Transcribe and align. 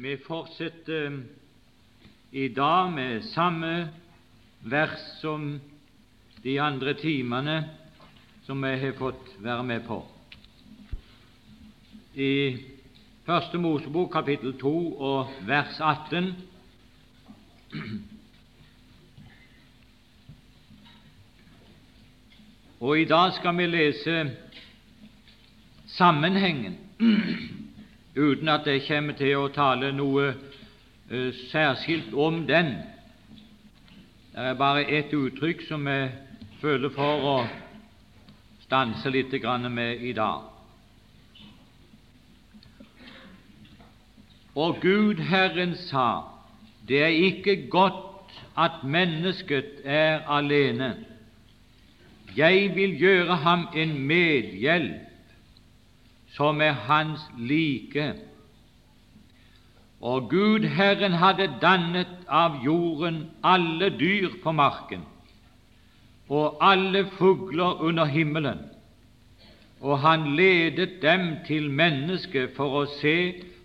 Vi 0.00 0.16
fortsetter 0.16 1.06
eh, 1.06 1.18
i 2.30 2.48
dag 2.48 2.92
med 2.92 3.22
samme 3.22 3.88
vers 4.62 5.00
som 5.20 5.60
de 6.42 6.52
andre 6.62 6.94
timene 6.94 7.56
som 8.46 8.62
vi 8.62 8.76
har 8.78 8.94
fått 8.94 9.32
være 9.42 9.64
med 9.66 9.82
på. 9.88 9.98
I 12.14 12.30
Første 13.26 13.58
Mosebok 13.58 14.12
kapittel 14.14 14.54
2 14.60 14.74
og 15.02 15.34
vers 15.50 15.80
18 15.82 16.30
Og 22.78 23.00
i 23.00 23.10
dag 23.10 23.34
skal 23.34 23.58
vi 23.58 23.66
lese 23.66 24.20
sammenhengen 25.98 26.78
uten 28.18 28.48
at 28.48 28.66
jeg 28.66 28.82
kommer 28.88 29.14
til 29.18 29.36
å 29.38 29.48
tale 29.54 29.92
noe 29.94 30.32
uh, 30.34 31.30
særskilt 31.52 32.14
om 32.14 32.42
den. 32.46 32.74
Det 34.34 34.50
er 34.52 34.58
bare 34.58 34.84
ett 34.90 35.14
uttrykk 35.14 35.64
som 35.68 35.86
jeg 35.86 36.10
føler 36.60 36.92
for 36.94 37.26
å 37.32 37.36
stanse 38.66 39.10
litt 39.10 39.32
med 39.70 40.02
i 40.02 40.12
dag. 40.12 40.42
Og 44.54 44.80
Gud 44.82 45.20
Herren 45.22 45.76
sa, 45.76 46.22
det 46.88 47.02
er 47.02 47.14
ikke 47.14 47.68
godt 47.70 48.32
at 48.58 48.82
mennesket 48.84 49.84
er 49.84 50.26
alene. 50.26 50.96
Jeg 52.36 52.74
vil 52.74 52.98
gjøre 53.00 53.36
ham 53.36 53.68
en 53.74 53.98
medhjelp 54.06 55.07
som 56.38 56.62
er 56.62 56.72
hans 56.86 57.20
like. 57.38 58.14
Og 60.00 60.30
Gud 60.30 60.64
Herren 60.70 61.18
hadde 61.18 61.50
dannet 61.62 62.10
av 62.30 62.60
jorden 62.62 63.24
alle 63.42 63.90
dyr 63.98 64.38
på 64.42 64.52
marken 64.54 65.02
og 66.28 66.58
alle 66.60 67.06
fugler 67.16 67.80
under 67.80 68.04
himmelen, 68.04 68.58
og 69.80 69.98
han 69.98 70.34
ledet 70.36 71.02
dem 71.02 71.30
til 71.46 71.70
mennesket 71.70 72.52
for 72.56 72.82
å 72.82 72.86
se 72.98 73.14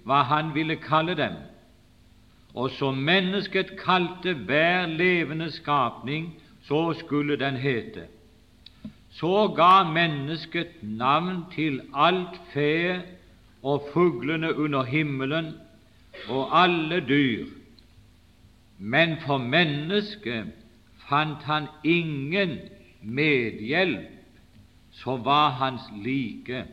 hva 0.07 0.21
han 0.29 0.53
ville 0.55 0.77
kalle 0.79 1.15
dem. 1.19 1.35
Og 2.53 2.71
som 2.77 3.01
mennesket 3.03 3.73
kalte 3.81 4.35
hver 4.47 4.87
levende 4.87 5.49
skapning, 5.51 6.31
så 6.63 6.93
skulle 6.95 7.35
den 7.35 7.57
hete. 7.59 8.07
Så 9.13 9.47
ga 9.55 9.83
mennesket 9.83 10.67
navn 10.81 11.43
til 11.53 11.81
alt 11.93 12.39
fe 12.53 13.01
og 13.63 13.89
fuglene 13.93 14.55
under 14.57 14.83
himmelen 14.83 15.53
og 16.29 16.63
alle 16.63 16.99
dyr, 17.07 17.45
men 18.77 19.17
for 19.25 19.37
mennesket 19.37 20.49
fant 21.07 21.43
han 21.43 21.67
ingen 21.83 22.57
medhjelp 23.01 24.09
som 24.91 25.25
var 25.25 25.49
hans 25.49 25.85
like. 26.03 26.65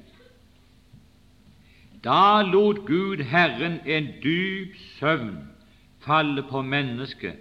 Da 2.05 2.43
lot 2.43 2.87
Gud 2.87 3.25
Herren 3.25 3.81
en 3.87 4.09
dyp 4.23 4.77
søvn 4.99 5.37
falle 6.01 6.43
på 6.43 6.63
mennesket, 6.63 7.37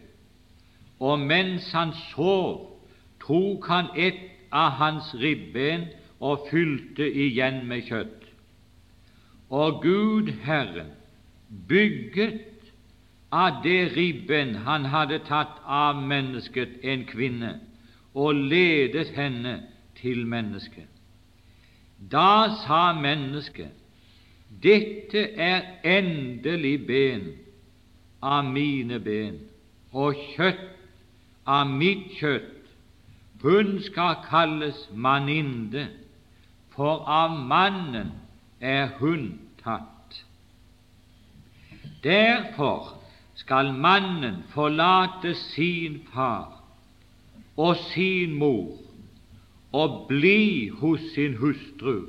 og 1.00 1.20
mens 1.20 1.72
han 1.72 1.94
sov, 2.12 2.82
tok 3.24 3.68
han 3.68 3.88
et 3.96 4.20
av 4.52 4.78
hans 4.80 5.14
ribben 5.16 5.88
og 6.20 6.48
fylte 6.50 7.06
igjen 7.08 7.64
med 7.68 7.88
kjøtt. 7.88 8.28
Og 9.50 9.82
Gud 9.84 10.32
Herren 10.46 10.94
bygget 11.68 12.46
av 13.32 13.62
det 13.64 13.96
ribben 13.96 14.56
han 14.66 14.86
hadde 14.90 15.22
tatt 15.26 15.62
av 15.66 15.98
mennesket, 16.02 16.80
en 16.84 17.06
kvinne, 17.10 17.56
og 18.14 18.34
ledet 18.36 19.12
henne 19.16 19.60
til 20.00 20.26
mennesket. 20.28 20.88
Da 22.12 22.50
sa 22.64 22.94
mennesket, 22.98 23.74
dette 24.64 25.28
er 25.38 25.66
endelig 25.86 26.78
ben 26.88 27.28
av 28.22 28.48
mine 28.50 29.00
ben 29.00 29.38
og 29.94 30.18
kjøtt 30.34 30.66
av 31.50 31.70
mitt 31.70 32.10
kjøtt 32.18 32.59
hun 33.42 33.82
skal 33.82 34.16
kalles 34.30 34.90
manninde, 34.94 35.88
for 36.76 37.04
av 37.08 37.38
mannen 37.48 38.12
er 38.60 38.90
hun 39.00 39.40
tatt. 39.64 40.24
Derfor 42.04 42.96
skal 43.36 43.74
mannen 43.74 44.44
forlate 44.54 45.34
sin 45.36 46.02
far 46.14 46.60
og 47.58 47.76
sin 47.92 48.36
mor 48.40 48.78
og 49.72 50.06
bli 50.10 50.70
hos 50.80 51.02
sin 51.14 51.36
hustru, 51.40 52.08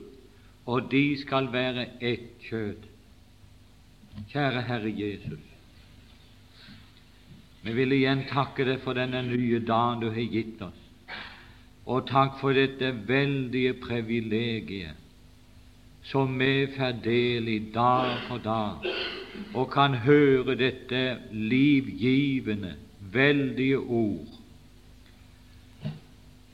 og 0.67 0.91
de 0.91 1.05
skal 1.21 1.51
være 1.53 1.87
ett 2.01 2.39
kjød. 2.49 2.87
Kjære 4.31 4.63
Herre 4.63 4.91
Jesus, 4.91 5.47
vi 7.63 7.73
vil 7.77 7.93
igjen 7.93 8.25
takke 8.31 8.65
deg 8.65 8.81
for 8.85 8.97
denne 8.97 9.23
nye 9.27 9.61
dagen 9.67 10.01
du 10.03 10.09
har 10.11 10.31
gitt 10.33 10.63
oss. 10.65 10.80
Og 11.91 12.07
takk 12.07 12.37
for 12.39 12.55
dette 12.55 12.93
veldige 13.09 13.75
privilegiet 13.83 14.99
som 16.07 16.39
vi 16.39 16.67
får 16.77 17.01
del 17.05 17.49
i 17.49 17.59
dag 17.75 18.13
for 18.29 18.39
dag, 18.45 18.87
og 19.55 19.67
kan 19.73 19.95
høre 20.05 20.55
dette 20.57 21.19
livgivende, 21.31 22.75
veldige 23.13 23.79
ord, 23.79 24.39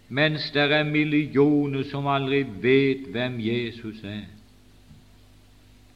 mens 0.09 0.51
det 0.55 0.67
er 0.73 0.85
millioner 0.89 1.85
som 1.91 2.07
aldri 2.07 2.43
vet 2.63 3.09
hvem 3.13 3.41
Jesus 3.43 4.03
er. 4.05 4.27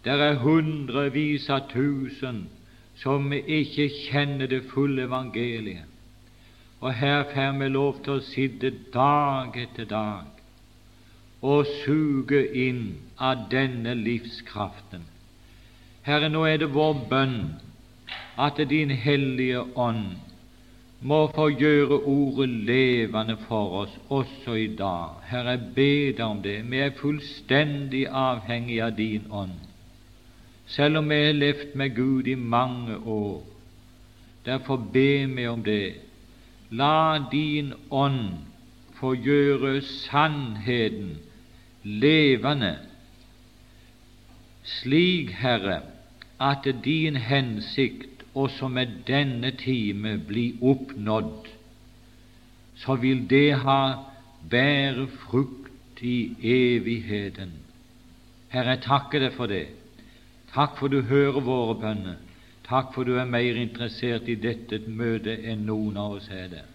Det 0.05 0.17
er 0.17 0.41
hundrevis 0.43 1.49
av 1.53 1.69
tusen 1.71 2.47
som 3.03 3.33
ikke 3.33 3.89
kjenner 3.89 4.51
det 4.51 4.65
fulle 4.73 5.05
evangeliet. 5.09 5.90
Og 6.81 6.95
her 6.95 7.25
får 7.35 7.59
vi 7.59 7.69
lov 7.69 7.99
til 8.05 8.17
å 8.17 8.25
sitte 8.25 8.71
dag 8.95 9.57
etter 9.57 9.85
dag 9.85 10.41
og 11.41 11.69
suge 11.85 12.41
inn 12.57 13.01
av 13.17 13.47
denne 13.53 13.95
livskraften. 13.97 15.05
Herre, 16.05 16.29
nå 16.33 16.45
er 16.49 16.61
det 16.61 16.73
vår 16.73 17.05
bønn 17.09 17.39
at 18.41 18.61
Din 18.69 18.91
hellige 18.91 19.63
ånd 19.77 20.17
må 21.01 21.21
få 21.33 21.49
gjøre 21.49 22.03
ordet 22.09 22.49
levende 22.69 23.37
for 23.47 23.85
oss 23.85 23.95
også 24.09 24.57
i 24.57 24.69
dag. 24.77 25.21
Herre, 25.29 25.57
jeg 25.57 25.73
ber 25.77 26.13
deg 26.17 26.27
om 26.27 26.43
det. 26.45 26.59
Vi 26.69 26.81
er 26.81 26.97
fullstendig 26.97 28.05
avhengig 28.09 28.81
av 28.85 28.97
Din 28.97 29.29
ånd. 29.31 29.57
Selv 30.67 31.01
om 31.01 31.09
vi 31.09 31.25
har 31.25 31.37
levd 31.37 31.75
med 31.75 31.97
Gud 31.97 32.29
i 32.29 32.37
mange 32.37 32.97
år. 32.97 33.41
Derfor 34.45 34.77
ber 34.77 35.35
vi 35.37 35.49
om 35.49 35.65
det 35.65 36.10
La 36.71 37.19
din 37.31 37.73
ånd 37.91 38.47
få 39.01 39.15
gjøre 39.19 39.81
sannheten 39.83 41.17
levende, 41.83 42.77
slik, 44.63 45.33
Herre, 45.41 45.81
at 46.41 46.69
din 46.85 47.17
hensikt 47.17 48.23
også 48.35 48.69
med 48.69 49.01
denne 49.09 49.51
time 49.51 50.19
blir 50.29 50.63
oppnådd, 50.63 51.49
så 52.77 52.95
vil 53.01 53.27
det 53.31 53.59
ha 53.65 53.83
bære 54.51 55.09
frukt 55.27 56.03
i 56.07 56.37
evigheten. 56.55 57.53
Herre, 58.49 58.77
jeg 58.77 58.85
takker 58.87 59.27
deg 59.27 59.35
for 59.37 59.51
det. 59.51 59.67
Takk 60.55 60.79
for 60.79 60.93
du 60.93 61.03
hører 61.03 61.41
våre 61.45 61.75
bønner. 61.81 62.30
Takk 62.71 62.93
for 62.95 63.03
du 63.03 63.17
er 63.19 63.27
mer 63.27 63.57
interessert 63.59 64.29
i 64.31 64.37
dette 64.39 64.79
møtet 64.87 65.43
enn 65.51 65.65
noen 65.67 65.97
av 65.99 66.13
oss 66.21 66.29
er 66.31 66.47
det. 66.53 66.67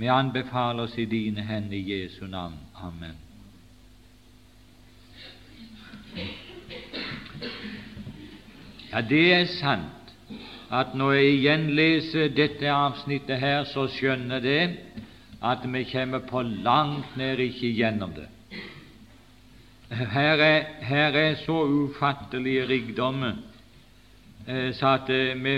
Vi 0.00 0.08
anbefaler 0.10 0.88
oss 0.88 0.96
i 0.98 1.04
dine 1.06 1.44
hender 1.46 1.76
i 1.76 1.84
Jesu 1.86 2.24
navn. 2.26 2.56
Amen. 2.74 3.14
Ja, 8.90 9.02
det 9.06 9.22
er 9.36 9.46
sant 9.54 10.10
at 10.70 10.96
når 10.98 11.12
jeg 11.12 11.36
igjen 11.36 11.68
leser 11.78 12.32
dette 12.34 12.66
avsnittet 12.74 13.38
her, 13.38 13.62
så 13.70 13.86
skjønner 13.86 14.42
jeg 14.42 14.72
at 15.46 15.62
vi 15.62 15.84
kommer 15.92 16.26
på 16.26 16.42
langt 16.42 17.14
nær 17.20 17.38
ikke 17.38 17.70
gjennom 17.76 18.16
det. 18.18 18.26
Her 19.90 20.42
er, 20.42 20.66
her 20.90 21.20
er 21.22 21.38
så 21.44 21.60
ufattelige 21.70 22.66
rikdommer 22.66 23.38
Eh, 24.46 24.72
så 24.74 24.86
at 24.96 25.10
eh, 25.10 25.36
vi 25.44 25.54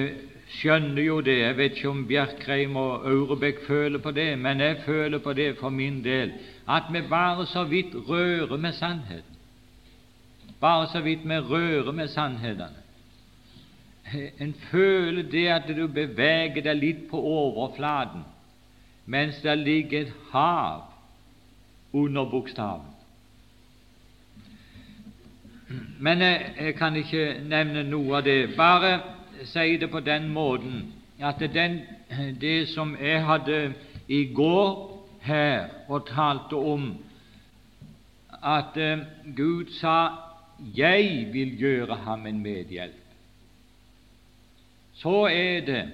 skjønner 0.58 1.02
jo 1.02 1.20
det. 1.20 1.38
Jeg 1.38 1.56
vet 1.56 1.76
ikke 1.76 1.90
om 1.90 2.06
Bjerkreim 2.08 2.76
og 2.76 3.06
Aurebekk 3.08 3.64
føler 3.66 4.02
på 4.02 4.10
det, 4.10 4.38
men 4.38 4.60
jeg 4.60 4.82
føler 4.86 5.18
på 5.18 5.32
det 5.32 5.56
for 5.60 5.70
min 5.70 6.02
del, 6.04 6.32
at 6.68 6.90
vi 6.92 7.02
bare 7.08 7.46
så 7.46 7.64
vidt 7.64 7.94
rører 8.08 8.56
med 8.56 8.72
sannheten. 8.72 9.38
Bare 10.60 10.86
så 10.92 11.00
vidt 11.00 11.24
vi 11.24 11.38
rører 11.38 11.92
med 11.92 12.08
sannhetene. 12.08 12.78
en 14.38 14.54
føler 14.70 15.22
det 15.22 15.46
at 15.48 15.68
du 15.76 15.86
beveger 15.86 16.62
deg 16.62 16.76
litt 16.76 17.04
på 17.10 17.16
overflaten, 17.16 18.24
mens 19.06 19.40
det 19.42 19.58
ligger 19.58 20.00
et 20.00 20.12
hav 20.30 20.82
under 21.92 22.24
bokstaven. 22.24 22.91
Men 26.00 26.20
jeg, 26.20 26.54
jeg, 26.60 26.74
kan 26.74 26.96
ikke 26.96 27.26
nevne 27.48 27.82
noe 27.88 28.16
av 28.18 28.24
det. 28.26 28.56
Bare 28.56 29.00
si 29.44 29.76
det 29.76 29.90
på 29.90 30.00
den 30.00 30.28
måten 30.32 30.92
at 31.22 31.40
den, 31.54 31.80
det 32.40 32.68
som 32.68 32.96
jeg 33.00 33.22
hadde 33.24 33.74
i 34.08 34.24
går 34.34 34.72
her 35.22 35.68
og 35.88 36.06
talte 36.08 36.58
om, 36.58 36.96
at 38.42 38.76
uh, 38.76 39.04
Gud 39.36 39.70
sa 39.80 40.08
'Jeg 40.74 41.28
vil 41.32 41.58
gjøre 41.58 41.94
ham 41.94 42.26
en 42.26 42.42
medhjelp', 42.42 43.14
så 44.94 45.26
er 45.26 45.60
det. 45.60 45.88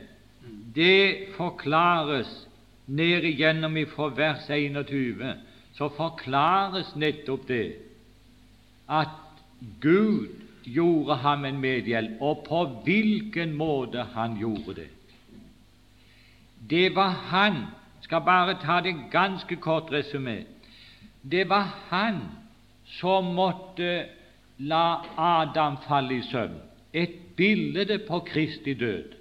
Det 0.74 1.28
forklares 1.36 2.48
ned 2.86 3.22
igjennom 3.24 3.76
fra 3.96 4.08
vers 4.16 4.50
21, 4.50 5.34
så 5.74 5.88
forklares 5.88 6.96
nettopp 6.96 7.48
det 7.48 7.72
at 8.88 9.08
Gud 9.80 10.28
gjorde 10.64 11.14
ham 11.14 11.44
en 11.44 11.60
medhjelp, 11.60 12.20
og 12.20 12.44
på 12.48 12.64
hvilken 12.84 13.54
måte 13.56 14.02
han 14.14 14.38
gjorde 14.38 14.74
det. 14.74 14.88
Det 16.70 16.94
var 16.94 17.08
han 17.08 17.62
skal 18.00 18.20
bare 18.20 18.58
ta 18.62 18.80
det 18.80 18.94
ganske 19.10 19.56
kort 19.56 19.92
resumé. 19.92 20.44
Det 21.22 21.48
var 21.48 21.74
han 21.88 22.20
som 22.84 23.34
måtte 23.34 24.04
la 24.58 25.02
Adam 25.16 25.76
falle 25.88 26.18
i 26.18 26.22
søvn, 26.22 26.56
et 26.92 27.14
bilde 27.36 27.98
på 28.08 28.20
Kristi 28.26 28.74
død. 28.74 29.14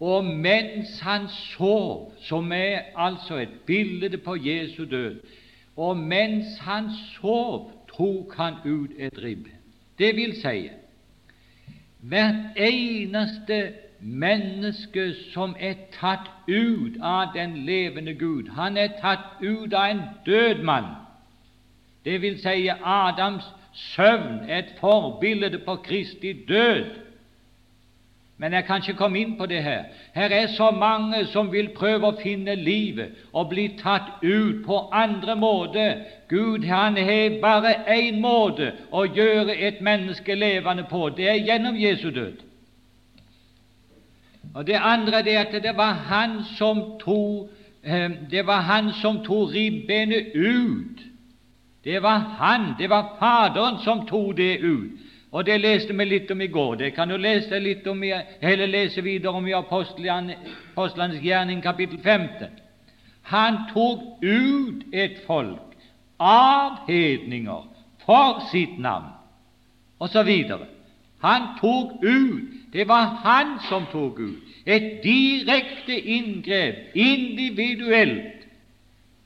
Og 0.00 0.24
mens 0.24 1.00
han 1.00 1.28
sov, 1.28 2.12
som 2.20 2.52
er 2.52 2.92
altså 2.96 3.36
et 3.36 3.60
bilde 3.66 4.18
på 4.18 4.36
Jesu 4.36 4.84
død, 4.84 5.20
og 5.76 5.96
mens 5.96 6.58
han 6.60 6.90
sov, 7.20 7.72
tok 7.96 8.36
han 8.36 8.54
ut 8.64 8.90
et 8.98 9.22
ribb. 9.22 9.46
Det 9.98 10.16
vil 10.16 10.34
si, 10.40 10.68
hvert 12.00 12.56
eneste 12.56 13.72
menneske 14.00 15.14
som 15.32 15.56
er 15.58 15.74
tatt 15.92 16.28
ut 16.48 16.98
av 17.02 17.32
den 17.34 17.56
levende 17.66 18.14
Gud, 18.14 18.48
han 18.52 18.76
er 18.76 18.98
tatt 19.00 19.40
ut 19.42 19.74
av 19.74 19.90
en 19.90 20.02
død 20.26 20.62
mann. 20.62 20.92
Det 22.04 22.20
vil 22.22 22.38
si, 22.38 22.68
Adams 22.84 23.44
søvn 23.76 24.50
et 24.50 24.76
forbilde 24.80 25.58
på 25.58 25.76
Kristi 25.76 26.32
død. 26.48 26.84
Men 28.38 28.52
jeg 28.52 28.64
kan 28.64 28.82
ikke 28.82 28.98
komme 28.98 29.20
inn 29.20 29.36
på 29.38 29.46
det 29.46 29.62
her. 29.64 29.84
Her 30.14 30.28
er 30.28 30.46
så 30.46 30.70
mange 30.70 31.22
som 31.32 31.48
vil 31.52 31.70
prøve 31.76 32.10
å 32.10 32.18
finne 32.20 32.54
livet 32.54 33.16
og 33.32 33.48
bli 33.48 33.70
tatt 33.80 34.20
ut 34.22 34.60
på 34.66 34.80
andre 34.92 35.36
måter. 35.40 36.02
Gud 36.28 36.66
han 36.68 36.96
har 37.00 37.38
bare 37.40 37.72
én 37.94 38.20
måte 38.20 38.74
å 38.92 39.06
gjøre 39.08 39.56
et 39.56 39.80
menneske 39.80 40.34
levende 40.34 40.84
på. 40.90 41.08
Det 41.16 41.30
er 41.30 41.40
gjennom 41.48 41.80
Jesu 41.80 42.10
død. 42.10 42.44
Og 44.54 44.66
Det 44.66 44.76
andre 44.76 45.24
er 45.30 45.40
at 45.40 45.62
det 45.62 45.76
var 45.76 45.92
han 45.92 46.44
som 46.58 46.98
tok, 47.00 47.48
eh, 47.84 48.10
det 48.30 48.46
var 48.46 48.60
han 48.60 48.92
som 48.92 49.24
tok 49.24 49.54
ribbenet 49.54 50.32
ut. 50.34 51.00
Det 51.84 52.02
var 52.02 52.18
han, 52.18 52.74
det 52.78 52.90
var 52.90 53.16
Faderen, 53.18 53.78
som 53.84 54.06
tok 54.06 54.36
det 54.36 54.58
ut. 54.60 55.05
Og 55.36 55.44
Det 55.46 55.58
leste 55.60 55.92
vi 55.92 56.04
litt 56.04 56.30
om 56.32 56.40
i 56.40 56.46
går. 56.48 56.74
Det 56.80 56.94
kan 56.96 57.08
du 57.08 57.16
lese 57.20 57.58
litt 57.60 57.86
om, 57.86 58.00
eller 58.02 58.66
lese 58.66 59.02
videre 59.04 59.36
om 59.36 59.46
i 59.46 59.52
Apostlenes 59.52 61.18
gjerning, 61.20 61.60
kapittel 61.62 61.98
15. 62.00 62.54
Han 63.28 63.58
tok 63.68 64.22
ut 64.24 64.86
et 64.94 65.18
folk 65.26 65.76
av 66.16 66.86
hedninger 66.88 67.66
for 68.06 68.40
sitt 68.48 68.78
navn, 68.80 69.10
osv. 70.00 70.30
Han 71.20 71.48
tok 71.60 71.98
ut. 72.00 72.72
Det 72.72 72.88
var 72.88 73.20
han 73.24 73.58
som 73.68 73.84
tok 73.92 74.18
ut. 74.18 74.54
Et 74.64 75.02
direkte 75.04 76.00
inngrep, 76.00 76.96
individuelt. 76.96 78.48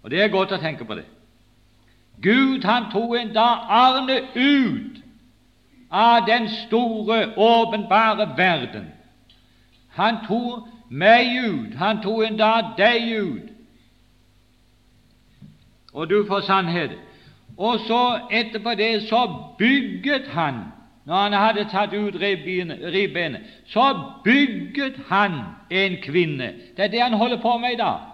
Og 0.03 0.11
det 0.11 0.25
er 0.25 0.35
godt 0.35 0.59
å 0.59 0.59
tenke 0.59 0.85
på 0.85 0.99
det. 0.99 1.07
Gud 2.19 2.67
han 2.67 2.91
tok 2.91 3.15
en 3.15 3.33
dag 3.37 3.71
Arne 3.71 4.19
ut 4.35 5.00
av 5.91 6.27
den 6.27 6.49
store, 6.49 7.33
åpenbare 7.37 8.29
verden. 8.37 8.93
Han 9.89 10.17
tok 10.27 10.69
meg 10.91 11.37
ut, 11.45 11.75
han 11.79 12.03
tok 12.03 12.25
en 12.27 12.39
dag 12.39 12.75
deg 12.79 13.13
ut, 13.19 13.49
og 15.93 16.11
du 16.11 16.25
får 16.29 16.41
sannhet. 16.47 16.95
Og 17.59 17.81
så 17.87 18.03
etterpå 18.31 18.75
det 18.79 19.09
så 19.09 19.27
bygget 19.59 20.31
han, 20.33 20.63
når 21.05 21.17
han 21.17 21.33
hadde 21.33 21.65
tatt 21.71 21.95
ut 21.95 22.15
ribbenet, 22.21 23.41
så 23.67 23.95
bygget 24.25 25.01
han 25.09 25.41
en 25.71 25.97
kvinne. 26.03 26.53
Det 26.77 26.85
er 26.85 26.89
det 26.89 27.03
han 27.03 27.19
holder 27.19 27.43
på 27.43 27.59
med 27.59 27.73
i 27.73 27.77
dag. 27.77 28.10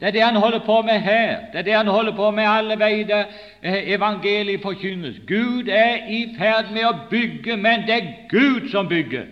Det 0.00 0.06
er 0.06 0.10
det 0.10 0.22
han 0.22 0.36
holder 0.36 0.58
på 0.58 0.82
med 0.82 1.00
her. 1.00 1.36
Det 1.52 1.58
er 1.58 1.62
det 1.62 1.74
han 1.74 1.86
holder 1.86 2.16
på 2.16 2.30
med 2.30 2.44
alle 2.46 2.78
veier 2.78 3.24
eh, 3.62 3.88
evangeliet 3.94 4.62
forkynnes. 4.62 5.16
Gud 5.26 5.68
er 5.68 6.06
i 6.06 6.20
ferd 6.38 6.70
med 6.72 6.86
å 6.86 6.94
bygge, 7.10 7.56
men 7.56 7.82
det 7.86 7.96
er 7.96 8.12
Gud 8.30 8.70
som 8.70 8.88
bygger. 8.88 9.26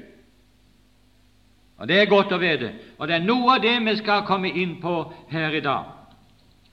Og 1.79 1.89
Det 1.89 2.01
er 2.01 2.11
godt 2.11 2.33
å 2.33 2.41
vite. 2.41 2.73
Og 2.99 3.09
det 3.09 3.15
er 3.15 3.25
noe 3.29 3.55
av 3.55 3.63
det 3.63 3.77
vi 3.85 3.97
skal 3.97 4.25
komme 4.27 4.49
inn 4.49 4.79
på 4.83 5.13
her 5.31 5.55
i 5.55 5.61
dag. 5.61 5.85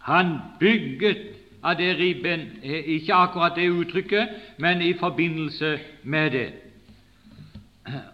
Han 0.07 0.37
bygget 0.59 1.21
av 1.63 1.77
det 1.77 1.93
ribben, 1.99 2.49
eh, 2.63 2.95
ikke 2.97 3.13
akkurat 3.13 3.55
det 3.55 3.69
uttrykket, 3.69 4.29
men 4.57 4.81
i 4.81 4.93
forbindelse 4.93 5.79
med 6.03 6.31
det. 6.31 6.49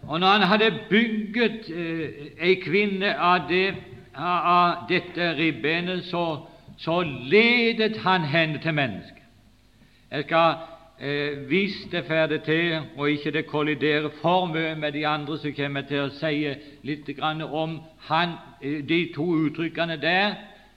Og 0.02 0.20
når 0.20 0.26
han 0.26 0.42
hadde 0.42 0.78
bygget 0.90 1.70
eh, 1.70 2.26
ei 2.40 2.54
kvinne 2.54 3.14
av 3.18 3.48
det 3.48 3.74
av 4.14 4.88
dette 4.88 5.34
ribbenet, 5.34 6.04
så, 6.04 6.46
så 6.78 7.02
ledet 7.02 7.96
han 7.96 8.24
henne 8.24 8.58
til 8.62 8.74
mennesket. 8.74 9.22
Jeg 10.10 10.24
skal, 10.24 10.54
eh, 11.00 11.38
hvis 11.48 11.86
det 11.92 12.04
får 12.04 12.36
til, 12.44 12.80
og 12.96 13.10
ikke 13.10 13.30
det 13.30 13.46
kolliderer 13.46 14.10
for 14.22 14.46
mye 14.46 14.74
med 14.74 14.92
de 14.92 15.06
andre, 15.06 15.38
så 15.38 15.52
kommer 15.56 15.80
jeg 15.80 15.88
til 15.88 16.00
å 16.00 16.08
si 16.08 16.54
litt 16.82 17.20
om 17.22 17.80
han, 17.98 18.34
eh, 18.62 18.82
de 18.88 19.12
to 19.14 19.26
uttrykkene 19.46 19.96
der. 19.96 20.34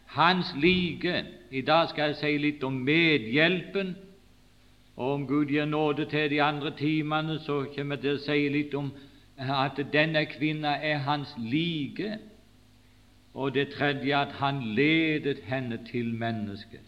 Hans 0.07 0.53
like. 0.61 1.25
I 1.51 1.61
dag 1.61 1.89
skal 1.89 2.03
jeg 2.03 2.15
si 2.15 2.37
litt 2.37 2.63
om 2.63 2.73
medhjelpen. 2.73 3.95
Og 4.95 5.13
om 5.13 5.27
Gud 5.27 5.45
gir 5.45 5.65
nåde 5.65 6.05
til 6.05 6.29
de 6.29 6.41
andre 6.41 6.71
timene, 6.77 7.39
så 7.39 7.65
kommer 7.75 7.95
jeg 7.95 8.01
til 8.01 8.15
å 8.15 8.21
si 8.21 8.49
litt 8.49 8.73
om 8.73 8.91
at 9.37 9.79
denne 9.93 10.25
kvinna 10.25 10.77
er 10.77 10.97
hans 10.97 11.33
like 11.37 12.19
og 13.33 13.53
det 13.53 13.69
tredje 13.69 14.17
at 14.17 14.31
han 14.37 14.61
ledet 14.63 15.39
henne 15.45 15.79
til 15.91 16.13
mennesket. 16.13 16.79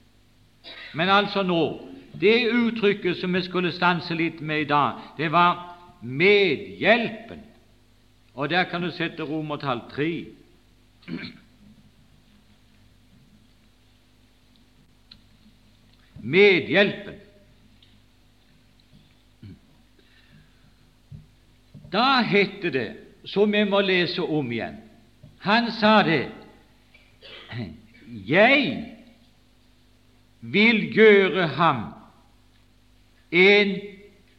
Men 0.94 1.10
altså 1.10 1.44
nå 1.44 1.92
Det 2.22 2.52
uttrykket 2.54 3.18
som 3.18 3.34
vi 3.34 3.42
skulle 3.44 3.72
stanse 3.76 4.16
litt 4.16 4.40
med 4.42 4.62
i 4.62 4.68
dag, 4.70 5.02
det 5.18 5.28
var 5.32 5.76
medhjelpen. 6.02 7.42
Og 8.34 8.50
der 8.50 8.64
kan 8.64 8.82
du 8.82 8.92
sette 8.92 9.24
romertall 9.24 9.82
tre. 9.92 10.26
Medhjelpen. 16.24 17.20
Da 21.92 22.22
heter 22.22 22.70
det, 22.70 22.90
som 23.26 23.52
vi 23.52 23.64
må 23.64 23.82
lese 23.82 24.24
om 24.24 24.52
igjen 24.52 24.85
han 25.46 25.72
sa 25.72 26.04
det 26.04 26.32
Jeg 28.28 28.86
vil 30.42 30.94
gjøre 30.94 31.48
ham 31.48 31.84
en 33.32 33.76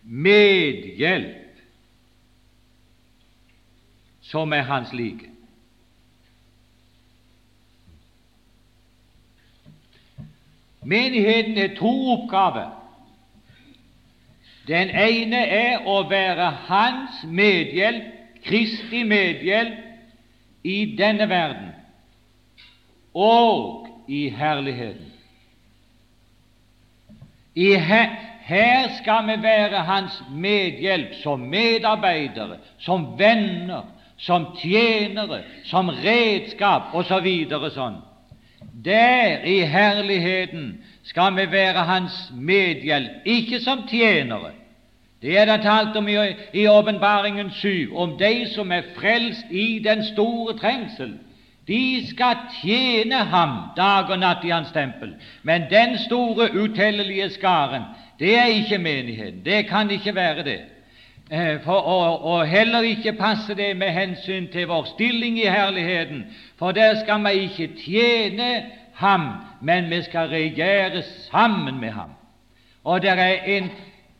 medhjelp 0.02 1.62
som 4.20 4.52
er 4.52 4.66
hans 4.66 4.92
like. 4.92 5.30
Menigheten 10.82 11.58
er 11.58 11.74
to 11.78 11.94
oppgaver. 12.16 12.70
Den 14.66 14.90
ene 14.90 15.46
er 15.46 15.86
å 15.86 16.02
være 16.10 16.50
hans 16.66 17.22
medhjelp, 17.24 18.14
Kristi 18.46 19.02
medhjelp, 19.02 19.85
i 20.66 20.96
denne 20.98 21.28
verden 21.30 21.68
og 23.14 23.86
i 24.08 24.28
herligheten. 24.28 25.12
I 27.54 27.74
her 27.80 28.10
her 28.46 28.88
skal 29.02 29.26
vi 29.26 29.42
være 29.42 29.78
hans 29.78 30.22
medhjelp 30.30 31.14
som 31.22 31.40
medarbeidere, 31.40 32.58
som 32.78 33.06
venner, 33.18 33.82
som 34.16 34.46
tjenere, 34.60 35.40
som 35.64 35.88
redskap 35.88 36.94
osv. 36.94 37.26
Så 37.50 37.70
sånn. 37.74 37.96
Der 38.86 39.42
i 39.42 39.58
herligheten 39.66 40.76
skal 41.10 41.34
vi 41.34 41.48
være 41.50 41.88
hans 41.88 42.20
medhjelp, 42.30 43.26
ikke 43.26 43.60
som 43.64 43.82
tjenere. 43.90 44.52
Det 45.22 45.38
er 45.38 45.44
det 45.44 45.62
talt 45.62 45.96
om 45.96 46.08
i 46.52 46.66
Åpenbaringen 46.66 47.50
7, 47.50 47.96
om 47.96 48.18
de 48.18 48.46
som 48.54 48.72
er 48.72 48.82
frelst 48.96 49.50
i 49.50 49.78
den 49.84 50.04
store 50.04 50.58
trengsel. 50.58 51.18
De 51.68 52.06
skal 52.06 52.36
tjene 52.60 53.16
ham 53.16 53.56
dag 53.76 54.10
og 54.10 54.18
natt 54.22 54.44
i 54.44 54.52
hans 54.54 54.70
tempel. 54.72 55.16
Men 55.42 55.66
den 55.70 55.98
store, 55.98 56.52
utellelige 56.54 57.30
skaren, 57.30 57.82
det 58.18 58.38
er 58.38 58.46
ikke 58.46 58.78
menigheten. 58.78 59.44
Det 59.44 59.66
kan 59.66 59.90
ikke 59.90 60.14
være 60.14 60.44
det. 60.44 60.60
Eh, 61.30 61.60
for, 61.64 61.72
og, 61.72 62.24
og, 62.24 62.46
heller 62.46 62.80
ikke 62.80 63.12
passe 63.12 63.54
det 63.54 63.76
med 63.76 63.88
hensyn 63.90 64.46
til 64.52 64.66
vår 64.66 64.84
stilling 64.84 65.38
i 65.38 65.48
herligheten, 65.50 66.24
for 66.58 66.72
der 66.72 67.00
skal 67.02 67.24
vi 67.24 67.30
ikke 67.30 67.72
tjene 67.82 68.62
ham, 68.94 69.30
men 69.62 69.90
vi 69.90 70.02
skal 70.02 70.28
regjere 70.28 71.02
sammen 71.02 71.80
med 71.80 71.90
ham. 71.90 72.10
Og 72.84 73.02
det 73.02 73.10
er 73.10 73.42
en, 73.46 73.70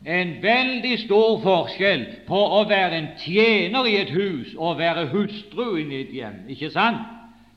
en 0.07 0.37
veldig 0.43 0.95
stor 1.03 1.41
forskjell 1.43 2.05
på 2.27 2.39
å 2.59 2.63
være 2.69 2.95
en 2.95 3.09
tjener 3.19 3.89
i 3.89 3.95
et 3.99 4.11
hus 4.15 4.53
og 4.55 4.79
være 4.79 5.09
hustruen 5.11 5.91
i 5.91 6.01
et 6.05 6.13
hjem, 6.15 6.43
ikke 6.53 6.71
sant? 6.71 7.03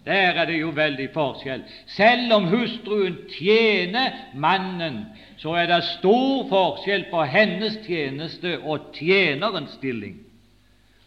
Der 0.04 0.34
er 0.40 0.48
det 0.48 0.56
jo 0.58 0.70
veldig 0.74 1.10
forskjell. 1.14 1.62
Selv 1.92 2.32
om 2.32 2.48
hustruen 2.50 3.18
tjener 3.36 4.16
mannen, 4.34 5.04
så 5.38 5.54
er 5.60 5.68
det 5.68 5.82
stor 5.98 6.48
forskjell 6.48 7.04
på 7.12 7.22
hennes 7.28 7.76
tjeneste 7.84 8.56
og 8.64 8.90
tjenerens 8.96 9.76
stilling. 9.76 10.16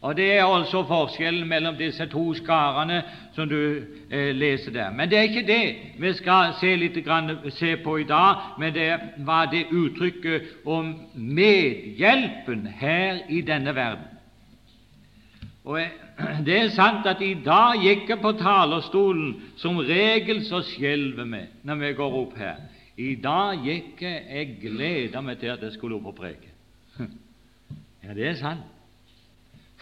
Og 0.03 0.17
Det 0.17 0.33
er 0.33 0.43
altså 0.43 0.81
forskjellen 0.83 1.47
mellom 1.47 1.77
disse 1.79 2.05
to 2.11 2.33
skarene 2.35 2.97
som 3.35 3.47
du 3.49 3.55
eh, 4.11 4.33
leser 4.35 4.71
der. 4.75 4.89
Men 4.91 5.09
det 5.09 5.17
er 5.17 5.29
ikke 5.29 5.47
det 5.47 5.75
vi 5.99 6.11
skal 6.13 6.51
se, 6.59 6.73
litt, 6.75 6.97
grann, 7.05 7.31
se 7.55 7.77
på 7.83 7.95
i 8.01 8.03
dag, 8.03 8.59
men 8.59 8.73
det 8.75 8.89
var 9.23 9.47
det 9.51 9.69
uttrykket 9.71 10.65
om 10.65 10.89
medhjelpen 11.15 12.67
her 12.81 13.21
i 13.29 13.39
denne 13.47 13.75
verden. 13.75 14.11
Og 15.63 15.79
eh, 15.81 15.95
Det 16.45 16.59
er 16.59 16.75
sant 16.75 17.07
at 17.07 17.23
i 17.23 17.33
dag 17.45 17.79
gikk 17.79 18.11
jeg 18.11 18.19
på 18.21 18.35
talerstolen 18.43 19.37
som 19.55 19.79
regel 19.79 20.43
så 20.43 20.59
skjelver 20.67 21.31
vi 21.31 21.45
når 21.63 21.79
vi 21.79 21.95
går 22.01 22.19
opp 22.25 22.35
her. 22.37 22.59
I 22.99 23.15
dag 23.23 23.63
gikk 23.63 24.03
jeg 24.03 24.27
Jeg 24.29 24.59
gleda 24.67 25.21
meg 25.21 25.39
til 25.39 25.55
at 25.55 25.63
jeg 25.63 25.79
skulle 25.79 25.95
opp 25.95 26.11
og 26.11 26.19
preke. 26.19 26.51
Ja, 28.03 28.11
det 28.11 28.25
er 28.27 28.33
sant. 28.35 28.72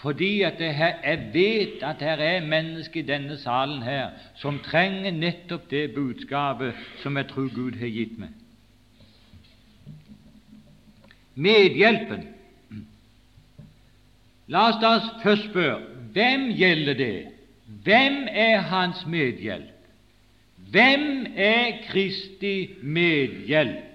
Fordi 0.02 0.42
at 0.42 0.54
her, 0.58 0.94
jeg 1.04 1.30
vet 1.34 1.84
at 1.84 2.00
det 2.00 2.08
er 2.26 2.46
mennesker 2.46 3.00
i 3.04 3.06
denne 3.06 3.38
salen 3.38 3.84
her 3.86 4.10
som 4.36 4.58
trenger 4.66 5.12
nettopp 5.14 5.68
det 5.70 5.92
budskapet 5.94 6.74
som 7.04 7.18
jeg 7.18 7.28
tror 7.30 7.52
Gud 7.54 7.78
har 7.78 7.92
gitt 7.94 8.16
meg. 8.18 8.32
Medhjelpen. 11.36 12.26
La 14.50 14.66
oss 14.72 14.82
da 14.82 14.96
først 15.22 15.52
spørre 15.52 15.78
hvem 16.16 16.50
gjelder 16.58 16.98
det? 16.98 17.28
Hvem 17.86 18.26
er 18.28 18.66
hans 18.74 19.06
medhjelp? 19.06 19.70
Hvem 20.72 21.26
er 21.36 21.78
Kristi 21.86 22.74
medhjelp? 22.82 23.91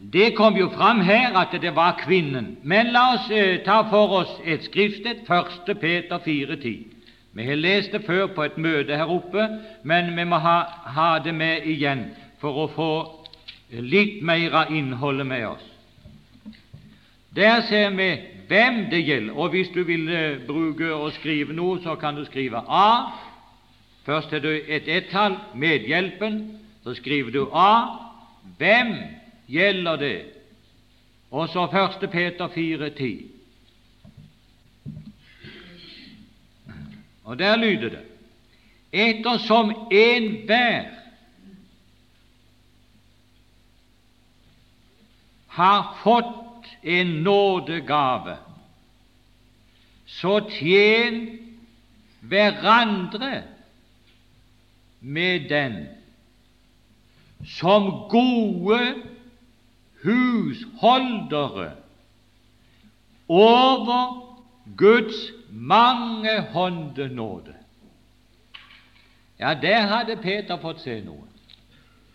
Det 0.00 0.36
kom 0.36 0.56
jo 0.56 0.68
fram 0.70 1.00
her 1.00 1.36
at 1.38 1.54
det 1.62 1.74
var 1.76 2.00
kvinnen. 2.04 2.56
Men 2.62 2.92
la 2.92 3.14
oss 3.14 3.30
eh, 3.30 3.60
ta 3.64 3.82
for 3.90 4.20
oss 4.20 4.32
et 4.44 4.64
skriftsted, 4.64 5.24
1. 5.28 5.78
Peter 5.80 6.18
4,10. 6.18 6.84
Vi 7.34 7.46
har 7.46 7.54
lest 7.54 7.92
det 7.92 8.04
før 8.06 8.26
på 8.26 8.44
et 8.44 8.58
møte 8.58 8.96
her 8.96 9.10
oppe, 9.10 9.48
men 9.82 10.16
vi 10.16 10.24
må 10.24 10.38
ha, 10.38 10.58
ha 10.94 11.18
det 11.18 11.34
med 11.34 11.66
igjen 11.66 12.06
for 12.40 12.64
å 12.64 12.68
få 12.70 12.90
litt 13.70 14.22
mer 14.22 14.54
av 14.54 14.70
innholdet 14.70 15.26
med 15.26 15.46
oss. 15.48 15.64
Der 17.34 17.64
ser 17.66 17.90
vi 17.90 18.08
hvem 18.48 18.84
det 18.90 19.02
gjelder. 19.02 19.34
Og 19.34 19.50
hvis 19.50 19.72
du 19.74 19.82
vil 19.82 20.08
eh, 20.08 20.38
bruke 20.46 20.92
og 20.94 21.12
skrive 21.18 21.56
noe, 21.56 21.80
så 21.82 21.96
kan 21.98 22.14
du 22.14 22.24
skrive 22.24 22.62
A. 22.68 23.10
Først 24.06 24.30
har 24.30 24.44
du 24.44 24.52
et 24.52 24.88
ett-tall, 24.88 25.36
medhjelpen. 25.54 26.40
Så 26.84 26.94
skriver 26.94 27.30
du 27.30 27.48
A. 27.50 27.98
Hvem 28.58 28.94
gjelder 29.54 29.96
det? 29.96 30.18
Og 31.30 31.48
så 31.48 31.64
1. 32.02 32.10
Peter 32.10 32.48
4,10. 32.48 33.34
Og 37.24 37.38
der 37.38 37.56
lyder 37.56 37.88
det 37.88 38.02
Ettersom 38.92 39.74
enhver 39.90 40.84
har 45.48 45.96
fått 46.02 46.66
en 46.82 47.06
nådegave, 47.06 48.36
så 50.06 50.40
tjen 50.50 51.24
hverandre 52.20 53.42
med 55.00 55.48
den 55.50 55.76
som 57.46 57.90
gode 58.10 58.80
husholdere 60.04 61.70
over 63.28 64.34
Guds 64.76 65.32
mangehånde 65.50 67.08
nåde. 67.08 67.54
Ja, 69.40 69.54
det 69.62 69.74
hadde 69.74 70.16
Peter 70.16 70.56
fått 70.56 70.80
se 70.80 71.00
noe. 71.04 71.26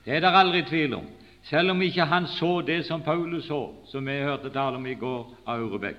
Det 0.05 0.15
er 0.15 0.23
det 0.23 0.31
aldri 0.33 0.61
tvil 0.65 0.93
om, 0.97 1.07
selv 1.43 1.71
om 1.71 1.81
ikke 1.81 2.05
han 2.07 2.27
så 2.27 2.61
det 2.61 2.85
som 2.87 3.01
Paulus 3.01 3.47
så, 3.47 3.73
som 3.91 4.05
vi 4.05 4.21
hørte 4.23 4.49
tale 4.49 4.77
om 4.79 4.85
i 4.87 4.95
går 4.97 5.25
av 5.45 5.59
Aurebekk. 5.59 5.97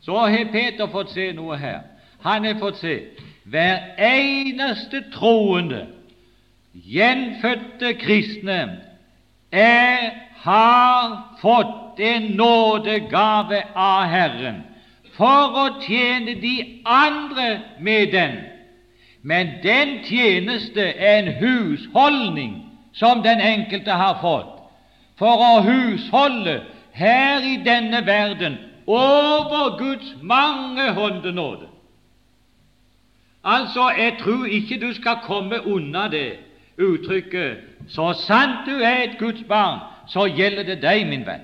Så 0.00 0.16
har 0.16 0.52
Peter 0.52 0.86
fått 0.88 1.10
se 1.12 1.32
noe 1.36 1.56
her. 1.60 1.82
Han 2.22 2.44
har 2.44 2.60
fått 2.60 2.78
se 2.80 2.94
hver 3.44 3.96
eneste 3.98 5.02
troende, 5.12 5.86
gjenfødte 6.72 7.94
kristne, 8.00 8.60
er 9.52 10.10
har 10.40 11.36
fått 11.40 12.00
en 12.00 12.22
nådegave 12.22 13.62
av 13.74 14.02
Herren 14.08 14.62
for 15.16 15.56
å 15.64 15.66
tjene 15.84 16.34
de 16.40 16.54
andre 16.84 17.60
med 17.80 18.12
den. 18.12 18.38
Men 19.22 19.58
den 19.62 19.98
tjeneste 20.04 20.80
er 20.80 21.18
en 21.18 21.32
husholdning 21.42 22.54
som 22.92 23.22
den 23.22 23.40
enkelte 23.40 23.92
har 23.92 24.16
fått 24.22 24.56
for 25.20 25.44
å 25.44 25.60
husholde 25.66 26.62
her 26.96 27.44
i 27.44 27.58
denne 27.64 28.00
verden 28.06 28.56
over 28.86 29.76
Guds 29.78 30.14
mangehånde 30.22 31.32
nåde. 31.32 31.68
Altså, 33.44 33.90
jeg 33.98 34.16
tror 34.20 34.46
ikke 34.46 34.80
du 34.80 34.92
skal 34.94 35.20
komme 35.24 35.60
unna 35.66 36.08
det 36.08 36.38
uttrykket 36.80 37.69
så 37.90 38.12
sant 38.26 38.66
du 38.66 38.76
er 38.78 39.02
et 39.04 39.18
Guds 39.18 39.42
barn, 39.48 39.80
så 40.08 40.26
gjelder 40.30 40.62
det 40.68 40.78
deg, 40.82 41.06
min 41.10 41.26
venn. 41.26 41.42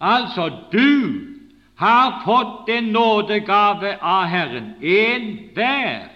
Altså, 0.00 0.48
du 0.72 1.34
har 1.78 2.20
fått 2.24 2.68
en 2.70 2.90
nådegave 2.94 3.96
av 4.02 4.26
Herren, 4.30 4.74
enhver, 4.82 6.10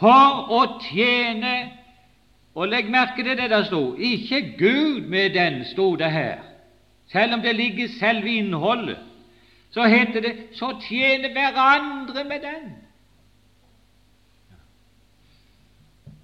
for 0.00 0.48
å 0.56 0.64
tjene 0.88 1.76
Og 2.54 2.66
legg 2.66 2.88
merke 2.90 3.22
til 3.22 3.36
det 3.38 3.46
der 3.52 3.62
sto. 3.64 3.94
Ikke 3.94 4.40
Gud 4.58 5.06
med 5.08 5.36
den, 5.36 5.60
sto 5.64 5.92
det 5.96 6.10
her. 6.10 6.40
Selv 7.12 7.36
om 7.36 7.40
det 7.40 7.54
ligger 7.56 7.88
selve 8.00 8.28
innholdet, 8.28 8.98
så 9.70 9.86
heter 9.86 10.20
det 10.20 10.32
så 10.58 10.72
tjene 10.82 11.30
hverandre 11.30 12.24
med 12.26 12.42
den. 12.42 12.72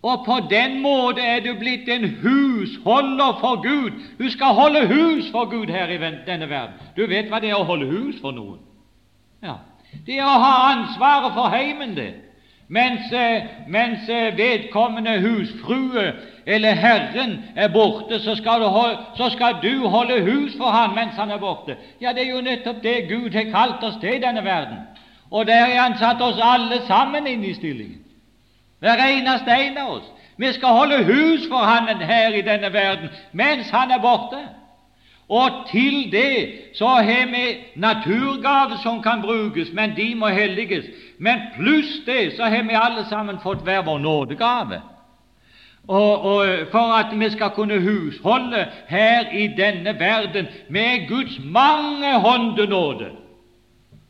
Og 0.06 0.24
på 0.26 0.36
den 0.50 0.82
måte 0.82 1.20
er 1.20 1.40
du 1.42 1.54
blitt 1.58 1.88
en 1.90 2.04
husholder 2.22 3.38
for 3.40 3.62
Gud. 3.62 3.90
Du 4.18 4.30
skal 4.30 4.54
holde 4.54 4.86
hus 4.86 5.30
for 5.32 5.50
Gud 5.50 5.66
her 5.66 5.88
i 5.90 5.98
denne 6.26 6.50
verden. 6.50 6.76
Du 6.96 7.06
vet 7.10 7.26
hva 7.30 7.40
det 7.42 7.50
er 7.50 7.58
å 7.58 7.66
holde 7.66 7.88
hus 7.90 8.20
for 8.20 8.36
noen? 8.36 8.60
Ja, 9.42 9.58
Det 10.06 10.18
er 10.18 10.28
å 10.28 10.38
ha 10.42 10.54
ansvaret 10.74 11.34
for 11.34 11.48
heimen, 11.48 11.96
det. 11.96 12.12
Mens, 12.68 13.12
eh, 13.12 13.42
mens 13.68 14.08
eh, 14.08 14.36
vedkommende 14.36 15.18
husfrue 15.20 16.12
eller 16.46 16.74
Herren 16.74 17.38
er 17.56 17.68
borte, 17.68 18.18
så 18.20 18.34
skal, 18.34 18.62
holde, 18.62 18.98
så 19.16 19.30
skal, 19.30 19.58
du 19.62 19.88
holde 19.88 20.20
hus 20.22 20.56
for 20.58 20.70
ham 20.70 20.94
mens 20.94 21.14
han 21.14 21.30
er 21.30 21.38
borte. 21.38 21.76
Ja, 22.00 22.12
det 22.12 22.26
er 22.26 22.34
jo 22.34 22.42
nettopp 22.42 22.82
det 22.82 23.08
Gud 23.08 23.34
har 23.34 23.50
kalt 23.50 23.84
oss 23.86 24.00
til 24.00 24.18
i 24.18 24.22
denne 24.22 24.44
verden. 24.44 24.82
Og 25.30 25.46
der 25.46 25.64
har 25.64 25.82
Han 25.82 25.98
satt 25.98 26.22
oss 26.22 26.42
alle 26.42 26.82
sammen 26.86 27.26
inn 27.26 27.44
i 27.44 27.54
stillingen. 27.54 28.05
Hver 28.80 29.02
eneste 29.06 29.50
en 29.50 29.78
av 29.78 29.90
oss. 29.90 30.12
Vi 30.36 30.52
skal 30.52 30.68
holde 30.68 31.04
hus 31.04 31.48
for 31.48 31.58
Han 31.58 32.00
her 32.00 32.34
i 32.34 32.42
denne 32.42 32.72
verden 32.72 33.08
mens 33.32 33.70
Han 33.70 33.90
er 33.90 34.00
borte. 34.00 34.42
Og 35.28 35.50
til 35.70 36.12
det 36.12 36.52
så 36.78 36.86
har 36.86 37.26
vi 37.26 37.56
naturgaver 37.74 38.76
som 38.82 39.02
kan 39.02 39.22
brukes, 39.22 39.72
men 39.72 39.96
de 39.96 40.14
må 40.14 40.26
helliges. 40.26 40.84
Men 41.18 41.40
pluss 41.56 42.00
det 42.06 42.36
så 42.36 42.44
har 42.44 42.62
vi 42.62 42.74
alle 42.74 43.06
sammen 43.08 43.38
fått 43.42 43.64
hver 43.64 43.82
vår 43.82 43.98
nådegave. 43.98 44.80
Og, 45.88 46.20
og, 46.20 46.46
For 46.70 46.94
at 46.98 47.18
vi 47.18 47.30
skal 47.30 47.50
kunne 47.50 47.80
husholde 47.80 48.66
her 48.88 49.30
i 49.32 49.46
denne 49.46 50.00
verden 50.00 50.46
med 50.68 51.08
Guds 51.08 51.38
mangehånde 51.44 52.66
nåde. 52.66 53.10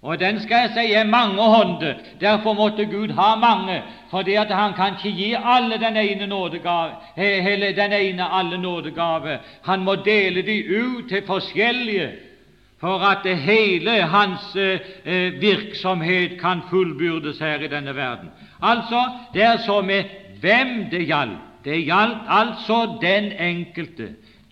Og 0.02 0.20
den 0.20 0.40
skal 0.40 0.56
jeg 0.56 0.70
si 0.74 0.92
er 0.92 1.04
mangehånde. 1.04 1.94
Derfor 2.20 2.52
måtte 2.52 2.84
Gud 2.84 3.08
ha 3.08 3.34
mange, 3.36 3.82
fordi 4.10 4.34
at 4.34 4.54
han 4.54 4.72
kan 4.72 4.94
ikke 4.94 5.16
gi 5.16 5.34
alle 5.44 5.78
den 5.78 5.96
ene 5.96 6.26
nådegave, 6.26 6.90
hele 7.16 7.76
den 7.76 7.92
ene 7.92 8.32
alle 8.32 8.58
nådegave. 8.58 9.38
Han 9.64 9.80
må 9.80 9.94
dele 9.94 10.42
de 10.42 10.78
ut 10.80 11.08
til 11.08 11.22
forskjellige 11.26 12.10
for 12.80 12.98
at 12.98 13.38
hele 13.38 13.90
hans 13.90 14.56
eh, 14.56 15.40
virksomhet 15.40 16.40
kan 16.40 16.60
fullbyrdes 16.70 17.38
her 17.38 17.60
i 17.60 17.68
denne 17.68 17.96
verden. 17.96 18.28
Altså, 18.62 19.02
det 19.34 19.42
er 19.42 19.56
så 19.56 19.80
med 19.80 20.04
hvem 20.40 20.90
det 20.90 21.06
gjaldt. 21.06 21.40
Det 21.64 21.84
gjaldt 21.84 22.18
altså 22.28 22.98
den 23.02 23.32
enkelte. 23.32 24.08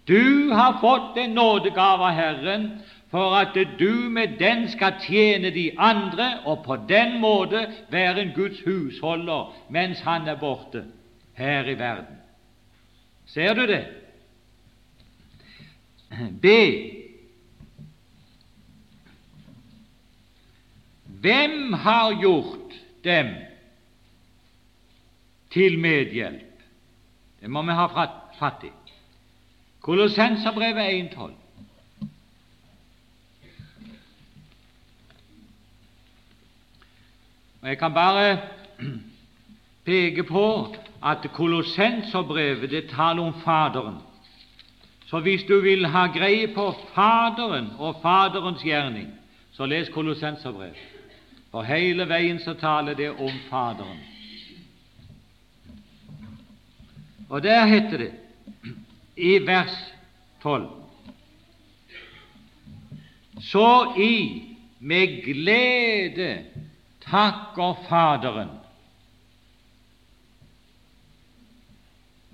Du 0.08 0.52
har 0.52 0.78
fått 0.80 1.16
en 1.16 1.30
nådegave 1.30 2.04
av 2.04 2.12
Herren 2.12 2.70
for 3.14 3.36
at 3.36 3.78
du 3.78 4.10
med 4.10 4.38
den 4.38 4.64
skal 4.68 4.96
tjene 4.98 5.50
de 5.54 5.70
andre 5.78 6.40
og 6.50 6.64
på 6.64 6.76
den 6.88 7.20
måte 7.22 7.60
være 7.90 8.22
en 8.22 8.32
Guds 8.34 8.58
husholder 8.64 9.52
mens 9.70 10.00
han 10.02 10.26
er 10.28 10.34
borte 10.34 10.82
her 11.38 11.68
i 11.70 11.76
verden. 11.78 12.16
Ser 13.26 13.54
du 13.54 13.66
det? 13.70 13.84
B. 16.42 16.46
Hvem 21.04 21.72
har 21.72 22.18
gjort 22.20 22.74
dem 23.04 23.30
til 25.52 25.78
medhjelp? 25.78 26.66
Det 27.40 27.50
må 27.50 27.62
vi 27.62 27.78
ha 27.78 27.86
fatt 28.40 28.66
i. 28.66 28.74
Kolossenserbrevet 29.80 31.14
1,12. 31.14 31.43
Og 37.64 37.70
Jeg 37.70 37.78
kan 37.78 37.94
bare 37.94 38.38
peke 39.86 40.22
på 40.22 40.76
at 41.04 41.18
Kolossenserbrevet 41.32 42.70
det 42.70 42.90
taler 42.90 43.22
om 43.22 43.34
Faderen. 43.44 43.94
Så 45.06 45.20
hvis 45.20 45.42
du 45.42 45.60
vil 45.60 45.86
ha 45.86 46.06
greie 46.06 46.46
på 46.54 46.74
Faderen 46.94 47.70
og 47.78 47.96
Faderens 48.02 48.62
gjerning, 48.62 49.08
så 49.52 49.66
les 49.66 49.88
Kolossenserbrevet. 49.88 50.76
For 51.50 51.62
hele 51.62 52.08
veien 52.08 52.38
så 52.38 52.54
taler 52.54 52.94
det 52.94 53.10
om 53.10 53.32
Faderen. 53.50 53.98
Og 57.28 57.42
der 57.42 57.66
heter 57.66 57.98
det 57.98 58.12
i 59.16 59.38
vers 59.46 59.94
12 60.42 60.68
Så 63.40 63.94
i 63.98 64.42
med 64.80 65.22
glede 65.24 66.44
takker 67.08 67.74
Faderen. 67.88 68.50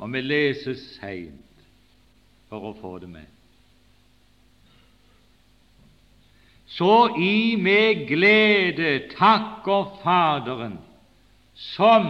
Og 0.01 0.13
vi 0.13 0.23
leser 0.25 0.79
seint 0.81 1.67
for 2.49 2.71
å 2.71 2.77
få 2.81 2.95
det 3.03 3.11
med. 3.13 3.29
Så 6.71 7.17
i 7.19 7.57
med 7.61 8.07
glede 8.09 9.11
takker 9.17 9.91
Faderen, 10.05 10.79
som 11.55 12.07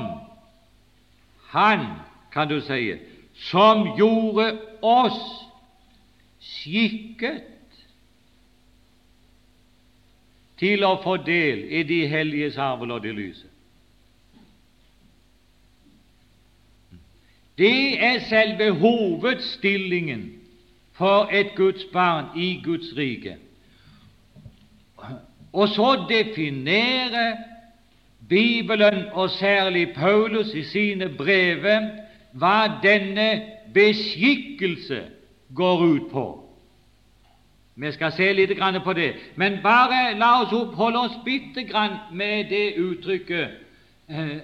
Han, 1.51 1.87
kan 2.31 2.47
du 2.47 2.61
si, 2.63 2.95
som 3.51 3.89
gjorde 3.99 4.53
oss 4.87 5.19
skikket 6.39 7.50
til 10.61 10.85
å 10.85 10.97
få 11.03 11.17
del 11.25 11.65
i 11.73 11.83
de 11.89 12.03
helliges 12.09 12.59
det 13.03 13.15
lyse. 13.17 13.47
Det 17.59 18.05
er 18.05 18.21
selve 18.29 18.71
hovedstillingen 18.71 20.33
for 20.97 21.29
et 21.33 21.55
Guds 21.57 21.85
barn 21.93 22.33
i 22.37 22.61
Guds 22.65 22.93
rike. 22.97 23.37
Og 25.53 25.69
så 25.69 26.05
definerer 26.09 27.37
Bibelen, 28.29 29.05
og 29.13 29.31
særlig 29.31 29.95
Paulus 29.95 30.55
i 30.55 30.63
sine 30.63 31.09
brev, 31.09 31.67
hva 32.33 32.81
denne 32.83 33.43
beskikkelse 33.75 35.03
går 35.55 35.85
ut 35.85 36.11
på. 36.13 36.27
Vi 37.81 37.93
skal 37.93 38.13
se 38.13 38.33
litt 38.33 38.53
på 38.85 38.93
det, 38.93 39.15
men 39.37 39.61
bare 39.63 40.19
la 40.19 40.43
oss 40.43 40.53
oppholde 40.53 40.99
oss 40.99 41.19
bitte 41.25 41.63
grann 41.65 41.97
med 42.13 42.51
det 42.51 42.77
uttrykket 42.77 43.49
eh, 44.09 44.39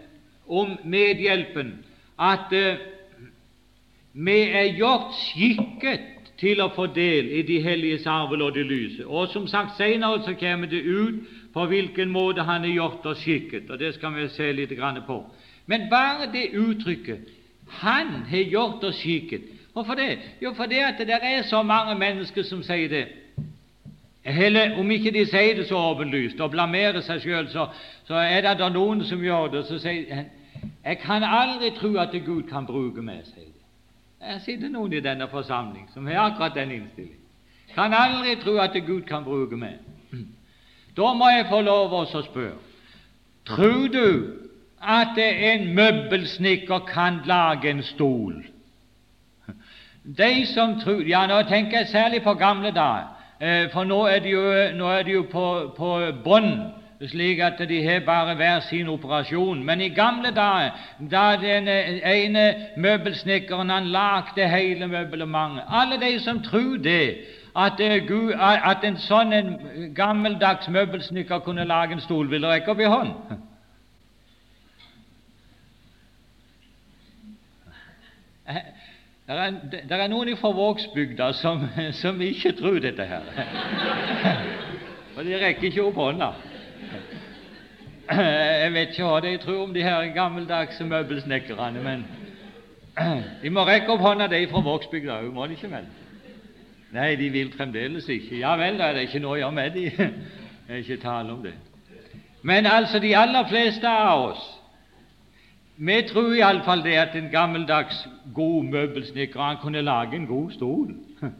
om 0.48 0.78
medhjelpen, 0.84 1.84
at 2.18 2.52
eh, 2.52 2.78
vi 4.12 4.38
er 4.40 4.78
gjort 4.78 5.12
skikket 5.12 6.32
til 6.40 6.62
å 6.64 6.70
få 6.72 6.86
del 6.96 7.28
i 7.28 7.42
de 7.42 7.58
helliges 7.60 8.06
arvelodde 8.08 8.64
lyse. 8.64 9.04
Og 9.04 9.28
som 9.28 9.44
sagt, 9.48 9.76
senere 9.76 10.22
så 10.24 10.32
kommer 10.40 10.66
det 10.72 10.80
ut 10.84 11.20
på 11.52 11.66
hvilken 11.66 12.08
måte 12.12 12.44
Han 12.44 12.64
er 12.64 12.72
gjort 12.72 13.04
oss 13.06 13.20
skikket, 13.20 13.70
og 13.70 13.78
det 13.78 13.94
skal 13.94 14.14
vi 14.16 14.28
se 14.28 14.52
litt 14.52 14.72
grann 14.76 15.02
på. 15.06 15.24
Men 15.66 15.90
bare 15.90 16.32
det 16.32 16.54
uttrykket 16.54 17.28
Han 17.82 18.24
har 18.30 18.48
gjort 18.48 18.84
oss 18.84 19.00
skikket 19.02 19.52
Hvorfor 19.76 19.94
det? 19.94 20.18
Jo, 20.40 20.54
fordi 20.56 20.78
at 20.80 20.98
det 20.98 21.18
er 21.20 21.42
så 21.42 21.62
mange 21.62 21.98
mennesker 22.00 22.42
som 22.42 22.62
sier 22.64 22.88
det. 22.88 23.06
Heller, 24.26 24.78
om 24.78 24.90
ikke 24.90 25.12
de 25.14 25.22
sier 25.26 25.54
det 25.54 25.68
så 25.68 25.78
åpenlyst 25.78 26.40
og 26.42 26.50
blamerer 26.50 26.98
seg 27.06 27.20
sjøl, 27.22 27.46
så, 27.48 27.68
så, 28.08 28.16
er 28.18 28.42
det 28.42 28.56
da 28.58 28.68
noen 28.74 29.04
som 29.06 29.22
gjør 29.22 29.52
det. 29.52 29.66
Så 29.68 29.78
sier 29.78 30.24
jeg 30.86 30.98
kan 30.98 31.22
aldri 31.22 31.70
tro 31.76 31.92
at 32.02 32.14
Gud 32.26 32.48
kan 32.50 32.66
bruke 32.66 33.02
meg, 33.02 33.22
sier 33.28 33.46
de. 33.46 33.62
Jeg 34.26 34.40
sitter 34.42 34.72
noen 34.72 34.96
i 34.96 35.02
denne 35.04 35.28
forsamling 35.30 35.86
som 35.94 36.06
har 36.10 36.24
akkurat 36.24 36.56
den 36.58 36.72
innstillingen. 36.74 37.22
Kan 37.74 37.94
aldri 37.94 38.34
tro 38.42 38.56
at 38.58 38.74
Gud 38.86 39.06
kan 39.06 39.24
bruke 39.24 39.56
meg. 39.56 39.78
Da 40.96 41.12
må 41.14 41.28
jeg 41.30 41.46
få 41.50 41.60
lov 41.60 41.92
å 41.92 42.04
spørre 42.08 42.56
Tror 43.46 43.88
du 43.92 44.06
at 44.82 45.18
en 45.22 45.74
møbelsnekker 45.74 46.86
kan 46.88 47.20
lage 47.26 47.70
en 47.70 47.82
stol? 47.82 48.40
De 50.02 50.46
som 50.50 50.80
tror 50.80 51.04
Ja, 51.06 51.26
nå 51.26 51.42
tenker 51.46 51.78
jeg 51.78 51.92
særlig 51.92 52.22
på 52.22 52.34
gamle 52.34 52.70
dager. 52.74 53.15
Eh, 53.40 53.70
for 53.72 53.84
nå 53.84 54.06
er 54.06 54.18
de 54.24 54.30
jo, 54.30 54.42
er 54.88 55.02
de 55.04 55.12
jo 55.12 55.22
på, 55.28 55.46
på 55.76 55.88
bånn, 56.24 56.52
slik 57.04 57.42
at 57.44 57.58
de 57.68 57.82
har 57.84 58.04
bare 58.06 58.34
hver 58.38 58.60
sin 58.64 58.88
operasjon. 58.88 59.60
Men 59.64 59.80
i 59.84 59.90
gamle 59.92 60.30
dager, 60.32 60.70
da 61.10 61.24
den 61.40 61.68
ene 61.68 62.46
møbelsnekkeren 62.76 63.70
han 63.70 63.90
lagde 63.92 64.48
hele 64.48 64.88
møblementet 64.88 65.68
Alle 65.68 66.00
de 66.00 66.18
som 66.24 66.40
tror 66.42 66.78
det, 66.80 67.16
at, 67.56 67.80
Gud, 68.08 68.32
at 68.40 68.84
en 68.84 68.96
sånn 69.00 69.32
gammeldags 69.96 70.68
møbelsnekker 70.68 71.44
kunne 71.44 71.64
lage 71.64 71.96
en 71.96 72.04
stol, 72.04 72.28
vil 72.30 72.44
rekke 72.44 72.72
opp 72.72 72.80
i 72.80 72.88
hånd. 72.88 73.12
Det 79.26 79.34
er, 79.34 79.54
der 79.88 79.96
er, 79.96 80.06
noen 80.06 80.36
fra 80.38 80.52
Vågsbygda 80.54 81.32
som, 81.34 81.64
som, 82.02 82.20
ikke 82.22 82.52
tror 82.54 82.78
dette 82.78 83.02
her. 83.10 83.24
Og 85.16 85.24
de 85.24 85.38
rekker 85.40 85.66
ikke 85.66 85.82
opp 85.82 85.98
hånda. 85.98 86.28
Jeg 88.62 88.72
vet 88.72 88.92
ikke 88.94 89.08
hva 89.08 89.20
de 89.24 89.32
tror 89.42 89.64
om 89.64 89.72
de 89.74 89.82
her 89.82 90.06
gammeldagse 90.14 90.84
møbelsnekkerne, 90.86 91.82
men 91.82 92.04
de 93.42 93.50
må 93.50 93.66
rekke 93.66 93.90
opp 93.96 94.04
hånda, 94.06 94.28
de 94.30 94.44
fra 94.52 94.62
Vågsbygda 94.62 95.18
òg, 95.24 95.32
må 95.34 95.48
de 95.50 95.58
ikke 95.58 95.72
vel? 95.74 95.88
Nei, 96.94 97.14
de 97.18 97.30
vil 97.34 97.50
fremdeles 97.56 98.06
ikke. 98.08 98.38
Ja 98.38 98.54
vel, 98.60 98.78
da 98.78 98.92
er 98.92 99.00
det 99.00 99.08
ikke 99.08 99.24
noe 99.24 99.34
å 99.34 99.40
gjøre 99.40 99.56
med 99.58 99.74
de. 99.74 99.88
Det 100.66 100.74
er 100.74 100.80
ikke 100.82 101.02
tale 101.02 101.30
om 101.30 101.42
det. 101.42 101.52
Men 102.46 102.66
altså, 102.66 102.98
de 102.98 103.12
aller 103.14 103.46
fleste 103.46 103.86
av 103.86 104.30
oss 104.32 104.46
vi 105.76 106.02
tror 106.08 106.34
iallfall 106.34 106.84
det 106.84 106.94
at 106.96 107.16
en 107.16 107.30
gammeldags, 107.30 108.08
god 108.34 108.64
møbelsnekker 108.64 109.58
kunne 109.62 109.82
lage 109.82 110.16
en 110.16 110.26
god 110.26 110.50
stol. 110.50 110.94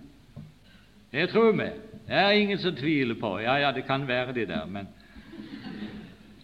Det 1.12 1.28
tror 1.30 1.52
vi. 1.52 1.64
Det 2.06 2.14
er 2.14 2.30
ingen 2.30 2.58
som 2.58 2.76
tviler 2.76 3.14
på. 3.20 3.38
Ja, 3.38 3.54
ja, 3.54 3.72
det 3.72 3.84
kan 3.86 4.08
være 4.08 4.32
det 4.34 4.48
der, 4.48 4.66
men 4.66 4.88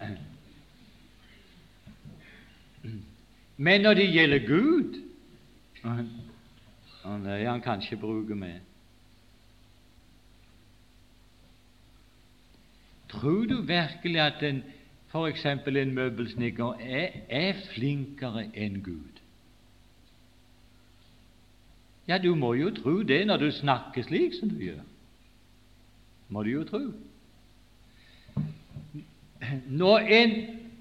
Men 3.57 3.81
når 3.81 3.95
det 3.95 4.13
gjelder 4.13 4.39
Gud 4.47 5.03
det 5.83 7.43
er 7.43 7.51
han 7.51 7.61
kanskje 7.61 7.97
bruker 7.97 8.35
med. 8.35 8.61
Tror 13.11 13.47
du 13.47 13.63
virkelig 13.63 14.21
at 14.21 14.43
en 14.43 14.63
f.eks. 15.13 15.47
en 15.47 15.95
møbelsnekker 15.95 16.79
er, 16.81 17.09
er 17.29 17.53
flinkere 17.75 18.47
enn 18.55 18.81
Gud? 18.85 19.21
Ja, 22.09 22.19
du 22.19 22.35
må 22.35 22.55
jo 22.55 22.71
tro 22.75 23.03
det 23.03 23.27
når 23.27 23.37
du 23.37 23.51
snakker 23.51 24.03
slik 24.03 24.35
som 24.35 24.51
du 24.51 24.57
gjør. 24.65 24.81
Må 26.29 26.43
du 26.43 26.51
jo 26.51 26.65
tro. 26.65 26.81
Når 29.69 29.99
en, 29.99 30.33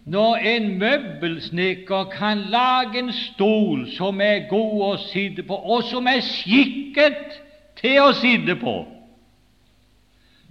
når 0.05 0.35
en 0.35 0.79
møbelsnekker 0.79 2.03
kan 2.03 2.37
lage 2.37 2.99
en 2.99 3.11
stol 3.13 3.85
som 3.97 4.21
er 4.21 4.47
god 4.49 4.81
å 4.87 4.95
sitte 5.09 5.43
på, 5.43 5.55
og 5.55 5.83
som 5.91 6.07
er 6.07 6.23
skikket 6.23 7.37
til 7.81 7.99
å 8.01 8.15
sitte 8.15 8.55
på, 8.63 8.75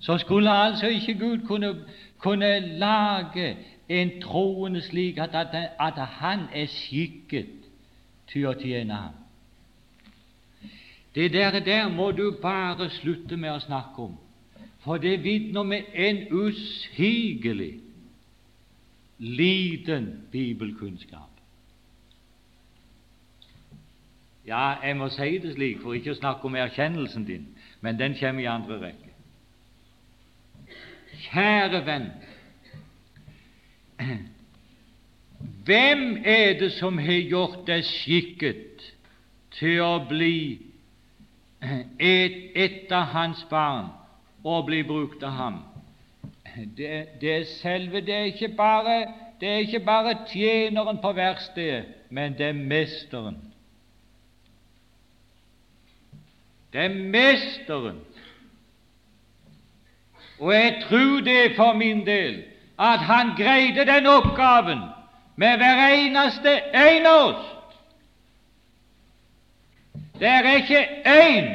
så 0.01 0.19
skulle 0.19 0.53
altså 0.53 0.89
ikke 0.89 1.19
Gud 1.19 1.47
kunne, 1.49 1.75
kunne 2.23 2.79
lage 2.79 3.57
en 3.89 4.21
troende 4.23 4.81
slik 4.81 5.19
at, 5.19 5.35
at, 5.35 5.71
at 5.81 6.07
han 6.07 6.47
er 6.55 6.67
skikket 6.67 7.51
til 8.31 8.47
å 8.47 8.55
tjene 8.59 8.95
ham. 8.95 9.17
Det 11.15 11.33
der, 11.33 11.59
der 11.61 11.89
må 11.89 12.11
du 12.15 12.37
bare 12.43 12.91
slutte 13.01 13.37
med 13.37 13.51
å 13.51 13.63
snakke 13.65 14.05
om, 14.05 14.15
for 14.85 15.03
det 15.03 15.19
vitner 15.25 15.67
med 15.67 15.91
en 15.95 16.23
usigelig 16.31 17.81
liten 19.19 20.13
bibelkunnskap. 20.31 21.27
Ja, 24.47 24.77
jeg 24.83 24.97
må 24.97 25.11
si 25.13 25.39
det 25.39 25.53
slik 25.55 25.83
for 25.83 25.95
ikke 25.95 26.15
å 26.15 26.19
snakke 26.19 26.47
om 26.49 26.57
erkjennelsen 26.57 27.27
din, 27.27 27.49
men 27.81 27.99
den 27.99 28.17
kommer 28.19 28.43
i 28.43 28.49
andre 28.51 28.81
rekke. 28.81 29.10
Kjære 31.21 31.83
venn, 31.87 32.07
hvem 35.65 36.23
er 36.25 36.59
det 36.59 36.73
som 36.73 36.99
har 36.99 37.21
gjort 37.29 37.67
deg 37.69 37.85
skikket 37.85 38.85
til 39.59 39.83
å 39.85 39.99
bli 40.09 40.59
et, 42.01 42.89
av 42.93 43.13
hans 43.13 43.43
barn 43.51 43.91
og 44.45 44.65
bli 44.71 44.81
brukt 44.89 45.23
av 45.23 45.37
ham? 45.37 45.61
det, 46.77 47.07
det 47.21 47.47
selve 47.47 48.01
Det 48.01 48.15
er 48.15 48.25
ikke 48.25 48.49
bare, 48.57 49.13
det 49.41 49.49
er 49.49 49.57
ikke 49.57 49.81
bare 49.81 50.17
tjeneren 50.29 50.99
på 51.03 51.13
verkstedet, 51.13 51.85
men 52.11 52.35
det 52.39 52.47
er 52.47 52.53
mesteren. 52.53 53.37
Det 56.73 56.81
er 56.85 56.95
mesteren. 56.95 58.01
Og 60.41 60.55
jeg 60.55 60.77
tror 60.89 61.21
det 61.21 61.57
for 61.57 61.73
min 61.73 62.07
del 62.07 62.43
at 62.81 62.99
han 62.99 63.33
greide 63.37 63.85
den 63.87 64.07
oppgaven 64.07 64.79
med 65.37 65.57
hver 65.57 65.89
eneste 65.89 66.61
en 66.75 67.07
av 67.07 67.25
oss. 67.29 67.47
Det 70.21 70.29
er 70.29 70.49
ikke 70.57 70.87
én 71.07 71.47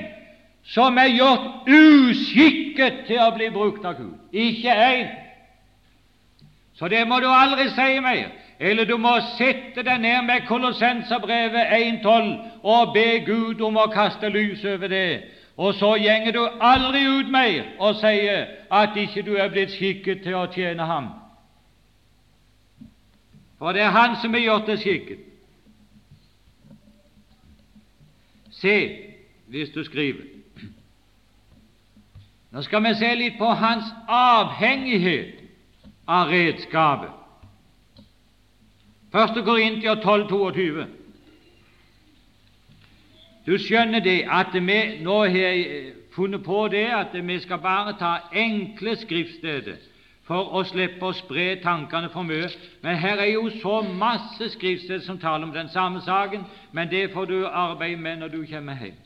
som 0.63 0.97
er 0.97 1.11
gjort 1.13 1.69
uskikket 1.69 3.03
til 3.07 3.21
å 3.21 3.29
bli 3.35 3.49
brukt 3.53 3.85
av 3.85 3.97
Gud. 3.97 4.17
Ikke 4.33 4.73
én. 4.73 5.11
Så 6.75 6.87
det 6.87 7.07
må 7.07 7.19
du 7.19 7.27
aldri 7.29 7.69
si 7.69 7.99
mer. 7.99 8.31
Eller 8.59 8.85
du 8.85 8.97
må 8.97 9.17
sette 9.35 9.83
deg 9.83 10.01
ned 10.01 10.25
med 10.25 10.47
Kolossenserbrevet 10.47 11.73
1.12 11.75 12.31
og 12.63 12.93
be 12.93 13.19
Gud 13.25 13.61
om 13.61 13.77
å 13.77 13.89
kaste 13.93 14.29
lys 14.29 14.63
over 14.65 14.87
det. 14.87 15.09
Og 15.57 15.73
så 15.73 15.95
gjenger 15.95 16.31
du 16.31 16.41
aldri 16.61 17.05
ut 17.07 17.29
mer 17.31 17.63
og 17.79 17.95
sier 18.01 18.47
at 18.71 18.97
ikke 18.99 19.23
du 19.23 19.35
er 19.39 19.49
blitt 19.53 19.71
skikket 19.71 20.23
til 20.23 20.35
å 20.35 20.49
tjene 20.51 20.83
ham. 20.83 21.13
For 23.59 23.71
det 23.71 23.81
er 23.81 23.95
Han 23.95 24.17
som 24.21 24.33
har 24.33 24.43
gjort 24.43 24.67
det 24.67 24.79
skikket. 24.79 25.19
Se, 28.51 28.77
hvis 29.47 29.69
du 29.69 29.83
skriver 29.83 30.35
nå 32.55 32.61
skal 32.63 32.83
vi 32.85 32.93
se 32.95 33.07
litt 33.19 33.33
på 33.35 33.49
hans 33.59 33.87
avhengighet 34.07 35.41
av 36.07 36.29
redskapet. 36.31 37.11
1. 39.11 39.33
til 39.81 39.97
12, 40.03 40.29
22. 40.29 40.85
Du 43.45 43.57
skjønner 43.61 43.99
det 44.01 44.23
at 44.31 44.53
vi 44.53 44.77
nå 45.05 45.19
har 45.29 45.59
funnet 46.15 46.43
på 46.43 46.67
det 46.71 46.87
at 46.97 47.13
vi 47.13 47.39
skal 47.39 47.59
bare 47.61 47.93
ta 47.99 48.15
enkle 48.33 48.95
skriftsteder 48.97 49.77
for 50.25 50.55
å 50.57 50.63
slippe 50.65 51.05
å 51.05 51.13
spre 51.13 51.59
tankene 51.61 52.09
for 52.09 52.25
mye. 52.25 52.49
Men 52.81 52.97
her 52.97 53.21
er 53.21 53.35
jo 53.35 53.49
så 53.61 53.81
masse 53.85 54.49
skriftsteder 54.55 55.05
som 55.05 55.19
taler 55.21 55.45
om 55.45 55.53
den 55.53 55.69
samme 55.69 56.01
saken, 56.01 56.47
men 56.71 56.89
det 56.89 57.11
får 57.13 57.29
du 57.29 57.37
arbeide 57.45 58.01
med 58.01 58.23
når 58.23 58.33
du 58.33 58.39
kommer 58.49 58.81
hjem. 58.81 58.97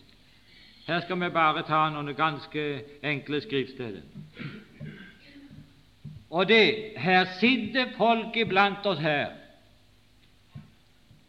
Her 0.88 1.04
skal 1.04 1.20
vi 1.22 1.30
bare 1.30 1.66
ta 1.68 1.84
noen 1.94 2.16
ganske 2.18 2.66
enkle 3.04 3.42
skriftsteder. 3.44 4.02
Og 6.30 6.48
det 6.48 6.94
Her 6.98 7.26
sitter 7.40 7.92
folk 7.98 8.38
iblant 8.38 8.86
oss 8.86 9.00
her 9.00 9.32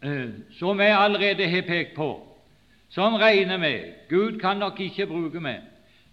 eh, 0.03 0.29
som 0.59 0.81
jeg 0.81 0.97
allerede 0.97 1.49
har 1.49 1.63
pekt 1.63 1.95
på, 1.97 2.30
som 2.91 3.15
regner 3.15 3.57
med 3.57 4.09
Gud 4.09 4.41
kan 4.41 4.57
nok 4.57 4.81
ikke 4.81 5.07
bruke 5.07 5.41
meg, 5.41 5.61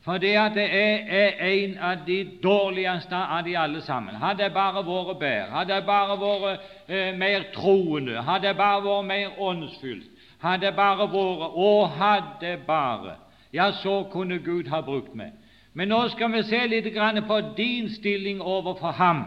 for 0.05 0.17
det 0.17 0.35
at 0.39 0.53
det 0.55 0.67
er, 0.71 1.31
en 1.41 1.77
av 1.77 2.03
de 2.07 2.23
dårligste 2.43 3.15
av 3.15 3.43
de 3.43 3.57
alle 3.57 3.81
sammen. 3.81 4.15
Hadde 4.15 4.43
jeg 4.43 4.53
bare 4.53 4.83
vært 4.85 5.19
bedre, 5.19 5.49
hadde 5.51 5.73
jeg 5.73 5.85
bare 5.85 6.19
vært 6.21 6.59
eh, 6.87 7.17
mer 7.17 7.49
troende, 7.53 8.21
hadde 8.21 8.47
jeg 8.47 8.57
bare 8.57 8.83
vært 8.85 9.07
mer 9.09 9.41
åndsfylt, 9.41 10.11
hadde 10.39 10.65
jeg 10.65 10.75
bare 10.75 11.09
vært 11.11 11.57
Og 11.57 11.89
hadde 11.89 12.59
bare 12.67 13.15
ja, 13.53 13.71
så 13.71 14.03
kunne 14.11 14.39
Gud 14.39 14.67
ha 14.67 14.81
brukt 14.81 15.15
meg. 15.15 15.31
Men 15.73 15.87
nå 15.87 16.07
skal 16.09 16.31
vi 16.33 16.43
se 16.43 16.59
litt 16.67 16.87
på 17.27 17.39
din 17.57 17.89
stilling 17.89 18.41
overfor 18.41 18.91
ham, 18.91 19.23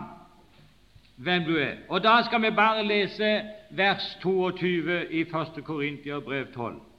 hvem 1.17 1.45
du 1.45 1.57
er. 1.59 1.77
Og 1.89 2.03
Da 2.03 2.23
skal 2.23 2.43
vi 2.43 2.51
bare 2.51 2.87
lese 2.87 3.43
vers 3.71 4.17
22 4.23 5.07
i 5.11 5.21
1. 5.21 5.65
Korintia 5.65 6.21
brev 6.21 6.47
12. 6.55 6.90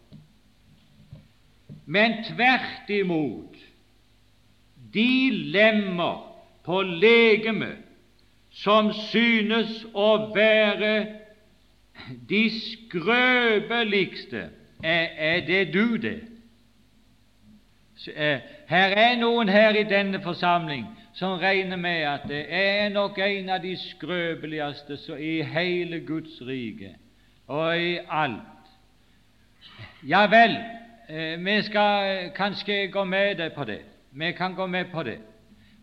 Men 1.91 2.21
tvert 2.23 2.89
imot, 2.93 3.57
de 4.93 5.31
lemmer 5.31 6.21
på 6.63 6.81
legemet 6.81 7.81
som 8.51 8.93
synes 9.09 9.81
å 9.93 10.09
være 10.35 10.93
de 12.29 12.41
skrøpeligste, 12.55 14.47
er, 14.83 15.07
er 15.17 15.45
det 15.47 15.61
du 15.73 15.97
det? 16.01 16.17
Eh, 18.07 18.39
her 18.71 18.95
er 18.97 19.19
noen 19.19 19.51
her 19.51 19.75
i 19.77 19.85
denne 19.85 20.21
forsamling 20.23 20.87
som 21.13 21.37
regner 21.43 21.77
med 21.77 22.05
at 22.07 22.23
det 22.29 22.45
er 22.49 22.89
nok 22.89 23.19
en 23.21 23.51
av 23.53 23.61
de 23.61 23.75
skrøpeligste 23.77 24.97
i 25.19 25.41
hele 25.45 25.99
Guds 26.07 26.39
rike 26.47 26.95
og 27.51 27.77
i 27.77 27.97
alt. 28.09 28.71
Ja 30.07 30.25
vel, 30.31 30.55
vi 31.45 31.61
skal 31.61 32.29
kanskje 32.35 32.87
gå 32.91 33.03
med 33.03 33.37
deg 33.37 33.53
på 33.55 33.65
det. 33.67 33.81
Vi 34.11 34.31
kan 34.37 34.55
gå 34.55 34.67
med 34.67 34.91
på 34.91 35.03
det. 35.03 35.17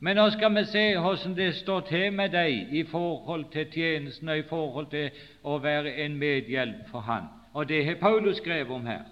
Men 0.00 0.16
nå 0.16 0.28
skal 0.30 0.54
vi 0.54 0.64
se 0.64 0.84
hvordan 0.98 1.34
det 1.36 1.54
står 1.54 1.80
til 1.88 2.12
med 2.12 2.30
deg 2.30 2.72
i 2.72 2.84
forhold 2.86 3.48
til 3.52 3.66
tjenesten 3.72 4.28
og 4.28 4.38
i 4.38 4.46
forhold 4.48 4.86
til 4.90 5.10
å 5.42 5.58
være 5.58 5.96
en 6.04 6.16
medhjelp 6.16 6.86
for 6.90 7.00
Han. 7.00 7.26
Og 7.52 7.68
det 7.68 7.84
har 7.84 8.00
Paulus 8.00 8.36
skrevet 8.36 8.70
om 8.70 8.86
her. 8.86 9.04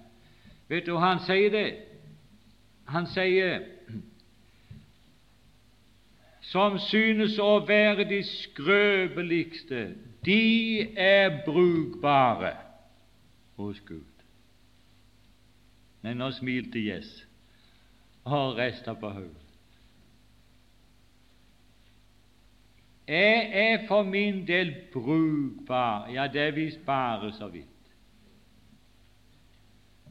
Vet 0.69 0.87
du, 0.87 0.97
Han 0.97 1.19
sier 1.27 1.51
det 1.51 1.69
han 2.87 3.07
sier 3.11 3.65
som 6.47 6.77
synes 6.79 7.35
å 7.43 7.59
være 7.67 8.07
de 8.07 8.21
skrøpeligste, 8.23 9.89
de 10.27 10.85
er 10.95 11.41
brukbare 11.47 12.53
hos 13.59 13.81
Gud. 13.89 14.16
Men 16.07 16.21
nå 16.23 16.29
smilte 16.31 16.79
Jess 16.79 17.09
og 18.31 18.59
rista 18.59 18.93
på 18.95 19.09
hodet. 19.11 19.47
Jeg 23.09 23.51
er 23.53 23.87
for 23.89 24.03
min 24.07 24.45
del 24.47 24.71
brukbar, 24.93 26.07
ja, 26.15 26.29
det 26.31 26.55
visst 26.55 26.87
bare 26.87 27.33
så 27.33 27.49
vidt. 27.49 27.91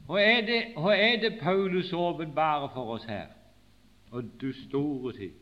Hva 0.06 0.20
er 0.20 0.44
det, 0.44 0.60
hva 0.76 0.92
er 0.92 1.16
det 1.20 1.38
Paulus 1.40 1.92
åpenbarer 1.92 2.68
for 2.74 2.92
oss 2.98 3.08
her? 3.08 3.32
Og 4.10 4.28
du 4.40 4.52
store 4.52 5.12
tid. 5.16 5.32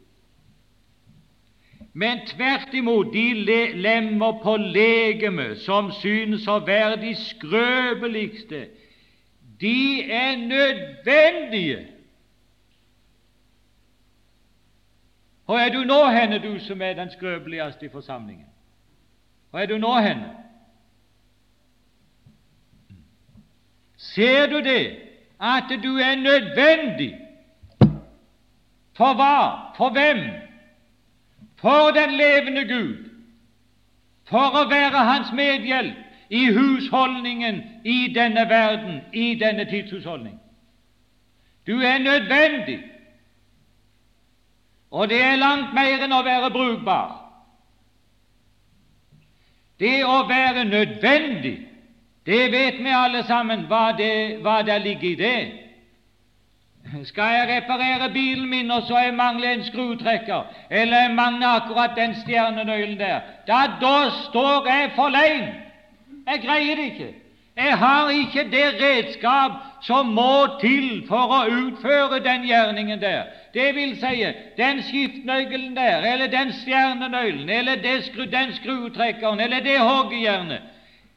men 1.92 2.26
tvert 2.26 2.74
imot 2.74 3.12
de 3.12 3.34
lemmer 3.74 4.40
på 4.42 4.56
legemet 4.56 5.58
som 5.62 5.92
synes 5.92 6.46
å 6.48 6.58
være 6.66 6.96
de 7.02 7.12
skrøpeligste, 7.14 8.66
de 9.60 10.10
er 10.10 10.36
nødvendige. 10.36 11.88
Hvor 15.44 15.58
er 15.58 15.68
du 15.72 15.84
nå 15.84 16.06
henne, 16.06 16.38
du 16.38 16.58
som 16.58 16.82
er 16.82 16.92
den 16.92 17.10
skrøpeligste 17.10 17.86
i 17.86 17.88
forsamlingen? 17.88 18.46
Hvor 19.50 19.58
er 19.58 19.66
du 19.66 19.78
nå 19.78 19.98
henne? 19.98 20.30
Ser 23.96 24.46
du 24.46 24.60
det, 24.60 24.96
at 25.40 25.64
du 25.82 25.96
er 25.96 26.16
nødvendig? 26.16 27.18
For 28.96 29.14
hva? 29.14 29.72
For 29.76 29.90
hvem? 29.90 30.30
For 31.56 31.90
den 31.90 32.10
levende 32.10 32.64
Gud. 32.74 33.10
For 34.24 34.58
å 34.60 34.68
være 34.68 35.04
Hans 35.04 35.32
medhjelp 35.32 36.03
i 36.30 36.46
husholdningen 36.52 37.62
i 37.84 38.12
denne 38.14 38.48
verden, 38.48 39.00
i 39.12 39.34
denne 39.34 39.64
tidshusholdning. 39.64 40.40
Du 41.66 41.80
er 41.80 41.98
nødvendig, 41.98 42.80
og 44.90 45.08
det 45.08 45.22
er 45.22 45.36
langt 45.36 45.74
mer 45.74 46.04
enn 46.04 46.12
å 46.12 46.22
være 46.22 46.50
brukbar. 46.50 47.20
Det 49.80 50.04
å 50.06 50.22
være 50.28 50.64
nødvendig 50.64 51.56
det 52.26 52.52
vet 52.52 52.78
vi 52.80 52.92
alle 52.94 53.22
sammen 53.28 53.66
hva 53.68 53.92
det, 53.98 54.38
hva 54.40 54.62
det 54.64 54.78
ligger 54.82 55.08
i 55.10 55.14
det. 55.14 55.42
Skal 57.04 57.34
jeg 57.34 57.48
reparere 57.48 58.10
bilen 58.12 58.48
min, 58.48 58.70
og 58.70 58.82
så 58.88 58.98
jeg 58.98 59.14
mangler 59.14 59.50
en 59.50 59.64
skrutrekker, 59.64 60.42
eller 60.70 60.98
jeg 60.98 61.14
mangler 61.14 61.48
akkurat 61.48 61.96
den 61.96 62.14
stjernenøkkelen 62.14 62.98
der, 62.98 63.20
da, 63.46 63.60
da 63.80 64.10
står 64.28 64.68
jeg 64.68 64.90
for 64.96 65.08
lein. 65.08 65.48
Jeg 66.26 66.42
greier 66.42 66.76
det 66.76 66.84
ikke. 66.84 67.14
Jeg 67.56 67.78
har 67.78 68.10
ikke 68.10 68.44
det 68.50 68.66
redskap 68.82 69.52
som 69.82 70.06
må 70.16 70.58
til 70.60 71.04
for 71.06 71.30
å 71.30 71.40
utføre 71.46 72.18
den 72.24 72.46
gjerningen 72.48 73.00
der. 73.00 73.28
Det 73.54 73.68
vil 73.76 73.94
si, 74.00 74.24
den 74.56 74.82
skiftnøkkelen 74.82 75.76
der, 75.76 76.02
eller 76.02 76.26
den 76.32 76.50
stjernenøkkelen, 76.52 77.50
eller 77.50 77.76
den 78.32 78.54
skrutrekkeren, 78.58 79.40
eller 79.40 79.60
det 79.62 79.78
hoggejernet 79.78 80.70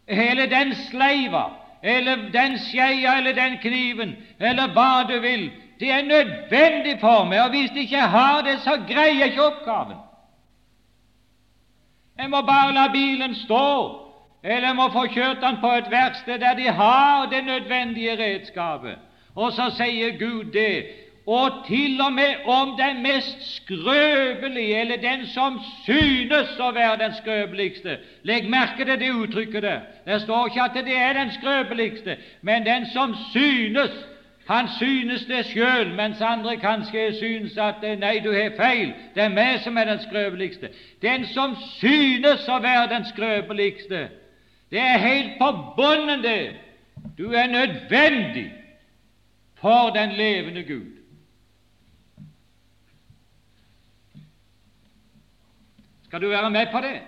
eller 0.08 0.48
den 0.48 0.76
sleiva, 0.76 1.52
eller 1.82 2.16
den 2.16 2.60
skeia, 2.60 3.18
eller 3.18 3.34
den 3.34 3.58
kniven, 3.58 4.16
eller 4.40 4.68
hva 4.68 5.04
du 5.08 5.20
vil. 5.20 5.52
Det 5.80 5.92
er 5.92 6.02
nødvendig 6.02 7.00
for 7.00 7.24
meg, 7.24 7.42
og 7.42 7.50
hvis 7.50 7.72
jeg 7.72 7.84
ikke 7.84 8.02
har 8.02 8.42
det, 8.42 8.60
så 8.60 8.80
greier 8.88 9.20
jeg 9.20 9.32
ikke 9.32 9.46
oppgaven. 9.46 9.98
Jeg 12.18 12.30
må 12.30 12.42
bare 12.42 12.74
la 12.74 12.88
bilen 12.92 13.36
stå, 13.36 14.07
eller 14.48 14.74
må 14.74 14.88
få 14.94 15.08
kjørt 15.12 15.44
han 15.44 15.60
på 15.62 15.74
et 15.76 15.92
verksted 15.92 16.40
der 16.40 16.56
de 16.56 16.70
har 16.72 17.28
det 17.32 17.44
nødvendige 17.46 18.16
redskapet. 18.20 18.96
Og 19.36 19.52
så 19.54 19.70
sier 19.76 20.16
Gud 20.20 20.54
det 20.54 20.86
og 21.28 21.52
til 21.68 22.02
og 22.02 22.14
med 22.14 22.48
om 22.48 22.78
den 22.80 23.02
mest 23.04 23.56
skrøpelige, 23.56 24.80
eller 24.82 24.98
den 24.98 25.26
som 25.28 25.60
synes 25.84 26.54
å 26.60 26.70
være 26.72 27.02
den 27.02 27.16
skrøpeligste. 27.18 27.98
Legg 28.24 28.48
merke 28.50 28.86
til 28.86 29.00
det 29.00 29.10
uttrykket 29.12 29.64
der. 29.64 29.82
Det 30.06 30.22
står 30.24 30.48
ikke 30.48 30.62
at 30.64 30.86
det 30.88 30.96
er 30.96 31.14
den 31.14 31.34
skrøpeligste, 31.36 32.16
men 32.42 32.66
den 32.66 32.88
som 32.94 33.16
synes. 33.34 33.92
Han 34.48 34.70
synes 34.78 35.26
det 35.28 35.46
sjøl, 35.46 35.92
mens 35.96 36.22
andre 36.22 36.56
kanskje 36.58 37.10
synes 37.18 37.58
at 37.60 37.84
nei, 38.00 38.20
du 38.24 38.32
har 38.32 38.56
feil, 38.56 38.94
det 39.16 39.26
er 39.26 39.34
meg 39.36 39.60
som 39.60 39.78
er 39.78 39.90
den 39.92 40.00
skrøpeligste. 40.00 40.70
Den 41.04 41.28
som 41.34 41.58
synes 41.60 42.48
å 42.48 42.62
være 42.64 42.88
den 42.94 43.04
skrøpeligste, 43.10 44.06
det 44.72 44.80
er 44.80 44.98
helt 44.98 45.38
på 45.40 45.52
bunnen, 45.76 46.24
det. 46.24 46.56
Du 47.18 47.32
er 47.32 47.48
nødvendig 47.48 48.54
for 49.56 49.90
den 49.90 50.12
levende 50.12 50.64
Gud. 50.64 50.98
Skal 56.04 56.22
du 56.22 56.28
være 56.28 56.52
med 56.52 56.68
på 56.72 56.80
det? 56.80 57.02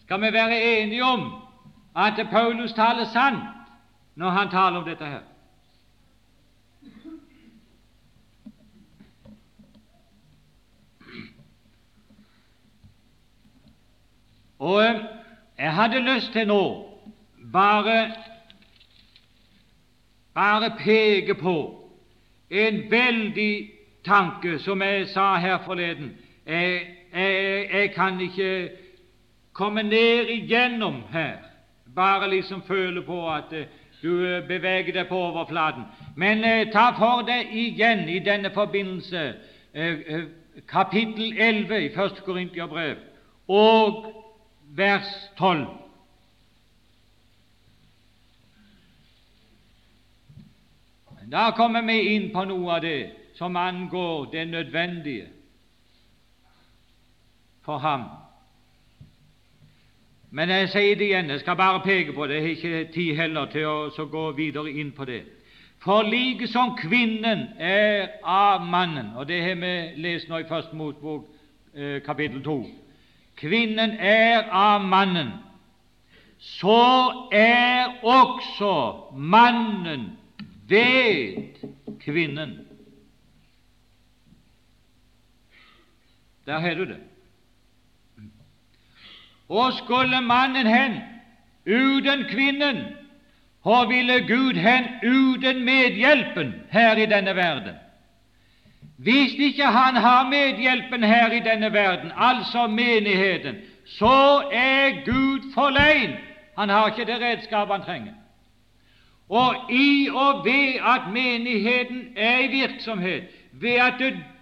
Skal 0.00 0.20
vi 0.20 0.32
være 0.32 0.62
enige 0.62 1.04
om 1.04 1.42
at 1.96 2.26
Paulus 2.30 2.72
taler 2.72 3.04
sant 3.04 3.44
når 4.14 4.30
han 4.30 4.50
taler 4.50 4.78
om 4.78 4.84
dette 4.84 5.06
her? 5.06 5.29
Og 14.60 14.84
eh, 14.84 14.94
jeg 15.58 15.74
hadde 15.74 16.00
lyst 16.00 16.32
til 16.32 16.46
nå 16.46 16.86
bare 17.52 18.12
bare 20.34 20.70
peke 20.78 21.34
på 21.34 21.54
en 22.50 22.90
veldig 22.90 23.70
tanke, 24.04 24.58
som 24.58 24.82
jeg 24.82 25.08
sa 25.08 25.34
her 25.36 25.58
forleden. 25.64 26.12
Jeg, 26.46 26.80
jeg, 27.14 27.68
jeg 27.72 27.92
kan 27.94 28.20
ikke 28.20 28.70
komme 29.52 29.82
ned 29.82 30.28
igjennom 30.28 31.02
her, 31.12 31.36
bare 31.96 32.30
liksom 32.30 32.62
føle 32.62 33.02
på 33.02 33.30
at 33.32 33.52
uh, 33.52 33.64
du 34.02 34.12
uh, 34.12 34.46
beveger 34.48 34.92
deg 34.92 35.08
på 35.08 35.16
overflaten. 35.18 35.82
Men 36.16 36.44
eh, 36.44 36.68
ta 36.72 36.90
for 36.98 37.24
deg 37.26 37.48
igjen 37.52 38.08
i 38.08 38.18
denne 38.18 38.52
forbindelse 38.54 39.34
kapittel 40.68 41.32
11 41.38 41.80
i 41.80 41.92
1. 41.92 42.24
Korintiabrev 42.24 42.96
og 43.48 44.19
vers 44.76 45.30
12. 45.38 45.66
Da 51.30 51.50
kommer 51.56 51.82
vi 51.82 52.14
inn 52.14 52.30
på 52.32 52.44
noe 52.44 52.76
av 52.76 52.82
det 52.82 53.10
som 53.38 53.56
angår 53.56 54.30
det 54.32 54.44
nødvendige 54.50 55.28
for 57.62 57.78
ham. 57.78 58.08
Men 60.30 60.50
jeg 60.50 60.68
sier 60.70 60.96
det 60.98 61.06
igjen, 61.10 61.30
jeg 61.30 61.40
skal 61.40 61.56
bare 61.58 61.82
peke 61.84 62.12
på 62.14 62.26
det, 62.26 62.34
jeg 62.34 62.42
har 62.42 62.50
ikke 62.56 62.92
tid 62.92 63.14
heller 63.18 63.46
til 63.50 63.66
å 63.66 64.06
gå 64.10 64.24
videre 64.38 64.70
inn 64.70 64.92
på 64.94 65.04
det. 65.04 65.22
For 65.82 66.02
like 66.02 66.46
som 66.50 66.76
kvinnen 66.76 67.46
er 67.58 68.20
av 68.26 68.62
mannen, 68.66 69.14
og 69.16 69.26
det 69.28 69.40
har 69.42 69.56
vi 69.58 70.02
lest 70.02 70.28
nå 70.28 70.42
i 70.42 70.48
Første 70.48 70.76
Motbok 70.76 71.30
eh, 71.74 72.02
kapittel 72.04 72.42
2 72.44 72.58
Kvinnen 73.40 73.94
er 73.98 74.50
av 74.52 74.82
mannen, 74.84 75.30
så 76.38 76.80
er 77.32 77.94
også 78.04 78.72
mannen 79.16 80.10
ved 80.68 81.56
kvinnen. 82.04 82.58
Der 86.46 86.58
har 86.58 86.74
du 86.74 86.84
det. 86.84 87.00
Og 89.48 89.72
skulle 89.72 90.20
mannen 90.20 90.66
hen 90.66 91.00
uten 91.66 92.24
kvinnen, 92.30 92.84
hvor 93.62 93.88
ville 93.88 94.20
Gud 94.28 94.54
hen 94.54 94.84
uten 95.02 95.64
medhjelpen 95.64 96.54
her 96.70 96.96
i 96.96 97.06
denne 97.06 97.36
verden? 97.36 97.74
Hvis 99.02 99.32
ikke 99.32 99.64
Han 99.64 99.96
har 99.96 100.28
medhjelpen 100.28 101.04
her 101.04 101.32
i 101.32 101.40
denne 101.40 101.72
verden, 101.72 102.12
altså 102.16 102.66
menigheten, 102.66 103.54
så 103.86 104.42
er 104.52 105.04
Gud 105.04 105.52
for 105.54 105.70
lein. 105.70 106.10
Han 106.58 106.68
har 106.68 106.86
ikke 106.86 107.12
det 107.12 107.20
redskapet 107.20 107.74
han 107.76 107.84
trenger. 107.84 108.12
Og 109.28 109.54
i 109.70 110.08
og 110.14 110.44
ved 110.44 110.74
at 110.94 111.12
menigheten 111.12 112.02
er 112.16 112.38
i 112.38 112.46
virksomhet, 112.46 113.22
ved 113.52 113.74
at 113.74 113.94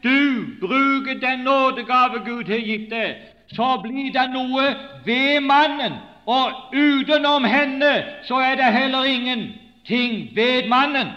du 0.04 0.46
bruker 0.60 1.14
den 1.28 1.38
nådegave 1.38 2.18
Gud 2.26 2.44
har 2.44 2.58
gitt 2.58 2.90
deg, 2.90 3.16
så 3.52 3.80
blir 3.82 4.12
det 4.12 4.30
noe 4.32 4.64
ved 5.04 5.40
mannen, 5.40 5.92
og 6.26 6.52
utenom 6.74 7.44
henne 7.44 8.04
så 8.22 8.34
er 8.34 8.54
det 8.54 8.72
heller 8.72 9.04
ingenting 9.04 10.36
ved 10.36 10.68
mannen, 10.68 11.08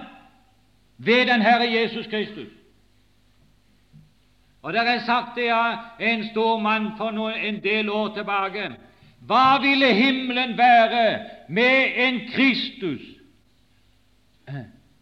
ved 0.98 1.26
den 1.26 1.42
Herre 1.42 1.72
Jesus 1.74 2.08
Kristus. 2.08 2.61
Og 4.62 4.74
Det 4.74 4.82
er 4.88 5.00
sagt 5.06 5.36
det 5.36 5.50
av 5.52 5.78
en 6.00 6.24
stor 6.30 6.60
mann 6.60 6.92
for 6.98 7.12
noen, 7.12 7.34
en 7.34 7.64
del 7.64 7.90
år 7.90 8.14
tilbake. 8.16 8.68
Hva 9.26 9.58
ville 9.62 9.94
himmelen 9.94 10.58
være 10.58 11.06
med 11.50 11.98
en 11.98 12.20
Kristus 12.34 13.02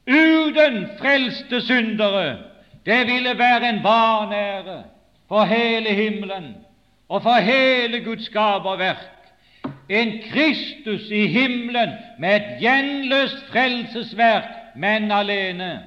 uten 0.08 0.88
frelste 1.00 1.62
syndere? 1.62 2.38
Det 2.86 3.08
ville 3.08 3.38
være 3.38 3.70
en 3.70 3.84
vanære 3.84 4.84
for 5.28 5.44
hele 5.44 5.90
himmelen 5.90 6.56
og 7.10 7.24
for 7.24 7.44
hele 7.44 8.00
Guds 8.04 8.26
skaperverk. 8.26 9.08
En 9.90 10.12
Kristus 10.32 11.12
i 11.12 11.28
himmelen 11.28 11.90
med 12.20 12.36
et 12.36 12.62
gjenløst 12.62 13.46
frelsesverk, 13.52 14.44
men 14.76 15.12
alene. 15.12 15.80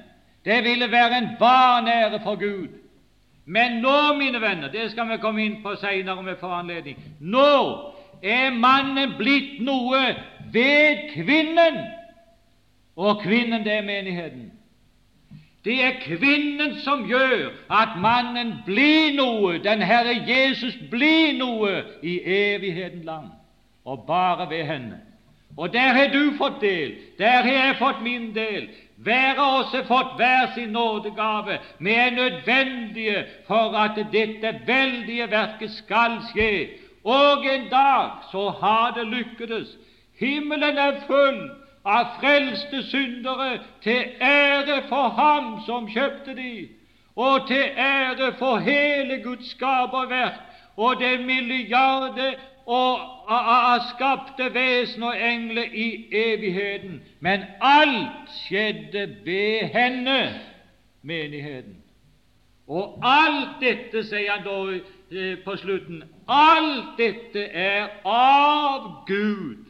Det 0.45 0.65
ville 0.65 0.91
være 0.91 1.19
en 1.19 1.29
vanære 1.41 2.21
for 2.23 2.35
Gud. 2.35 2.82
Men 3.45 3.81
nå, 3.83 4.15
mine 4.19 4.41
venner, 4.41 4.71
det 4.71 4.91
skal 4.93 5.09
vi 5.11 5.19
komme 5.23 5.43
inn 5.45 5.59
på 5.65 5.75
senere 5.81 6.23
med 6.23 6.39
foranledning, 6.41 6.99
nå 7.21 7.49
er 8.23 8.55
mannen 8.55 9.17
blitt 9.19 9.59
noe 9.67 10.03
ved 10.55 11.09
kvinnen, 11.15 11.81
og 12.97 13.23
kvinnen, 13.23 13.65
det 13.65 13.73
er 13.81 13.87
menigheten. 13.87 14.51
Det 15.65 15.79
er 15.85 16.01
kvinnen 16.03 16.75
som 16.83 17.05
gjør 17.07 17.53
at 17.71 17.95
mannen 18.03 18.57
blir 18.67 19.15
noe, 19.17 19.57
den 19.63 19.83
Herre 19.83 20.15
Jesus 20.27 20.75
blir 20.91 21.33
noe 21.39 21.85
i 22.03 22.19
evigheten 22.21 23.05
lang, 23.07 23.31
og 23.85 24.05
bare 24.07 24.51
ved 24.51 24.65
henne. 24.67 25.01
Og 25.57 25.73
der 25.73 25.93
har 25.95 26.09
du 26.13 26.33
fått 26.39 26.61
del, 26.61 26.95
der 27.19 27.43
har 27.43 27.53
jeg 27.53 27.77
fått 27.79 28.03
min 28.03 28.31
del. 28.35 28.69
Hver 29.03 29.39
av 29.39 29.61
oss 29.61 29.73
har 29.73 29.83
fått 29.83 30.17
hver 30.17 30.47
sin 30.55 30.73
nådegave. 30.73 31.59
Vi 31.79 31.95
er 31.95 32.11
nødvendige 32.11 33.25
for 33.47 33.77
at 33.77 33.99
dette 34.13 34.61
veldige 34.67 35.31
verket 35.31 35.71
skal 35.71 36.21
skje. 36.31 36.69
Og 37.05 37.47
en 37.55 37.67
dag 37.71 38.11
så 38.33 38.49
har 38.61 38.93
det 38.97 39.07
lykkedes. 39.07 39.75
Himmelen 40.21 40.79
er 40.79 41.01
full 41.07 41.41
av 41.85 42.15
frelste 42.21 42.83
syndere 42.87 43.59
til 43.83 44.05
ære 44.21 44.83
for 44.89 45.09
Ham 45.19 45.57
som 45.67 45.89
kjøpte 45.91 46.37
de, 46.39 46.69
og 47.17 47.49
til 47.49 47.65
ære 47.77 48.33
for 48.39 48.63
hele 48.63 49.19
Guds 49.25 49.51
skaperverk 49.51 50.39
og 50.77 51.01
det 51.01 51.21
milliarder 51.27 52.39
og 52.73 53.31
av 53.33 53.83
skapte 53.91 54.49
vesen 54.55 55.03
og 55.03 55.19
engler 55.19 55.75
i 55.75 55.89
evigheten. 56.13 57.01
Men 57.21 57.45
alt 57.61 58.31
skjedde 58.45 59.07
ved 59.25 59.69
henne, 59.75 60.19
menigheten. 61.03 61.79
Og 62.67 62.99
alt 63.05 63.61
dette, 63.61 64.05
sier 64.07 64.37
han 64.37 64.45
da 64.47 64.59
eh, 64.73 65.39
på 65.45 65.57
slutten, 65.61 66.05
alt 66.31 66.95
dette 66.99 67.43
er 67.43 67.99
av 68.09 69.03
Gud. 69.09 69.67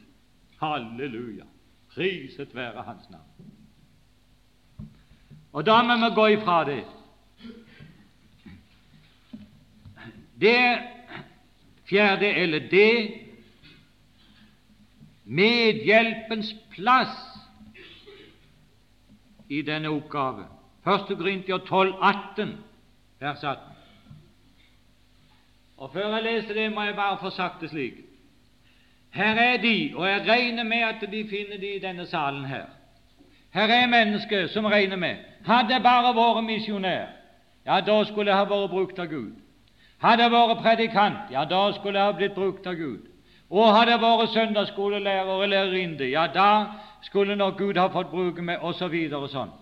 Halleluja. 0.63 1.49
Priset 1.95 2.55
være 2.55 2.85
Hans 2.87 3.09
navn. 3.11 3.25
Og 5.53 5.67
da 5.67 5.83
må 5.85 5.97
vi 6.01 6.15
gå 6.15 6.27
ifra 6.39 6.63
det. 6.65 6.83
Det 10.41 10.59
Fjerde 11.85 12.27
eller 12.27 12.69
det 12.71 13.11
medhjelpens 15.25 16.55
plass 16.71 17.17
i 19.49 19.63
denne 19.63 19.89
oppgave. 19.89 20.47
1. 20.87 21.17
Korintier 21.17 21.59
12, 21.59 21.95
18, 22.03 22.57
vers 23.21 23.45
18. 23.45 23.73
Og 25.77 25.91
Før 25.93 26.15
jeg 26.15 26.23
leser 26.23 26.55
det, 26.55 26.73
må 26.73 26.83
jeg 26.83 26.95
bare 26.95 27.19
få 27.21 27.31
sagt 27.31 27.61
det 27.61 27.71
slik. 27.71 27.95
Her 29.11 29.35
er 29.35 29.57
de, 29.57 29.93
og 29.95 30.09
jeg 30.09 30.25
regner 30.29 30.65
med 30.65 30.83
at 30.83 31.11
de 31.13 31.29
finner 31.31 31.57
de 31.61 31.75
i 31.75 31.79
denne 31.79 32.07
salen 32.07 32.45
her. 32.45 32.67
Her 33.51 33.69
er 33.69 33.87
mennesker 33.87 34.47
som 34.47 34.65
regner 34.65 34.97
med 34.97 35.17
Hadde 35.45 35.75
jeg 35.75 35.83
bare 35.83 36.15
vært 36.15 36.45
misjonær, 36.45 37.07
ja, 37.67 37.81
da 37.81 38.05
skulle 38.05 38.31
jeg 38.31 38.39
ha 38.39 38.45
vært 38.47 38.71
brukt 38.71 38.99
av 38.99 39.11
Gud. 39.11 39.42
Hadde 40.03 40.25
jeg 40.25 40.33
vært 40.33 40.63
predikant, 40.65 41.31
ja, 41.31 41.45
da 41.47 41.63
skulle 41.77 41.99
jeg 42.01 42.11
ha 42.11 42.15
blitt 42.17 42.35
brukt 42.35 42.67
av 42.67 42.75
Gud. 42.75 43.07
Og 43.53 43.69
hadde 43.77 43.93
jeg 43.93 44.03
vært 44.03 44.33
søndagsskolelærer 44.33 45.29
eller 45.31 45.51
lærerinne, 45.53 46.09
ja, 46.11 46.27
da 46.27 46.49
skulle 47.07 47.37
nok 47.37 47.59
Gud 47.59 47.79
ha 47.79 47.87
fått 47.93 48.11
bruke 48.11 48.43
meg, 48.43 48.65
osv. 48.65 48.97
Og 49.19 49.29
sånn. 49.31 49.53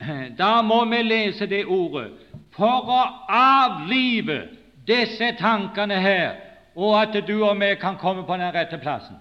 Da 0.40 0.62
må 0.62 0.84
vi 0.90 1.02
lese 1.04 1.46
det 1.50 1.64
ordet 1.70 2.10
for 2.56 2.88
å 2.90 3.02
avlive 3.30 4.40
disse 4.86 5.34
tankene 5.38 6.00
her, 6.00 6.40
og 6.74 6.96
at 7.02 7.20
du 7.26 7.36
og 7.44 7.60
vi 7.60 7.74
kan 7.80 7.98
komme 8.00 8.24
på 8.26 8.36
den 8.40 8.52
rette 8.54 8.78
plassen. 8.82 9.20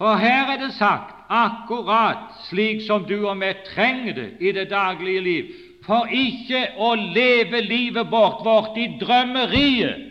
For 0.00 0.18
her 0.18 0.54
er 0.54 0.58
det 0.58 0.72
sagt 0.74 1.28
akkurat 1.30 2.32
slik 2.48 2.82
som 2.86 3.04
du 3.06 3.20
og 3.20 3.38
vi 3.40 3.52
trenger 3.68 4.16
det 4.16 4.30
i 4.40 4.52
det 4.52 4.70
daglige 4.70 5.20
liv 5.20 5.52
for 5.86 6.10
ikke 6.10 6.62
å 6.78 6.94
leve 6.94 7.60
livet 7.66 8.10
bort 8.10 8.44
vårt 8.44 8.78
i 8.78 8.86
drømmeriet. 9.00 10.08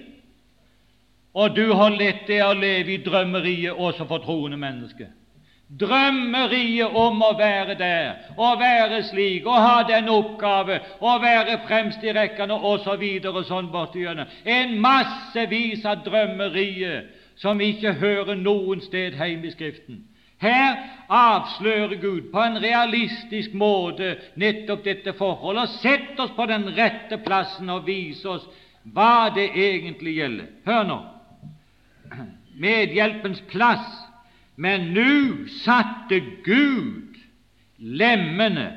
Og 1.34 1.56
du 1.56 1.72
har 1.72 1.96
lett 1.96 2.28
det 2.28 2.42
å 2.44 2.54
leve 2.54 2.98
i 2.98 3.04
drømmeriet 3.06 3.80
også 3.80 4.08
for 4.10 4.24
troende 4.26 4.60
mennesker. 4.60 5.14
Drømmeriet 5.80 6.92
om 7.00 7.22
å 7.24 7.32
være 7.40 7.78
der, 7.80 8.18
å 8.36 8.50
være 8.60 9.00
slik, 9.08 9.46
å 9.48 9.56
ha 9.56 9.78
den 9.88 10.10
oppgave, 10.12 10.82
å 11.00 11.16
være 11.24 11.62
fremst 11.70 12.04
i 12.04 12.12
rekkene 12.12 12.58
osv. 12.60 13.06
Så 13.24 13.44
sånn 13.48 13.72
bortigjennom. 13.72 14.28
En 14.44 14.76
massevis 14.84 15.86
av 15.88 16.04
drømmerier 16.04 17.06
som 17.40 17.62
ikke 17.64 17.96
hører 18.02 18.36
noen 18.36 18.84
sted 18.84 19.16
hjemme 19.16 19.48
i 19.48 19.56
Skriften. 19.56 20.04
Her 20.42 20.78
avslører 21.12 21.96
Gud 22.02 22.32
på 22.32 22.42
en 22.42 22.58
realistisk 22.64 23.54
måte 23.54 24.16
nettopp 24.42 24.84
dette 24.88 25.14
forholdet 25.14 25.68
og 25.68 25.80
setter 25.82 26.26
oss 26.26 26.36
på 26.38 26.48
den 26.50 26.70
rette 26.78 27.20
plassen 27.22 27.70
og 27.70 27.86
viser 27.86 28.38
oss 28.38 28.48
hva 28.82 29.30
det 29.36 29.52
egentlig 29.54 30.16
gjelder. 30.18 30.54
Hør 30.66 30.86
nå 30.90 31.02
medhjelpens 32.62 33.42
plass. 33.52 33.86
Men 34.56 34.92
nå 34.94 35.48
satte 35.64 36.20
Gud 36.46 37.18
lemmene, 37.78 38.68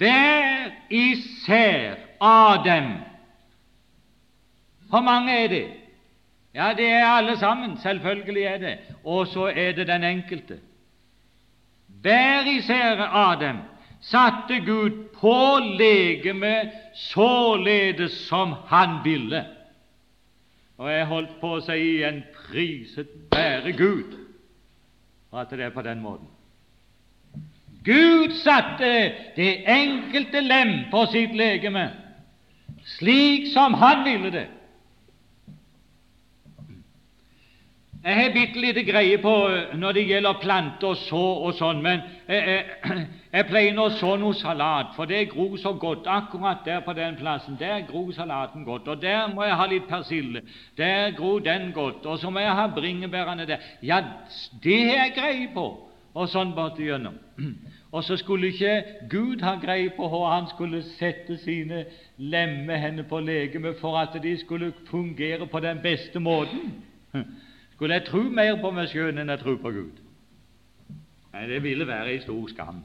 hver 0.00 0.70
især 0.88 1.98
av 2.22 2.62
dem. 2.64 2.94
Hvor 4.88 5.04
mange 5.04 5.34
er 5.44 5.50
det? 5.52 5.66
Ja, 6.54 6.74
det 6.76 6.90
er 6.90 7.06
alle 7.06 7.36
sammen. 7.36 7.76
Selvfølgelig 7.78 8.42
er 8.42 8.58
det. 8.58 8.78
Og 9.04 9.26
så 9.26 9.46
er 9.56 9.72
det 9.72 9.86
den 9.86 10.04
enkelte. 10.04 10.58
Hver 12.02 12.46
især 12.58 13.00
av 13.06 13.40
dem 13.40 13.56
satte 14.00 14.58
Gud 14.66 14.90
på 15.20 15.58
legemet 15.78 16.72
således 16.94 18.12
som 18.28 18.54
Han 18.68 18.98
ville. 19.04 19.44
Og 20.78 20.90
jeg 20.92 21.06
holdt 21.06 21.34
på 21.40 21.56
å 21.56 21.62
si 21.62 21.78
igjen 21.78 22.22
priset 22.34 23.10
være 23.30 23.72
Gud 23.78 24.16
for 25.30 25.44
at 25.44 25.52
det 25.54 25.68
er 25.68 25.74
på 25.74 25.84
den 25.86 26.00
måten. 26.02 26.26
Gud 27.84 28.34
satte 28.42 28.90
det 29.36 29.52
enkelte 29.70 30.42
lem 30.42 30.74
på 30.90 31.04
sitt 31.10 31.34
legeme 31.38 31.86
slik 32.98 33.46
som 33.52 33.74
Han 33.74 34.04
ville 34.04 34.30
det. 34.34 34.48
Jeg 38.04 38.16
har 38.16 38.32
bitte 38.34 38.58
lite 38.58 38.82
greie 38.82 39.18
på 39.22 39.32
eh, 39.46 39.74
når 39.78 39.92
det 39.94 40.02
gjelder 40.08 40.38
planter 40.42 40.88
og 40.88 40.96
så 41.04 41.20
og 41.46 41.52
sånn, 41.54 41.78
men 41.84 42.00
jeg, 42.26 42.40
jeg, 42.48 43.02
jeg 43.36 43.46
pleier 43.46 43.76
å 43.78 43.84
så 43.94 44.16
noe 44.18 44.34
salat, 44.34 44.90
for 44.96 45.06
det 45.06 45.28
gror 45.30 45.54
så 45.62 45.70
godt 45.78 46.08
akkurat 46.10 46.64
der 46.66 46.80
på 46.82 46.96
den 46.98 47.14
plassen. 47.20 47.54
Der 47.60 47.84
gror 47.86 48.10
salaten 48.16 48.64
godt, 48.66 48.90
og 48.90 48.98
der 49.04 49.30
må 49.30 49.46
jeg 49.46 49.58
ha 49.60 49.66
litt 49.70 49.86
persille. 49.86 50.42
Der 50.80 51.14
gror 51.14 51.44
den 51.46 51.70
godt, 51.76 52.02
og 52.10 52.18
så 52.18 52.32
må 52.34 52.42
jeg 52.42 52.56
ha 52.58 52.64
bringebærene 52.74 53.46
der. 53.46 53.62
Ja, 53.86 54.00
det 54.64 54.80
har 54.88 54.98
jeg 55.04 55.14
greie 55.20 55.46
på, 55.54 55.68
og 56.12 56.32
sånn 56.32 56.56
bort 56.58 56.82
igjennom. 56.82 57.20
Og 57.92 58.00
så 58.06 58.16
skulle 58.16 58.48
ikke 58.48 59.04
Gud 59.12 59.42
ha 59.44 59.58
greie 59.60 59.90
på 59.92 60.06
hvor 60.08 60.30
han 60.32 60.46
skulle 60.48 60.78
sette 60.94 61.34
sine 61.42 61.82
lemmehender 62.16 63.04
på 63.04 63.18
legemet 63.20 63.76
for 63.82 63.98
at 64.00 64.16
de 64.16 64.32
skulle 64.40 64.70
fungere 64.88 65.44
på 65.44 65.60
den 65.60 65.82
beste 65.84 66.22
måten. 66.24 66.70
Skulle 67.82 67.94
jeg 67.94 68.04
tro 68.06 68.20
mer 68.30 68.60
på 68.62 68.68
meg 68.70 68.92
sjøl 68.92 69.16
enn 69.18 69.30
jeg 69.32 69.40
tror 69.40 69.56
på 69.58 69.70
Gud? 69.74 69.96
Nei, 71.32 71.40
det 71.50 71.56
ville 71.64 71.82
være 71.82 72.12
en 72.12 72.20
stor 72.22 72.44
skam. 72.52 72.76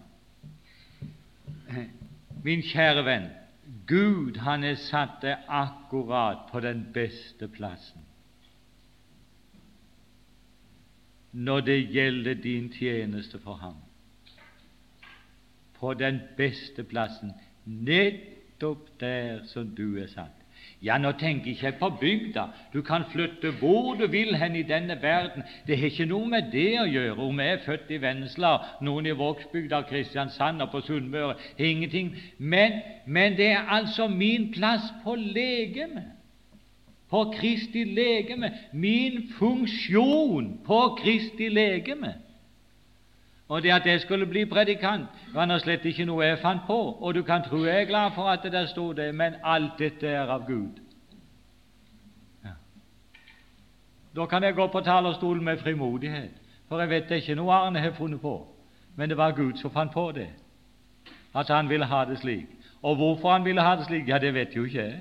Min 2.41 2.63
kjære 2.65 3.03
venn, 3.05 3.27
Gud 3.85 4.39
han 4.41 4.65
er 4.65 4.79
satt 4.81 5.19
deg 5.21 5.43
akkurat 5.53 6.47
på 6.49 6.63
den 6.65 6.81
beste 6.95 7.45
plassen 7.45 8.07
når 11.37 11.61
det 11.67 11.77
gjelder 11.93 12.41
din 12.47 12.71
tjeneste 12.73 13.37
for 13.45 13.61
ham. 13.61 13.77
På 15.77 15.93
den 15.93 16.23
beste 16.41 16.81
plassen, 16.81 17.35
nettopp 17.69 18.89
der 18.97 19.45
som 19.53 19.69
du 19.77 19.99
er 20.01 20.09
satt. 20.09 20.36
Ja, 20.87 20.95
nå 20.97 21.11
tenker 21.19 21.51
jeg 21.51 21.57
ikke 21.57 21.79
på 21.79 21.89
bygda. 21.99 22.45
Du 22.73 22.81
kan 22.81 23.03
flytte 23.11 23.51
hvor 23.59 23.97
du 23.99 24.05
vil 24.07 24.35
hen 24.39 24.55
i 24.55 24.63
denne 24.63 24.95
verden. 25.01 25.43
Det 25.67 25.77
har 25.77 25.89
ikke 25.91 26.05
noe 26.07 26.29
med 26.31 26.47
det 26.53 26.69
å 26.79 26.85
gjøre 26.87 27.25
om 27.27 27.41
jeg 27.43 27.57
er 27.57 27.65
født 27.65 27.91
i 27.91 27.99
Vennesla, 28.01 28.53
noen 28.87 29.09
i 29.09 29.15
Vågsbygda, 29.19 29.81
Kristiansand 29.89 30.63
og 30.63 30.71
på 30.71 30.81
Sunnmøre. 30.87 31.35
Ingenting. 31.59 32.13
Men, 32.39 32.79
men 33.05 33.35
det 33.35 33.49
er 33.57 33.67
altså 33.79 34.07
min 34.07 34.47
plass 34.55 34.85
på 35.03 35.17
legemet. 35.19 36.13
På 37.11 37.25
Kristi 37.35 37.83
legeme. 37.83 38.53
Min 38.71 39.27
funksjon 39.35 40.53
på 40.67 40.79
Kristi 41.03 41.49
legeme. 41.51 42.13
Og 43.47 43.63
det 43.63 43.71
at 43.71 43.85
jeg 43.85 44.01
skulle 44.01 44.25
bli 44.25 44.45
predikant, 44.45 45.07
var 45.33 45.45
nå 45.45 45.55
slett 45.63 45.85
ikke 45.87 46.05
noe 46.05 46.25
jeg 46.25 46.39
fant 46.41 46.65
på. 46.67 46.77
Og 46.99 47.15
du 47.15 47.21
kan 47.23 47.43
tro 47.43 47.63
jeg 47.63 47.81
er 47.81 47.87
glad 47.87 48.11
for 48.15 48.27
at 48.29 48.43
det 48.43 48.51
der 48.51 48.65
sto 48.65 48.91
det, 48.93 49.15
men 49.15 49.39
alt 49.43 49.79
dette 49.79 50.07
er 50.07 50.27
av 50.27 50.43
Gud. 50.47 50.81
Ja. 52.43 52.57
Da 54.15 54.25
kan 54.25 54.43
jeg 54.43 54.55
gå 54.55 54.67
på 54.67 54.81
talerstolen 54.81 55.43
med 55.43 55.57
frimodighet, 55.57 56.31
for 56.67 56.79
jeg 56.79 56.89
vet 56.89 57.09
det 57.09 57.11
er 57.11 57.23
ikke 57.23 57.39
noe 57.39 57.53
Arne 57.53 57.79
har 57.79 57.95
funnet 57.95 58.21
på, 58.21 58.47
men 58.95 59.09
det 59.09 59.17
var 59.17 59.31
Gud 59.31 59.55
som 59.57 59.71
fant 59.71 59.91
på 59.91 60.11
det, 60.11 60.27
at 61.35 61.47
han 61.47 61.69
ville 61.69 61.85
ha 61.85 62.05
det 62.05 62.19
slik. 62.19 62.47
Og 62.81 62.95
hvorfor 62.95 63.31
han 63.31 63.45
ville 63.45 63.61
ha 63.61 63.75
det 63.75 63.85
slik, 63.85 64.07
ja, 64.07 64.17
det 64.17 64.33
vet 64.33 64.55
jo 64.55 64.63
ikke 64.63 64.81
jeg. 64.81 64.99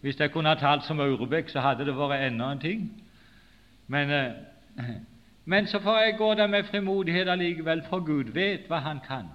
Hvis 0.00 0.20
jeg 0.20 0.32
kunne 0.32 0.48
ha 0.48 0.54
talt 0.54 0.84
som 0.84 1.00
Aurebekk, 1.00 1.48
så 1.48 1.60
hadde 1.60 1.84
det 1.84 1.94
vært 1.96 2.26
enda 2.26 2.52
en 2.52 2.58
ting. 2.58 2.84
Men 3.86 4.10
eh, 4.10 4.94
men 5.44 5.66
så 5.66 5.80
får 5.80 5.98
jeg 5.98 6.16
gå 6.18 6.34
der 6.34 6.46
med 6.46 6.64
frimodighet 6.64 7.28
allikevel, 7.28 7.82
for 7.88 8.04
Gud 8.04 8.32
vet 8.34 8.68
hva 8.68 8.76
Han 8.76 9.00
kan, 9.06 9.26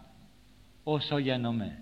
også 0.85 1.19
gjennom 1.19 1.55
meg. 1.55 1.73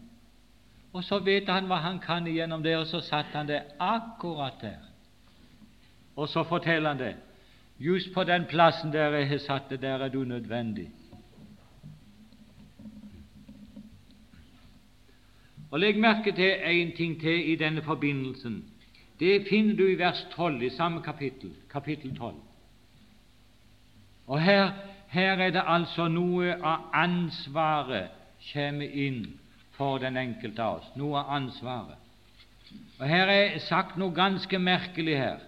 Og 0.93 1.03
så 1.03 1.19
vet 1.19 1.49
han 1.49 1.65
hva 1.65 1.79
han 1.81 1.99
kan 1.99 2.27
gjennom 2.29 2.63
det, 2.63 2.75
og 2.77 2.87
så 2.87 3.01
satte 3.01 3.33
han 3.33 3.47
det 3.49 3.63
akkurat 3.79 4.61
der. 4.61 4.81
Og 6.15 6.29
så 6.29 6.43
forteller 6.43 6.89
han 6.89 6.99
det. 6.99 7.15
Just 7.79 8.13
på 8.13 8.23
den 8.23 8.45
plassen 8.45 8.93
der 8.93 9.09
jeg 9.17 9.29
har 9.29 9.37
satt 9.37 9.69
det, 9.69 9.81
der 9.81 10.05
er 10.05 10.09
du 10.09 10.23
nødvendig. 10.23 10.91
Og 15.71 15.79
Legg 15.79 15.97
merke 15.99 16.31
til 16.31 16.51
én 16.53 16.95
ting 16.97 17.19
til 17.21 17.51
i 17.51 17.55
denne 17.55 17.81
forbindelsen. 17.81 18.63
Det 19.19 19.47
finner 19.49 19.75
du 19.75 19.87
i 19.87 19.97
vers 19.97 20.27
12 20.35 20.61
i 20.61 20.69
samme 20.69 21.01
kapittel, 21.01 21.55
kapittel 21.69 22.15
12. 22.17 22.35
Og 24.27 24.41
her, 24.41 24.71
her 25.07 25.33
er 25.33 25.51
det 25.51 25.63
altså 25.67 26.07
noe 26.07 26.55
av 26.55 26.89
ansvaret 26.93 28.11
kommer 28.51 28.87
inn 28.87 29.25
for 29.77 29.99
den 30.03 30.17
enkelte 30.17 30.63
av 30.63 30.81
oss. 30.81 30.89
Noe 30.99 31.19
av 31.21 31.35
ansvaret. 31.41 31.99
Og 32.99 33.07
Her 33.09 33.29
er 33.29 33.59
sagt 33.59 33.97
noe 33.99 34.13
ganske 34.15 34.59
merkelig 34.59 35.17
her. 35.17 35.41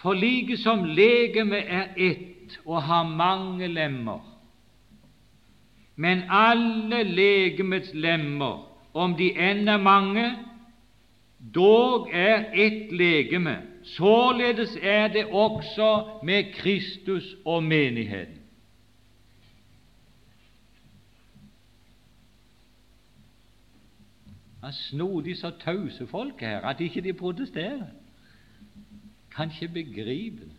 For 0.00 0.16
like 0.16 0.56
som 0.56 0.84
legemet 0.84 1.68
er 1.68 1.90
ett 1.96 2.56
og 2.64 2.82
har 2.82 3.04
mange 3.04 3.68
lemmer, 3.68 4.22
men 6.00 6.22
alle 6.32 7.02
legemets 7.04 7.92
lemmer, 7.94 8.62
om 8.96 9.12
de 9.18 9.28
enn 9.36 9.68
er 9.68 9.82
mange, 9.82 10.24
dog 11.54 12.08
er 12.16 12.48
ett 12.56 12.88
legeme, 12.96 13.58
Således 13.96 14.76
er 14.82 15.08
det 15.08 15.26
også 15.26 16.20
med 16.22 16.52
Kristus 16.52 17.34
og 17.44 17.62
menigheten. 17.62 18.40
Han 24.62 24.72
snodig 24.72 25.36
så 25.36 25.50
tause 25.50 26.06
folk 26.06 26.40
her 26.40 26.60
at 26.60 26.80
ikke 26.80 27.00
de 27.00 27.12
protesterer. 27.12 27.86
Kan 29.36 29.50
ikke 29.60 29.74
begripe 29.74 30.44
det. 30.44 30.56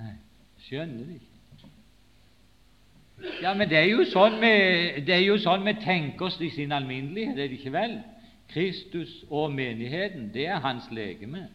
Nei, 0.00 0.12
skjønner 0.58 1.04
de 1.04 1.14
ikke. 1.14 1.34
Ja, 3.42 3.54
men 3.54 3.68
det 3.70 3.78
er 3.78 3.88
jo 3.88 4.04
sånn 4.10 4.40
vi, 4.42 5.38
sånn 5.42 5.68
tenker 5.82 6.26
oss 6.26 6.40
i 6.42 6.50
sin 6.50 6.72
alminnelighet, 6.72 7.38
er 7.38 7.48
det 7.48 7.58
ikke 7.58 7.72
vel? 7.72 7.98
Kristus 8.54 9.24
og 9.30 9.52
menigheten, 9.52 10.30
det 10.34 10.46
er 10.46 10.60
hans 10.60 10.84
legeme. 10.90 11.48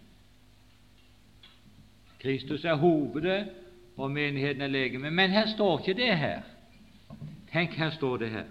Kristus 2.19 2.65
er 2.65 2.75
hovedet, 2.75 3.47
og 3.97 4.11
menigheten 4.11 4.61
er 4.61 4.67
legeme. 4.67 5.11
Men 5.11 5.29
her 5.29 5.47
står 5.47 5.79
ikke 5.79 6.01
det 6.01 6.17
her. 6.17 6.41
Tenk, 7.53 7.73
her 7.73 7.89
står 7.89 8.17
det 8.17 8.29
her. 8.29 8.43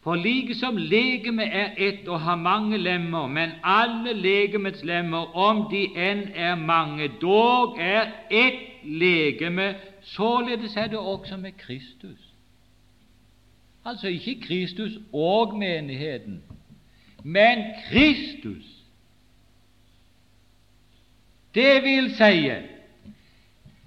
For 0.00 0.14
like 0.14 0.54
som 0.54 0.76
legemet 0.76 1.48
er 1.52 1.70
ett 1.78 2.08
og 2.08 2.20
har 2.20 2.36
mange 2.36 2.78
lemmer, 2.78 3.26
men 3.26 3.50
alle 3.64 4.12
legemets 4.12 4.84
lemmer, 4.84 5.36
om 5.36 5.70
de 5.70 5.86
enn 5.96 6.26
er 6.34 6.54
mange, 6.54 7.08
dog 7.22 7.78
er 7.80 8.10
ett 8.30 8.84
legeme, 8.84 9.74
således 10.02 10.76
er 10.76 10.86
det 10.86 10.98
også 10.98 11.36
med 11.36 11.52
Kristus. 11.52 12.20
Altså 13.84 14.08
ikke 14.08 14.40
Kristus 14.40 14.92
og 15.12 15.58
menigheten, 15.58 16.42
men 17.24 17.64
Kristus. 17.88 18.64
Det 21.54 21.82
vil 21.82 22.16
si, 22.16 22.50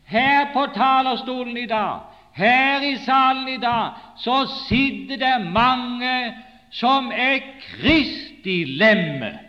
her 0.05 0.53
på 0.53 0.65
talerstolen 0.73 1.57
i 1.57 1.65
dag, 1.65 1.99
her 2.33 2.81
i 2.81 2.95
salen 3.05 3.47
i 3.47 3.57
dag, 3.57 3.91
så 4.17 4.47
sitter 4.69 5.17
det 5.17 5.51
mange 5.51 6.33
som 6.71 7.11
er 7.11 7.39
Kristi 7.61 8.63
lemme. 8.63 9.39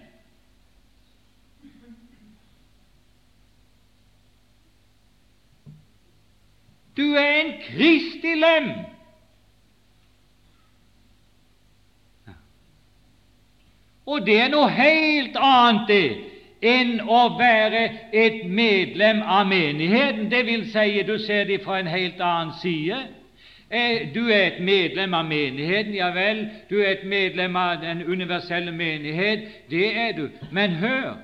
Du 6.97 7.15
er 7.15 7.41
en 7.41 7.53
Kristi 7.63 8.35
lem. 8.35 8.88
Og 14.09 14.25
det 14.27 14.39
er 14.41 14.49
noe 14.53 14.71
helt 14.73 15.37
annet 15.37 15.89
det 15.89 16.07
enn 16.65 16.97
å 17.07 17.21
være 17.39 17.83
et 18.17 18.41
medlem 18.51 19.21
av 19.23 19.47
menigheten. 19.47 20.27
Det 20.33 20.43
vil 20.47 20.65
si, 20.73 21.03
du 21.07 21.19
ser 21.23 21.45
det 21.47 21.61
fra 21.63 21.79
en 21.79 21.91
helt 21.93 22.21
annen 22.25 22.55
side. 22.63 22.99
Eh, 23.71 24.09
du 24.15 24.25
er 24.33 24.47
et 24.47 24.61
medlem 24.65 25.15
av 25.15 25.27
menigheten, 25.29 25.93
ja 25.95 26.09
vel, 26.17 26.47
du 26.71 26.79
er 26.81 26.95
et 26.95 27.05
medlem 27.05 27.57
av 27.57 27.83
den 27.83 28.01
universelle 28.09 28.73
menighet, 28.73 29.45
det 29.71 29.91
er 29.93 30.15
du. 30.17 30.29
Men 30.53 30.79
hør 30.81 31.19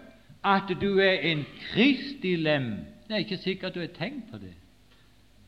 at 0.44 0.68
du 0.80 0.98
er 1.00 1.24
en 1.32 1.46
Kristi 1.70 2.36
lem. 2.36 2.74
Det 3.08 3.16
er 3.16 3.24
ikke 3.24 3.40
sikkert 3.40 3.74
du 3.74 3.80
har 3.80 3.94
tenkt 3.96 4.28
på 4.30 4.38
det, 4.42 4.52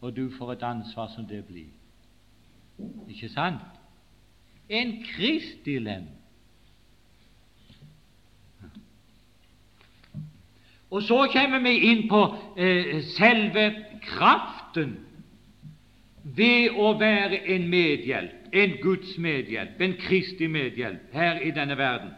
og 0.01 0.16
du 0.16 0.30
får 0.39 0.53
et 0.53 0.62
ansvar 0.62 1.12
som 1.14 1.28
det 1.28 1.45
blir. 1.45 1.68
Ikke 3.12 3.28
sant? 3.28 3.61
En 4.68 4.97
Kristi 5.05 5.78
lem. 5.78 6.09
Og 10.91 11.03
så 11.03 11.26
kommer 11.32 11.62
vi 11.64 11.74
inn 11.91 12.07
på 12.09 12.22
eh, 12.57 13.03
selve 13.16 13.66
kraften 14.07 14.97
ved 16.37 16.76
å 16.78 16.93
være 16.99 17.43
en 17.55 17.66
medhjelp, 17.70 18.53
en 18.53 18.76
Guds 18.82 19.16
medhjelp, 19.18 19.80
en 19.80 19.97
Kristi 20.01 20.47
medhjelp 20.51 21.14
her 21.14 21.43
i 21.43 21.51
denne 21.55 21.78
verden. 21.78 22.14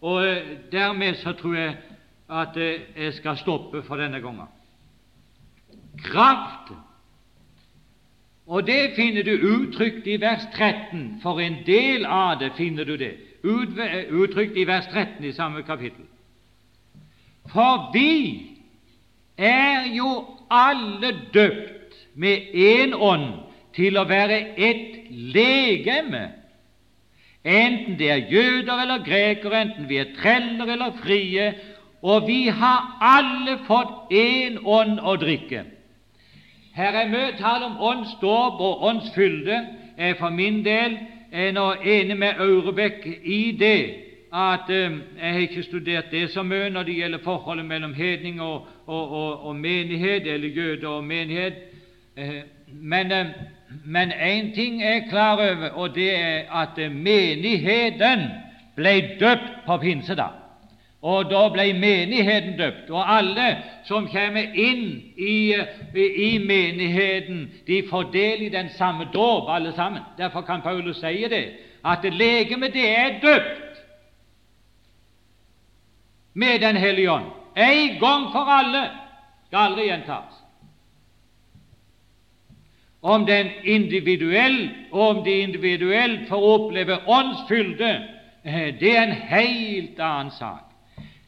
Og 0.00 0.24
eh, 0.26 0.56
dermed 0.72 1.20
så 1.20 1.36
tror 1.36 1.56
jeg 1.56 1.76
at 2.28 2.56
eh, 2.56 2.88
jeg 2.96 3.14
skal 3.20 3.38
stoppe 3.40 3.84
for 3.86 4.00
denne 4.00 4.20
gangen. 4.24 4.48
Kraften 6.04 6.82
og 8.46 8.66
det 8.66 8.92
finner 8.94 9.22
du 9.22 9.30
uttrykt 9.30 10.06
i 10.06 10.20
vers 10.20 10.44
13. 10.54 11.18
For 11.22 11.40
en 11.42 11.56
del 11.66 12.06
av 12.06 12.38
det 12.38 12.52
finner 12.56 12.84
du 12.84 12.96
det 12.96 13.16
uttrykt 13.42 14.56
i 14.56 14.66
vers 14.66 14.86
13 14.92 15.24
i 15.24 15.32
samme 15.32 15.62
kapittel. 15.62 16.04
For 17.52 17.90
vi 17.92 18.42
er 19.38 19.92
jo 19.96 20.24
alle 20.50 21.12
døpt 21.34 21.94
med 22.14 22.54
én 22.54 22.94
ånd 22.94 23.28
til 23.76 23.98
å 23.98 24.06
være 24.08 24.38
ett 24.56 25.10
legeme, 25.10 26.24
enten 27.44 27.98
det 27.98 28.10
er 28.10 28.28
jøder 28.32 28.82
eller 28.82 29.04
grekere, 29.04 29.60
enten 29.60 29.88
vi 29.88 30.00
er 30.00 30.14
treller 30.16 30.72
eller 30.72 30.96
frie, 31.02 31.50
og 32.02 32.26
vi 32.26 32.46
har 32.48 32.96
alle 33.00 33.58
fått 33.66 34.12
én 34.14 34.58
ånd 34.64 35.00
å 35.00 35.16
drikke. 35.20 35.64
Her 36.76 36.96
er 37.02 37.08
mye 37.08 37.36
tale 37.38 37.70
om 37.70 37.78
åndsdåp 37.80 38.60
og 38.60 38.82
åndsfylde. 38.84 39.60
Jeg 39.96 40.16
for 40.18 40.30
min 40.30 40.60
del 40.64 40.98
er 41.32 41.54
nå 41.56 41.70
enig 41.80 42.18
med 42.20 42.40
Aurebekk 42.40 43.06
i 43.24 43.40
det 43.56 44.05
at 44.36 44.70
eh, 44.70 44.92
jeg 45.22 45.32
har 45.32 45.38
ikke 45.40 45.62
studert 45.62 46.10
det 46.10 46.30
så 46.30 46.42
mye 46.42 46.68
når 46.70 46.82
det 46.82 46.96
gjelder 46.98 47.18
forholdet 47.24 47.64
mellom 47.64 47.94
hedning 47.94 48.40
og, 48.42 48.66
og, 48.86 49.12
og, 49.12 49.46
og 49.46 49.56
menighet, 49.56 50.26
eller 50.26 50.48
jøde 50.48 50.88
og 50.88 51.04
menighet. 51.04 51.54
Eh, 52.16 52.42
men 52.66 53.12
eh, 53.12 54.36
én 54.36 54.54
ting 54.54 54.82
er 54.82 54.92
jeg 54.92 55.06
klar 55.10 55.32
over, 55.32 55.68
og 55.68 55.94
det 55.94 56.18
er 56.18 56.42
at 56.62 56.78
eh, 56.78 56.92
menigheten 56.92 58.26
ble 58.76 59.16
døpt 59.20 59.64
på 59.66 59.76
pinsedag. 59.76 60.42
Og 61.02 61.30
da 61.30 61.48
ble 61.52 61.72
menigheten 61.72 62.58
døpt, 62.58 62.90
og 62.90 63.16
alle 63.16 63.46
som 63.84 64.08
kommer 64.08 64.52
inn 64.54 65.02
i, 65.16 65.54
i 65.96 66.38
menigheten, 66.38 67.46
de 67.66 67.82
får 67.88 68.10
del 68.12 68.42
i 68.42 68.48
den 68.48 68.68
samme 68.76 69.06
dåp, 69.14 69.48
alle 69.48 69.72
sammen. 69.72 70.02
Derfor 70.18 70.40
kan 70.40 70.64
Paulus 70.64 71.00
si 71.00 71.24
det, 71.30 71.44
at 71.84 72.04
legemet 72.04 72.74
det 72.74 72.88
er 72.98 73.20
døpt 73.22 73.65
med 76.36 76.60
Den 76.60 76.76
hellige 76.76 77.10
ånd. 77.10 77.30
En 77.56 77.98
gang 78.00 78.28
for 78.32 78.44
alle. 78.60 78.90
Skal 79.48 79.58
aldri 79.58 79.88
gjentas. 79.88 80.36
om 83.06 83.26
den 83.26 83.50
individuell, 83.64 84.70
om 84.92 85.24
de 85.24 85.30
individuelt 85.40 86.28
får 86.28 86.42
oppleve 86.54 86.98
åndsfylde, 87.06 87.90
eh, 88.44 88.74
det 88.80 88.96
er 88.98 89.02
en 89.02 89.12
helt 89.12 90.00
annen 90.00 90.30
sak. 90.30 90.64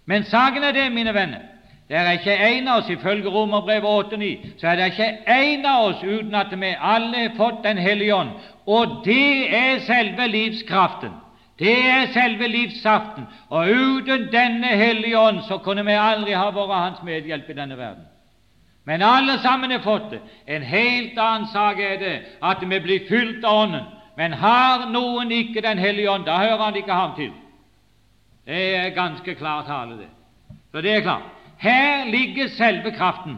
Men 0.07 0.25
saken 0.25 0.65
er 0.65 0.73
det, 0.73 0.93
mine 0.93 1.15
venner, 1.15 1.45
det 1.89 1.97
er 1.97 2.11
ikke 2.11 2.37
en 2.37 2.69
av 2.69 2.83
oss, 2.83 2.91
ifølge 2.91 3.31
Romerbrevet 3.31 3.89
8,9, 4.13 4.59
så 4.59 4.69
er 4.69 4.77
det 4.77 4.91
ikke 4.91 5.19
en 5.27 5.67
av 5.67 5.85
oss 5.85 6.03
uten 6.03 6.35
at 6.35 6.53
vi 6.53 6.75
alle 6.81 7.23
har 7.29 7.37
fått 7.37 7.63
Den 7.65 7.79
hellige 7.79 8.15
ånd, 8.15 8.31
og 8.67 9.01
det 9.05 9.55
er 9.57 9.79
selve 9.87 10.27
livskraften. 10.29 11.15
Det 11.59 11.89
er 11.91 12.13
selve 12.15 12.47
livssaften, 12.49 13.25
og 13.51 13.67
uten 13.69 14.29
denne 14.33 14.67
Hellige 14.79 15.19
Ånd 15.19 15.41
så 15.49 15.59
kunne 15.59 15.85
vi 15.85 15.97
aldri 15.99 16.37
ha 16.39 16.51
vært 16.55 16.75
Hans 16.79 17.03
medhjelp 17.03 17.51
i 17.51 17.57
denne 17.59 17.79
verden. 17.79 18.05
Men 18.87 19.03
alle 19.03 19.39
sammen 19.43 19.71
har 19.71 19.83
fått 19.85 20.11
det. 20.11 20.21
En 20.47 20.63
helt 20.63 21.19
annen 21.19 21.49
sak 21.53 21.81
er 21.81 21.99
det 22.01 22.15
at 22.43 22.63
vi 22.63 22.79
blir 22.81 23.09
fylt 23.09 23.45
av 23.45 23.65
Ånden. 23.65 23.89
Men 24.17 24.33
har 24.33 24.87
noen 24.91 25.31
ikke 25.31 25.63
Den 25.63 25.79
hellige 25.79 26.11
ånd, 26.11 26.25
da 26.27 26.39
hører 26.39 26.63
han 26.63 26.77
ikke 26.77 26.93
ham 26.93 27.13
til. 27.17 27.33
Det 28.47 28.63
er 28.77 28.95
ganske 28.97 29.35
klar 29.35 29.67
tale, 29.67 29.99
det. 29.99 30.09
Så 30.73 30.81
det 30.81 30.95
er 30.95 31.01
klart. 31.01 31.27
Her 31.59 32.07
ligger 32.11 32.49
selve 32.49 32.91
kraften. 32.91 33.37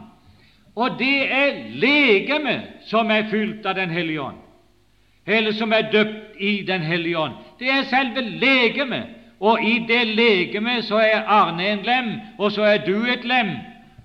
Og 0.77 0.99
det 0.99 1.33
er 1.33 1.59
legemet 1.83 2.87
som 2.87 3.11
er 3.11 3.27
fylt 3.31 3.67
av 3.67 3.75
Den 3.75 3.91
hellige 3.91 4.23
ånd, 4.23 4.39
eller 5.31 5.53
som 5.53 5.73
er 5.73 5.91
døpt 5.93 6.41
i 6.41 6.65
Den 6.67 6.83
hellige 6.83 7.19
ånd. 7.19 7.33
Det 7.59 7.69
er 7.69 7.83
selve 7.83 8.21
legemet. 8.21 9.03
Og 9.41 9.63
i 9.65 9.79
det 9.89 10.07
legemet 10.07 10.85
så 10.85 10.97
er 10.97 11.25
Arne 11.27 11.73
en 11.73 11.83
lem, 11.85 12.13
og 12.39 12.53
så 12.53 12.63
er 12.63 12.85
du 12.85 13.05
et 13.05 13.25
lem. 13.25 13.49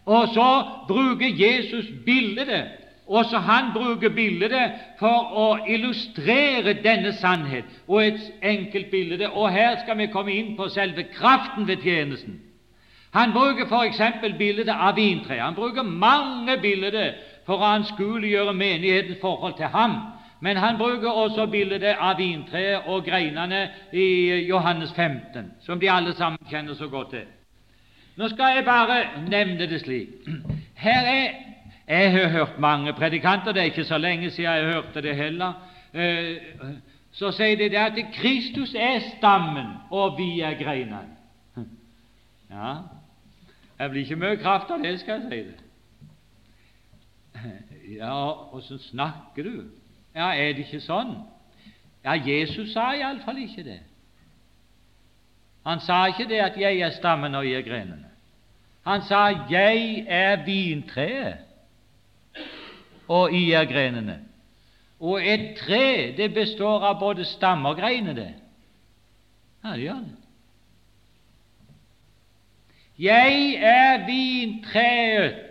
Og 0.06 0.28
så 0.28 0.64
bruker 0.88 1.28
Jesus 1.28 1.86
bildet, 2.06 2.64
og 3.08 3.26
så 3.26 3.38
han 3.38 3.74
bruker 3.74 4.10
bildet 4.10 4.72
for 5.00 5.36
å 5.36 5.58
illustrere 5.68 6.78
denne 6.84 7.14
sannhet, 7.14 7.66
og 7.88 8.06
et 8.06 8.32
enkelt 8.44 8.92
bilde. 8.92 9.30
Og 9.30 9.52
her 9.52 9.80
skal 9.84 9.98
vi 9.98 10.08
komme 10.08 10.34
inn 10.34 10.56
på 10.58 10.70
selve 10.70 11.04
kraften 11.04 11.68
ved 11.68 11.84
tjenesten. 11.84 12.40
Han 13.16 13.32
bruker 13.32 13.66
f.eks. 13.66 14.02
bildet 14.38 14.70
av 14.70 14.96
vintreet. 14.96 15.42
Han 15.42 15.56
bruker 15.56 15.84
mange 15.84 16.58
bilder 16.62 17.14
for 17.46 17.60
å 17.60 17.76
anskueliggjøre 17.78 18.54
menighetens 18.54 19.22
forhold 19.22 19.56
til 19.58 19.72
ham. 19.72 20.00
Men 20.40 20.58
han 20.58 20.78
bruker 20.78 21.10
også 21.10 21.46
bildet 21.48 21.84
av 21.84 22.18
vintreet 22.18 22.88
og 22.92 23.06
greinene 23.06 23.70
i 23.94 24.08
Johannes 24.50 24.94
15, 24.94 25.52
som 25.62 25.80
de 25.80 25.92
alle 25.92 26.14
sammen 26.14 26.50
kjenner 26.50 26.76
så 26.76 26.88
godt 26.88 27.10
til. 27.16 27.26
Nå 28.16 28.30
skal 28.32 28.56
jeg 28.56 28.66
bare 28.66 29.00
nevne 29.30 29.68
det 29.68 29.82
slik. 29.82 30.10
Her 30.76 31.12
er 31.16 31.28
Jeg 31.88 32.12
har 32.12 32.30
hørt 32.30 32.60
mange 32.60 32.94
predikanter, 32.94 33.52
det 33.52 33.62
er 33.62 33.66
ikke 33.66 33.84
så 33.84 33.98
lenge 33.98 34.32
siden 34.32 34.54
jeg 34.54 34.74
hørte 34.74 35.02
det 35.02 35.16
heller. 35.16 35.54
Eh, 35.94 36.36
så 37.12 37.30
sier 37.32 37.58
de 37.58 37.70
det 37.70 37.78
at 37.78 38.00
Kristus 38.14 38.74
er 38.74 39.00
stammen, 39.18 39.68
og 39.92 40.18
vi 40.18 40.40
er 40.42 40.58
greinene. 40.64 41.14
Ja, 42.50 42.74
det 43.80 43.90
blir 43.92 44.02
ikke 44.02 44.16
mye 44.16 44.38
kraft 44.42 44.72
av 44.72 44.84
det, 44.84 45.00
skal 45.00 45.22
jeg 45.22 45.30
si 45.30 45.40
det. 45.52 45.60
Ja, 48.00 48.18
åssen 48.56 48.80
snakker 48.80 49.44
du? 49.44 49.56
Ja, 50.16 50.32
er 50.32 50.54
det 50.56 50.64
ikke 50.66 50.80
sånn? 50.80 51.18
Ja, 52.06 52.16
Jesus 52.16 52.72
sa 52.74 52.94
iallfall 52.96 53.42
ikke 53.44 53.66
det. 53.66 53.80
Han 55.66 55.82
sa 55.82 56.06
ikke 56.08 56.28
det 56.30 56.40
at 56.40 56.58
'jeg 56.58 56.80
er 56.80 56.90
stammen 56.90 57.36
og 57.36 57.46
jeg 57.46 57.60
er 57.60 57.70
grenene'. 57.70 58.12
Han 58.86 59.02
sa 59.02 59.30
'jeg 59.50 60.06
er 60.08 60.46
vintreet, 60.46 61.38
og 63.08 63.34
I 63.34 63.52
er 63.52 63.66
grenene'. 63.66 64.20
Og 65.00 65.28
et 65.28 65.58
tre 65.58 66.14
det 66.18 66.34
består 66.34 66.84
av 66.84 67.00
både 67.00 67.26
stamme 67.26 67.70
og 67.70 67.76
greiner, 67.76 68.14
det. 68.14 68.34
Ja, 69.64 69.74
det 69.74 69.82
gjør 69.82 69.94
det. 69.94 70.16
Jeg 73.00 73.54
er 73.56 74.06
vintreet. 74.06 75.45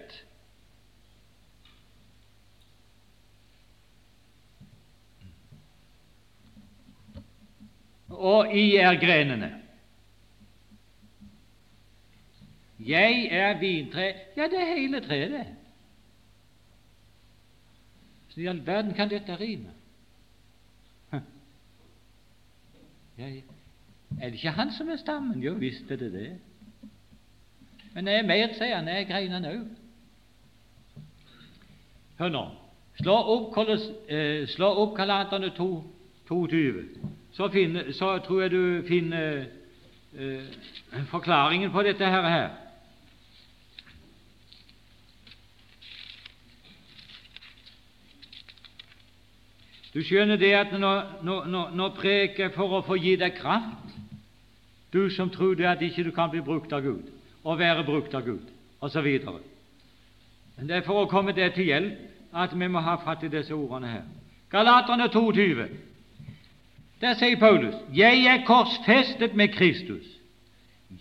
Og 8.18 8.54
I 8.56 8.76
er 8.76 8.94
grenene. 9.00 9.50
Jeg 12.78 13.28
er 13.30 13.58
vintre 13.58 14.12
Ja, 14.36 14.48
det 14.50 14.60
er 14.60 14.76
hele 14.76 15.00
treet, 15.00 15.30
det. 15.30 15.46
Så 18.28 18.40
i 18.40 18.46
all 18.46 18.66
verden 18.66 18.94
kan 18.94 19.10
dette 19.10 19.36
rime? 19.40 19.70
Ja, 23.18 23.28
er 24.20 24.24
det 24.24 24.34
ikke 24.34 24.50
han 24.50 24.72
som 24.72 24.88
er 24.88 24.96
stammen? 24.96 25.42
Jo 25.42 25.52
visst 25.54 25.90
er 25.90 25.96
det 25.96 26.12
det. 26.12 26.32
Men 27.94 28.06
jeg 28.06 28.18
er 28.18 28.26
mer, 28.26 28.54
sier 28.58 28.74
han, 28.76 28.88
er 28.88 29.06
greinene 29.06 29.52
òg. 29.54 29.66
Hør 32.18 32.32
nå. 32.34 32.42
Slå 32.98 33.14
opp, 33.14 33.58
eh, 34.08 34.46
slå 34.50 34.66
opp 34.82 34.96
Galaterne 34.96 35.50
22, 35.54 36.84
så, 37.34 37.48
finner, 37.48 37.92
så 37.92 38.18
tror 38.18 38.42
jeg 38.42 38.50
du 38.50 38.82
finner 38.88 39.44
eh, 40.18 40.44
forklaringen 41.10 41.72
på 41.72 41.82
dette 41.82 42.06
her. 42.06 42.28
her. 42.28 42.50
Du 49.94 50.00
skjønner 50.02 50.36
det 50.36 50.50
at 50.58 50.72
nå, 50.74 50.92
nå, 51.22 51.44
nå, 51.46 51.68
nå 51.74 51.88
preker 51.94 52.48
jeg 52.48 52.54
for 52.56 52.78
å 52.78 52.82
få 52.86 52.96
gi 52.98 53.14
deg 53.18 53.36
kraft, 53.38 53.92
du 54.90 55.06
som 55.10 55.30
tror 55.30 55.54
det 55.58 55.68
at 55.70 55.82
ikke 55.82 56.04
du 56.06 56.10
kan 56.14 56.30
bli 56.30 56.42
brukt 56.42 56.72
av 56.74 56.82
Gud, 56.82 57.10
og 57.42 57.58
være 57.58 57.84
brukt 57.86 58.14
av 58.14 58.26
Gud, 58.26 58.46
osv. 58.82 59.06
Det 60.58 60.76
er 60.76 60.86
for 60.86 61.02
å 61.02 61.10
komme 61.10 61.34
deg 61.34 61.54
til 61.54 61.70
hjelp 61.70 62.34
at 62.34 62.54
vi 62.58 62.68
må 62.70 62.82
ha 62.82 62.96
fatt 63.02 63.22
i 63.26 63.30
disse 63.30 63.54
ordene 63.54 63.90
her. 63.90 64.06
Galaterne 64.50 65.06
22. 65.10 65.66
Der 67.04 67.14
sier 67.14 67.36
Paulus, 67.36 67.74
'Jeg 67.94 68.24
er 68.24 68.44
korsfestet 68.46 69.34
med 69.34 69.48
Kristus'. 69.48 70.08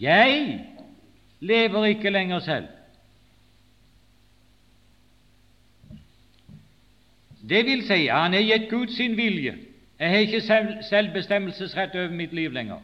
Jeg 0.01 0.59
lever 1.39 1.85
ikke 1.85 2.09
lenger 2.09 2.39
selv, 2.39 2.67
Det 7.49 7.65
vil 7.65 7.87
si, 7.87 8.05
han 8.05 8.33
har 8.33 8.41
gitt 8.41 8.69
Gud 8.69 8.87
sin 8.87 9.17
vilje. 9.17 9.55
Jeg 9.99 10.09
har 10.09 10.17
ikke 10.17 10.41
selvbestemmelsesrett 10.81 11.95
over 11.95 12.09
mitt 12.09 12.33
liv 12.33 12.51
lenger. 12.51 12.79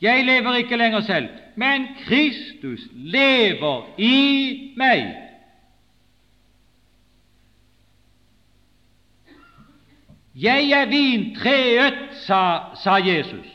Jeg 0.00 0.24
lever 0.24 0.54
ikke 0.54 0.76
lenger 0.76 1.00
selv, 1.00 1.28
men 1.54 1.86
Kristus 2.04 2.80
lever 2.92 3.94
i 3.98 4.72
meg. 4.76 5.25
Jeg 10.42 10.70
er 10.70 10.86
vintreet, 10.86 11.94
sa, 12.26 12.58
sa 12.82 12.96
Jesus. 13.00 13.46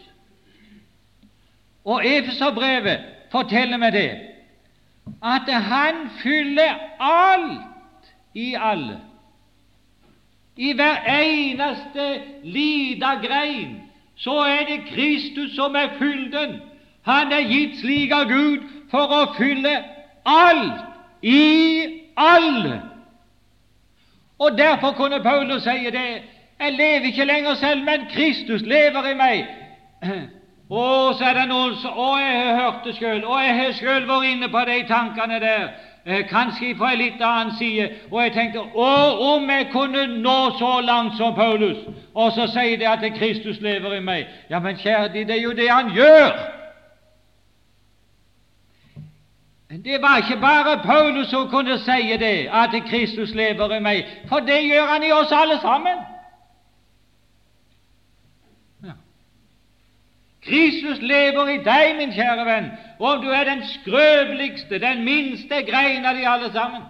Og 1.86 2.02
Efeserbrevet 2.06 3.00
forteller 3.32 3.78
meg 3.78 3.94
det, 3.94 4.12
at 5.24 5.54
han 5.54 6.10
fyller 6.24 6.74
alt 7.00 8.10
i 8.34 8.56
alle. 8.58 8.98
I 10.58 10.74
hver 10.74 11.06
eneste 11.10 12.22
lita 12.44 13.14
grein 13.22 13.78
så 14.16 14.40
er 14.46 14.66
det 14.66 14.86
Kristus 14.90 15.56
som 15.56 15.76
er 15.76 15.94
fylden. 16.00 16.60
Han 17.02 17.32
er 17.32 17.48
gitt 17.50 17.80
slik 17.80 18.12
av 18.14 18.28
Gud 18.30 18.66
for 18.92 19.10
å 19.10 19.22
fylle 19.38 19.78
alt 20.26 20.84
i 21.22 21.46
alle. 22.18 22.82
Og 24.42 24.58
Derfor 24.58 24.92
kunne 24.98 25.24
Paulus 25.24 25.64
si 25.64 25.90
det. 25.94 26.41
Jeg 26.62 26.74
lever 26.74 27.06
ikke 27.06 27.26
lenger 27.26 27.54
selv, 27.54 27.84
men 27.84 28.06
Kristus 28.14 28.62
lever 28.62 29.08
i 29.12 29.14
meg. 29.14 29.48
Og 30.70 31.16
så 31.16 31.26
er 31.26 31.34
det 31.34 31.48
noen 31.50 31.74
som 31.82 31.98
Å, 32.00 32.10
jeg 32.22 32.36
har 32.42 32.60
hørt 32.62 32.86
det 32.86 32.94
sjøl, 32.96 33.24
og 33.26 33.40
jeg 33.44 33.56
har 33.58 33.74
sjøl 33.76 34.06
vært 34.08 34.28
inne 34.30 34.50
på 34.54 34.62
de 34.70 34.78
tankene 34.88 35.40
der 35.44 35.66
eh, 36.06 36.22
kanskje 36.30 36.76
fra 36.78 36.94
en 36.94 37.02
litt 37.02 37.24
annen 37.26 37.56
side. 37.58 37.90
Og 38.12 38.22
jeg 38.24 38.34
tenkte 38.38 38.62
å, 38.62 38.92
om 39.34 39.50
jeg 39.50 39.68
kunne 39.74 40.06
nå 40.22 40.38
så 40.60 40.78
langt 40.86 41.18
som 41.18 41.34
Paulus, 41.36 41.82
og 42.14 42.32
så 42.38 42.48
sier 42.54 42.78
det 42.80 42.88
at 42.88 43.04
Kristus 43.18 43.60
lever 43.60 43.98
i 43.98 44.06
meg. 44.06 44.32
Ja, 44.54 44.62
men 44.64 44.80
kjære 44.80 45.12
de, 45.16 45.26
det 45.26 45.38
er 45.40 45.44
jo 45.44 45.58
det 45.58 45.68
han 45.72 45.92
gjør! 45.98 46.32
Det 49.72 49.98
var 50.04 50.22
ikke 50.22 50.40
bare 50.40 50.78
Paulus 50.86 51.30
som 51.32 51.50
kunne 51.50 51.80
si 51.80 52.16
det, 52.20 52.50
at 52.54 52.76
Kristus 52.88 53.34
lever 53.36 53.76
i 53.76 53.84
meg, 53.84 54.08
for 54.30 54.44
det 54.46 54.62
gjør 54.68 54.90
han 54.94 55.04
i 55.04 55.14
oss 55.16 55.32
alle 55.36 55.60
sammen. 55.64 56.11
Kristus 60.46 61.02
lever 61.02 61.48
i 61.48 61.58
deg, 61.58 61.98
min 61.98 62.14
kjære 62.14 62.46
venn, 62.46 62.72
om 63.00 63.22
du 63.22 63.30
er 63.30 63.44
den 63.44 63.62
skrøpeligste, 63.68 64.80
den 64.80 65.04
minste 65.06 65.62
grein 65.68 66.06
av 66.06 66.18
de 66.18 66.28
alle 66.28 66.50
sammen. 66.54 66.82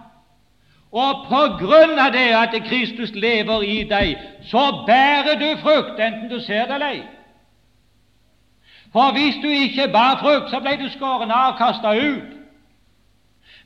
Og 0.92 1.26
på 1.28 1.40
grunn 1.60 1.98
av 1.98 2.12
det 2.12 2.30
at 2.36 2.56
Kristus 2.68 3.12
lever 3.14 3.62
i 3.64 3.82
deg, 3.88 4.16
så 4.48 4.84
bærer 4.86 5.38
du 5.40 5.60
frukt, 5.60 6.00
enten 6.00 6.28
du 6.28 6.40
ser 6.40 6.66
det 6.66 6.74
eller 6.74 6.86
ei. 6.86 7.02
For 8.92 9.12
hvis 9.12 9.38
du 9.42 9.48
ikke 9.48 9.88
bar 9.92 10.18
frukt, 10.20 10.50
så 10.50 10.60
ble 10.60 10.76
du 10.80 10.88
skåren 10.92 11.30
av 11.32 11.52
og 11.52 11.58
kasta 11.60 11.94
ut. 11.96 12.36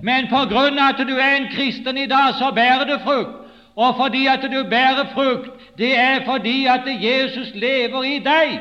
Men 0.00 0.28
på 0.30 0.44
grunn 0.50 0.78
av 0.78 0.94
at 0.94 1.02
du 1.08 1.16
er 1.16 1.36
en 1.36 1.50
kristen 1.50 1.98
i 1.98 2.06
dag, 2.06 2.34
så 2.38 2.52
bærer 2.54 2.84
du 2.86 2.98
frukt. 3.02 3.42
Og 3.76 3.96
fordi 3.96 4.26
at 4.26 4.42
du 4.42 4.62
bærer 4.70 5.10
frukt, 5.14 5.50
det 5.78 5.98
er 5.98 6.24
fordi 6.24 6.66
at 6.66 6.86
Jesus 6.86 7.54
lever 7.54 8.02
i 8.02 8.18
deg. 8.18 8.60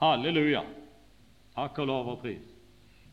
Halleluja. 0.00 0.62
Takk 1.54 1.78
og 1.78 1.86
lov 1.86 2.08
og 2.08 2.18
pris. 2.22 2.44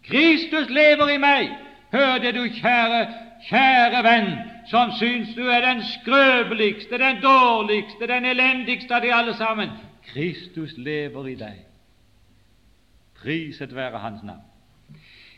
Kristus 0.05 0.69
lever 0.69 1.15
i 1.15 1.17
meg. 1.17 1.49
Hør 1.93 2.17
det, 2.21 2.35
du 2.35 2.43
kjære, 2.59 3.01
kjære 3.49 4.01
venn, 4.05 4.31
som 4.69 4.91
syns 4.99 5.31
du 5.37 5.47
er 5.47 5.61
den 5.65 5.83
skrøpeligste, 5.83 6.97
den 6.97 7.21
dårligste, 7.23 8.07
den 8.07 8.25
elendigste 8.25 8.95
av 8.95 9.01
de 9.01 9.13
alle 9.13 9.33
sammen. 9.33 9.69
Kristus 10.05 10.77
lever 10.77 11.27
i 11.27 11.35
deg. 11.39 11.63
Priset 13.21 13.75
være 13.75 14.01
Hans 14.03 14.23
navn. 14.23 14.43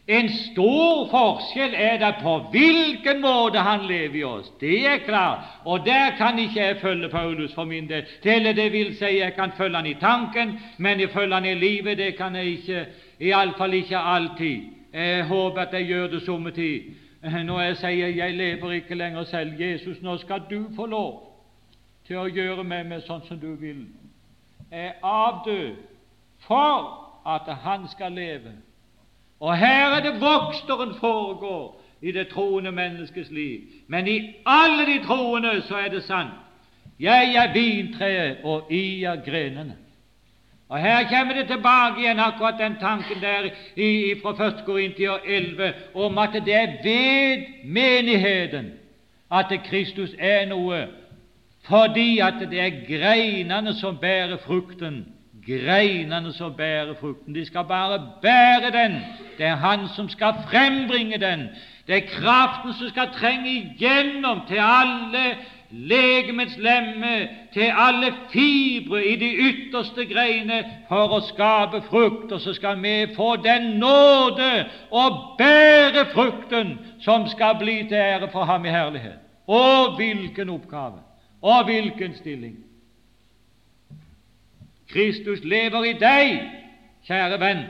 En 0.08 0.30
stor 0.30 1.10
forskjell 1.12 1.74
er 1.76 1.98
det 2.00 2.14
på 2.22 2.38
hvilken 2.52 3.20
måte 3.22 3.60
han 3.60 3.82
lever 3.90 4.16
i 4.16 4.24
oss. 4.24 4.48
Det 4.60 4.86
er 4.88 5.02
klart. 5.04 5.40
Og 5.66 5.86
der 5.86 6.16
kan 6.18 6.40
ikke 6.40 6.62
jeg 6.62 6.78
følge 6.82 7.10
Paulus 7.10 7.54
for 7.54 7.64
min 7.64 7.90
del. 7.90 8.06
Eller 8.24 8.54
det 8.54 8.72
vil 8.72 8.96
si, 8.96 9.20
jeg 9.20 9.34
kan 9.36 9.52
følge 9.58 9.76
han 9.76 9.86
i 9.86 9.94
tanken, 10.00 10.60
men 10.78 11.00
jeg 11.00 11.10
følger 11.10 11.36
han 11.36 11.46
i 11.46 11.54
livet, 11.54 11.98
det 11.98 12.16
kan 12.16 12.36
jeg 12.36 12.46
ikke. 12.46 12.86
Iallfall 13.20 13.74
ikke 13.74 13.98
alltid. 13.98 14.62
Jeg 14.94 15.26
håper 15.26 15.62
at 15.62 15.74
jeg 15.74 15.86
gjør 15.86 16.08
det 16.08 16.22
somme 16.22 16.52
tid. 16.52 16.82
Når 17.22 17.62
jeg 17.62 17.78
sier 17.78 18.08
'jeg 18.08 18.34
lever 18.34 18.72
ikke 18.72 18.96
lenger 18.96 19.24
selv', 19.24 19.62
Jesus, 19.62 20.02
nå 20.02 20.18
skal 20.18 20.42
du 20.50 20.66
få 20.76 20.86
lov 20.86 21.28
til 22.08 22.18
å 22.18 22.26
gjøre 22.26 22.64
med 22.64 22.84
meg 22.84 23.02
sånn 23.02 23.22
som 23.28 23.40
du 23.40 23.56
vil. 23.56 23.88
Jeg 24.72 24.94
avdød 25.04 25.76
for 26.40 27.04
at 27.26 27.56
han 27.56 27.88
skal 27.88 28.12
leve. 28.12 28.52
Og 29.40 29.58
her 29.58 29.96
er 29.96 30.02
det 30.02 30.22
voksteren 30.22 30.96
foregår 31.00 31.84
i 32.02 32.12
det 32.12 32.28
troende 32.28 32.72
menneskes 32.72 33.32
liv. 33.32 33.60
Men 33.88 34.08
i 34.08 34.34
alle 34.46 34.86
de 34.86 35.04
troende 35.06 35.62
så 35.62 35.76
er 35.76 35.90
det 35.90 36.04
sant. 36.04 36.32
Jeg 37.00 37.36
er 37.36 37.54
vintreet, 37.54 38.38
og 38.44 38.72
I 38.72 39.04
er 39.04 39.16
grenene. 39.16 39.76
Og 40.70 40.80
Her 40.80 41.10
kommer 41.10 41.34
det 41.34 41.48
tilbake 41.48 42.00
igjen 42.00 42.20
akkurat 42.20 42.60
den 42.60 42.76
tanken 42.80 43.22
der 43.22 43.50
i, 43.76 44.16
fra 44.22 44.48
1. 44.48 44.64
Korintier 44.66 45.18
11 45.26 45.74
om 45.94 46.18
at 46.18 46.34
det 46.46 46.56
er 46.56 46.68
ved 46.84 47.46
menigheten 47.64 48.72
at 49.32 49.60
Kristus 49.66 50.10
er 50.20 50.46
noe, 50.46 50.88
fordi 51.70 52.20
at 52.20 52.34
det 52.52 52.60
er 52.60 52.82
greinene 52.88 53.74
som 53.74 53.98
bærer 53.98 54.38
frukten 54.38 55.06
greinene 55.48 56.34
som 56.34 56.54
bærer 56.54 56.94
frukten. 57.00 57.36
De 57.36 57.46
skal 57.46 57.64
bare 57.64 58.00
bære 58.22 58.72
den. 58.84 59.02
Det 59.38 59.46
er 59.46 59.56
Han 59.56 59.88
som 59.96 60.10
skal 60.10 60.34
frembringe 60.50 61.18
den. 61.18 61.50
Det 61.88 61.96
er 61.96 62.08
kraften 62.08 62.74
som 62.74 62.90
skal 62.90 63.08
trenge 63.14 63.50
igjennom 63.50 64.42
til 64.48 64.60
alle 64.60 65.36
legemets 65.72 66.58
lemme, 66.58 67.28
til 67.54 67.72
alle 67.78 68.14
fibre 68.32 69.06
i 69.06 69.16
de 69.16 69.32
ytterste 69.36 70.06
greiner, 70.06 70.64
for 70.90 71.16
å 71.18 71.22
skape 71.28 71.82
frukt. 71.90 72.32
Og 72.32 72.42
så 72.42 72.54
skal 72.54 72.82
vi 72.84 73.08
få 73.16 73.36
den 73.44 73.78
nåde 73.80 74.52
å 74.92 75.08
bære 75.40 76.06
frukten 76.14 76.78
som 77.04 77.28
skal 77.28 77.60
bli 77.60 77.82
til 77.88 77.98
ære 77.98 78.32
for 78.32 78.44
ham 78.44 78.66
i 78.66 78.76
herlighet. 78.76 79.20
Og 79.48 79.96
hvilken 79.96 80.50
oppgave! 80.50 81.04
Og 81.42 81.66
hvilken 81.66 82.16
stilling! 82.16 82.67
Kristus 84.90 85.44
lever 85.44 85.84
i 85.84 85.94
deg, 86.00 86.34
kjære 87.08 87.40
venn. 87.40 87.64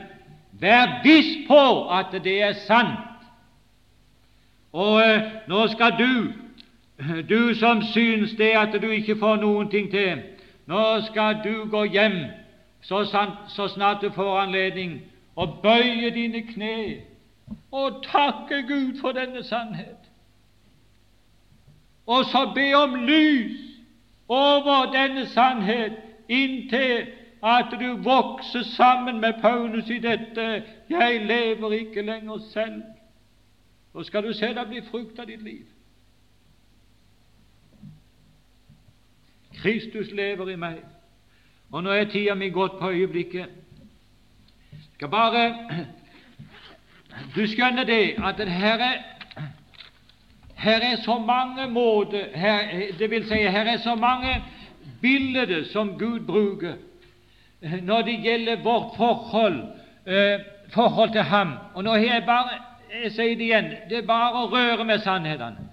Vær 0.60 1.00
viss 1.04 1.46
på 1.48 1.88
at 1.94 2.14
det 2.24 2.42
er 2.42 2.52
sant. 2.66 3.04
Og 4.72 5.00
eh, 5.02 5.22
nå 5.48 5.66
skal 5.72 5.94
du, 5.98 6.32
du 7.30 7.54
som 7.54 7.82
syns 7.82 8.34
det 8.38 8.52
at 8.58 8.74
du 8.82 8.90
ikke 8.90 9.18
får 9.18 9.40
noen 9.42 9.70
ting 9.70 9.90
til, 9.90 10.22
nå 10.66 11.00
skal 11.06 11.40
du 11.44 11.64
gå 11.70 11.84
hjem 11.84 12.18
så, 12.82 13.04
sant, 13.04 13.48
så 13.48 13.68
snart 13.68 14.02
du 14.02 14.10
får 14.10 14.40
anledning, 14.40 15.00
og 15.36 15.58
bøye 15.62 16.10
dine 16.10 16.42
kne 16.42 16.76
og 17.72 18.02
takke 18.04 18.62
Gud 18.68 19.00
for 19.00 19.12
denne 19.12 19.44
sannhet. 19.44 19.96
Og 22.06 22.24
så 22.24 22.50
be 22.54 22.74
om 22.74 22.94
lys 22.94 23.58
over 24.28 24.92
denne 24.92 25.26
sannhet 25.26 25.92
inntil 26.28 27.06
at 27.42 27.74
du 27.80 27.96
vokser 28.02 28.62
sammen 28.62 29.20
med 29.20 29.32
Paulus 29.40 29.90
i 29.90 29.98
dette 29.98 30.64
'Jeg 30.90 31.26
lever 31.26 31.72
ikke 31.72 32.02
lenger 32.02 32.38
selv'. 32.38 32.82
Og 33.94 34.04
skal 34.04 34.22
du 34.22 34.32
se 34.32 34.46
det 34.46 34.68
bli 34.68 34.80
frukt 34.90 35.18
av 35.18 35.26
ditt 35.26 35.42
liv. 35.42 35.66
Kristus 39.54 40.10
lever 40.10 40.48
i 40.48 40.56
meg. 40.56 40.76
Og 41.72 41.82
nå 41.82 41.90
er 41.90 42.04
tida 42.04 42.34
mi 42.34 42.50
gått 42.50 42.78
på 42.78 42.90
øyeblikket. 42.90 43.48
Skal 44.94 45.08
bare 45.08 45.54
Du 47.34 47.46
skjønner 47.46 47.84
det 47.84 48.14
at 48.24 48.48
her 48.48 48.78
er 48.78 49.02
her 50.58 50.80
er 50.80 50.96
så 50.96 51.18
mange 51.18 51.70
måter 51.70 52.24
her, 52.34 52.92
Det 52.98 53.10
vil 53.10 53.28
si, 53.28 53.34
her 53.34 53.64
er 53.64 53.78
så 53.78 53.94
mange 53.94 54.44
bilder 55.00 55.64
som 55.72 55.98
Gud 55.98 56.20
bruker 56.26 56.76
når 57.82 58.02
det 58.02 58.20
gjelder 58.22 58.62
vårt 58.62 58.96
forhold, 58.96 59.62
eh, 60.06 60.40
forhold 60.70 61.12
til 61.12 61.22
Ham. 61.22 61.52
Og 61.74 61.84
nå 61.84 61.90
har 61.90 61.98
jeg 61.98 62.22
bare 62.26 62.58
jeg 63.02 63.12
sier 63.12 63.36
det 63.36 63.44
igjen 63.44 63.72
det 63.90 63.98
er 63.98 64.06
bare 64.06 64.44
å 64.44 64.48
røre 64.52 64.84
med 64.84 65.02
sannhetene. 65.04 65.68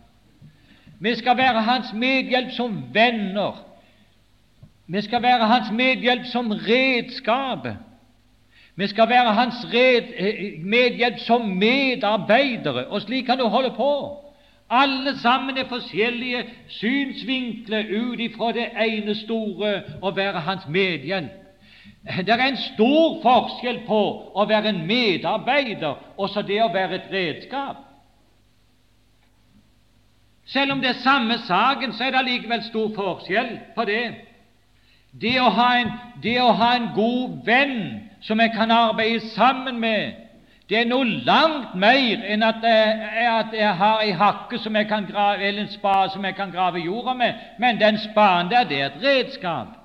Vi 0.99 1.15
skal 1.15 1.37
være 1.37 1.61
Hans 1.61 1.93
medhjelp 1.93 2.51
som 2.55 2.77
venner. 2.93 3.61
Vi 4.87 5.01
skal 5.01 5.21
være 5.21 5.47
Hans 5.47 5.71
medhjelp 5.71 6.25
som 6.25 6.51
redskap. 6.51 7.67
Vi 8.75 8.87
skal 8.87 9.09
være 9.09 9.33
Hans 9.33 9.65
eh, 9.73 10.59
medhjelp 10.63 11.19
som 11.19 11.47
medarbeidere, 11.47 12.87
og 12.87 13.01
slik 13.01 13.25
kan 13.25 13.39
du 13.39 13.47
holde 13.47 13.71
på. 13.75 13.91
Alle 14.69 15.17
sammen 15.19 15.57
er 15.57 15.67
forskjellige 15.69 16.43
synsvinkler 16.67 17.83
ut 18.01 18.19
ifra 18.19 18.51
det 18.51 18.69
ene 18.81 19.15
store 19.15 19.73
å 20.01 20.11
være 20.15 20.41
hans 20.47 20.65
medhjelp. 20.67 21.41
Det 22.05 22.29
er 22.29 22.41
en 22.47 22.57
stor 22.57 23.19
forskjell 23.21 23.83
på 23.87 24.01
å 24.33 24.45
være 24.49 24.69
en 24.69 24.83
medarbeider 24.87 26.01
og 26.17 26.29
så 26.29 26.41
det 26.45 26.59
å 26.63 26.71
være 26.73 26.99
et 26.99 27.11
redskap. 27.13 27.81
Selv 30.45 30.71
om 30.71 30.81
det 30.81 30.89
er 30.89 31.01
samme 31.01 31.37
saken, 31.47 31.93
så 31.93 32.03
er 32.05 32.13
det 32.13 32.19
allikevel 32.21 32.63
stor 32.63 32.91
forskjell 32.93 33.55
på 33.75 33.85
det. 33.89 34.03
Det 35.21 35.39
å 35.41 35.49
ha 35.49 35.69
en, 35.79 35.93
å 36.41 36.51
ha 36.59 36.75
en 36.75 36.91
god 36.93 37.39
venn 37.45 37.79
som 38.21 38.39
jeg 38.41 38.53
kan 38.53 38.71
arbeide 38.71 39.29
sammen 39.33 39.79
med, 39.79 40.24
det 40.69 40.77
er 40.79 40.87
noe 40.89 41.05
langt 41.05 41.75
mer 41.77 42.23
enn 42.25 42.43
at 42.43 42.63
jeg, 42.65 43.25
at 43.29 43.51
jeg 43.53 43.73
har 43.77 44.01
ei 44.01 44.13
hakke 44.17 44.57
som 44.57 44.75
jeg 44.75 44.87
kan 44.89 45.05
grave, 45.05 45.43
eller 45.45 45.61
en 45.61 45.73
spade 45.73 46.09
som 46.13 46.25
jeg 46.25 46.35
kan 46.35 46.51
grave 46.51 46.81
jorda 46.81 47.13
med. 47.13 47.33
Men 47.59 47.79
den 47.79 47.99
spaden 48.01 48.49
der, 48.49 48.63
det 48.63 48.79
er 48.81 48.85
et 48.85 49.03
redskap. 49.03 49.75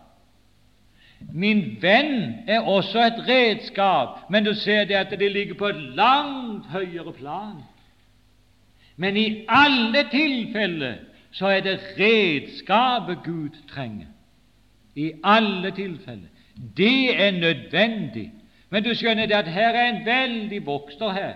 Min 1.32 1.76
venn 1.82 2.34
er 2.48 2.60
også 2.60 3.02
et 3.04 3.20
redskap, 3.28 4.30
men 4.30 4.44
du 4.44 4.54
ser 4.54 4.84
det 4.84 4.94
at 4.94 5.12
det 5.20 5.32
ligger 5.32 5.54
på 5.54 5.68
et 5.68 5.82
langt 5.94 6.66
høyere 6.72 7.12
plan. 7.12 7.60
Men 8.96 9.16
i 9.16 9.44
alle 9.48 10.06
tilfeller 10.10 10.94
så 11.30 11.46
er 11.46 11.60
det 11.60 11.80
redskapet 11.98 13.18
Gud 13.24 13.56
trenger. 13.68 14.06
I 14.96 15.12
alle 15.24 15.70
tilfeller. 15.70 16.28
Det 16.76 17.22
er 17.26 17.30
nødvendig. 17.30 18.32
Men 18.70 18.84
du 18.84 18.92
skjønner 18.94 19.26
det 19.26 19.34
at 19.34 19.50
her 19.50 19.74
er 19.74 19.88
en 19.88 20.04
veldig 20.06 20.66
vokster 20.66 21.10
her. 21.12 21.34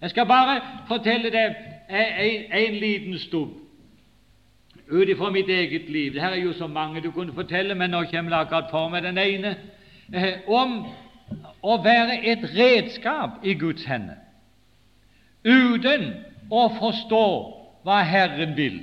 Jeg 0.00 0.10
skal 0.10 0.26
bare 0.26 0.60
fortelle 0.88 1.30
deg 1.32 1.54
en, 1.88 2.46
en 2.52 2.80
liten 2.80 3.18
stubb 3.18 3.60
ut 4.90 5.08
ifra 5.08 5.30
mitt 5.30 5.48
eget 5.48 5.88
liv. 5.90 6.12
Det 6.12 6.22
her 6.22 6.30
er 6.36 6.42
jo 6.42 6.52
så 6.52 6.66
mange 6.66 7.00
du 7.00 7.10
kunne 7.10 7.32
fortelle, 7.32 7.74
men 7.74 7.90
nå 7.90 8.04
kommer 8.10 8.30
det 8.30 8.40
akkurat 8.40 8.70
for 8.70 8.88
meg 8.92 9.02
den 9.02 9.18
ene. 9.18 9.56
Eh, 10.12 10.44
om 10.48 10.82
å 11.64 11.76
være 11.82 12.18
et 12.28 12.44
redskap 12.56 13.44
i 13.44 13.54
Guds 13.56 13.84
hender 13.88 14.20
uten 15.44 16.10
å 16.52 16.68
forstå 16.78 17.24
hva 17.84 18.00
Herren 18.04 18.54
vil. 18.56 18.78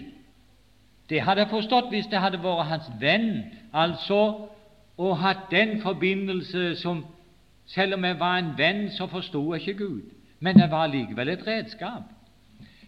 Det 1.09 1.21
hadde 1.21 1.45
jeg 1.45 1.53
forstått 1.53 1.89
hvis 1.93 2.09
det 2.09 2.21
hadde 2.21 2.41
vært 2.41 2.69
hans 2.69 2.89
venn, 3.01 3.43
altså 3.73 4.49
å 4.97 5.13
ha 5.17 5.33
den 5.51 5.79
forbindelse 5.81 6.75
som 6.81 7.03
selv 7.74 7.95
om 7.95 8.05
jeg 8.05 8.19
var 8.19 8.38
en 8.38 8.53
venn, 8.57 8.89
så 8.91 9.07
forsto 9.07 9.53
jeg 9.53 9.61
ikke 9.61 9.78
Gud, 9.84 10.01
men 10.39 10.59
jeg 10.59 10.72
var 10.72 10.88
likevel 10.88 11.30
et 11.30 11.47
redskap. 11.47 12.03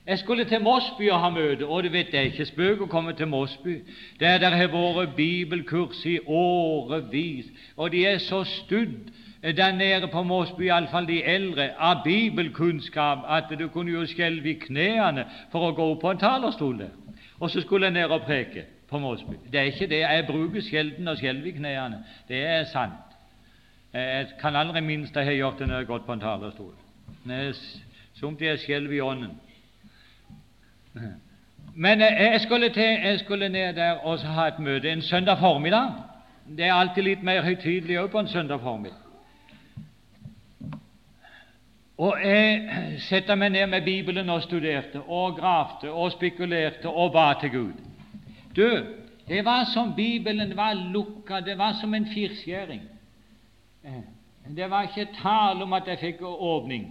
Jeg 0.07 0.19
skulle 0.19 0.43
til 0.45 0.61
Mosby 0.61 1.09
og 1.09 1.19
ha 1.19 1.29
møte, 1.29 1.65
og 1.65 1.83
du 1.83 1.89
vet 1.89 2.11
det 2.11 2.19
er 2.19 2.31
ikke 2.31 2.45
spøk 2.45 2.81
å 2.83 2.91
komme 2.91 3.13
til 3.15 3.27
Mosby, 3.31 3.77
der 4.19 4.41
det 4.41 4.49
har 4.51 4.67
vært 4.73 5.15
bibelkurs 5.15 6.01
i 6.05 6.17
årevis, 6.27 7.47
og 7.77 7.91
de 7.91 8.05
er 8.05 8.17
så 8.19 8.43
studd 8.43 9.13
der 9.43 9.71
nede 9.75 10.07
på 10.07 10.23
Mosby, 10.23 10.67
iallfall 10.67 11.07
de 11.07 11.23
eldre, 11.23 11.69
av 11.79 12.03
bibelkunnskap 12.03 13.23
at 13.27 13.51
du 13.59 13.67
kunne 13.67 13.91
jo 13.91 14.05
skjelve 14.07 14.49
i 14.49 14.59
knærne 14.59 15.25
for 15.51 15.67
å 15.67 15.73
gå 15.75 15.87
opp 15.93 16.03
på 16.03 16.11
en 16.11 16.21
talerstol 16.21 16.77
der. 16.79 16.93
Og 17.39 17.51
så 17.51 17.61
skulle 17.61 17.89
jeg 17.89 17.97
ned 17.97 18.11
og 18.11 18.23
preke 18.27 18.63
på 18.89 18.99
Mosby. 18.99 19.35
Det 19.51 19.59
er 19.59 19.71
ikke 19.71 19.87
det. 19.91 19.99
Jeg 19.99 20.27
bruker 20.27 20.63
sjelden 20.63 21.11
å 21.11 21.15
skjelve 21.19 21.51
i 21.51 21.55
knærne. 21.57 22.03
Det 22.27 22.39
er 22.39 22.63
sant. 22.71 23.02
Jeg 23.93 24.27
kan 24.41 24.55
aldri 24.55 24.81
minnes 24.81 25.11
jeg 25.15 25.25
har 25.25 25.33
gjort 25.37 25.59
det 25.59 25.67
når 25.67 25.75
jeg 25.75 25.85
har 25.85 25.91
gått 25.91 26.05
på 26.05 26.13
en 26.13 26.21
talerstol. 26.23 26.73
Somtider 28.17 28.57
skjelver 28.57 28.95
i 28.95 29.01
ånden. 29.01 29.35
Men 31.75 32.01
jeg 32.01 32.41
skulle, 32.41 32.69
til, 32.69 32.83
jeg 32.83 33.19
skulle 33.19 33.49
ned 33.49 33.73
der 33.73 33.91
og 33.91 34.19
ha 34.19 34.47
et 34.47 34.59
møte 34.59 34.89
en 34.89 35.01
søndag 35.01 35.37
formiddag. 35.37 35.93
Det 36.57 36.65
er 36.65 36.73
alltid 36.73 37.03
litt 37.03 37.23
mer 37.23 37.41
høytidelig 37.41 37.99
òg 38.01 38.09
på 38.11 38.19
en 38.19 38.27
søndag 38.27 38.61
formiddag. 38.61 38.99
Og 41.97 42.17
jeg 42.25 42.97
satte 43.05 43.35
meg 43.37 43.53
ned 43.53 43.67
med 43.69 43.85
Bibelen 43.85 44.29
og 44.29 44.41
studerte 44.43 45.01
og 45.01 45.37
gravde 45.37 45.91
og 45.91 46.11
spekulerte 46.11 46.89
og 46.89 47.13
ba 47.13 47.33
til 47.41 47.51
Gud. 47.53 47.77
Du, 48.55 48.69
det 49.27 49.45
var 49.45 49.63
som 49.73 49.93
Bibelen 49.95 50.57
var 50.57 50.73
lukka, 50.73 51.39
det 51.39 51.57
var 51.57 51.77
som 51.81 51.93
en 51.93 52.09
firskjæring. 52.13 52.81
Det 54.55 54.69
var 54.69 54.89
ikke 54.89 55.07
tale 55.21 55.63
om 55.63 55.73
at 55.73 55.87
jeg 55.87 55.99
fikk 55.99 56.21
åpning. 56.23 56.89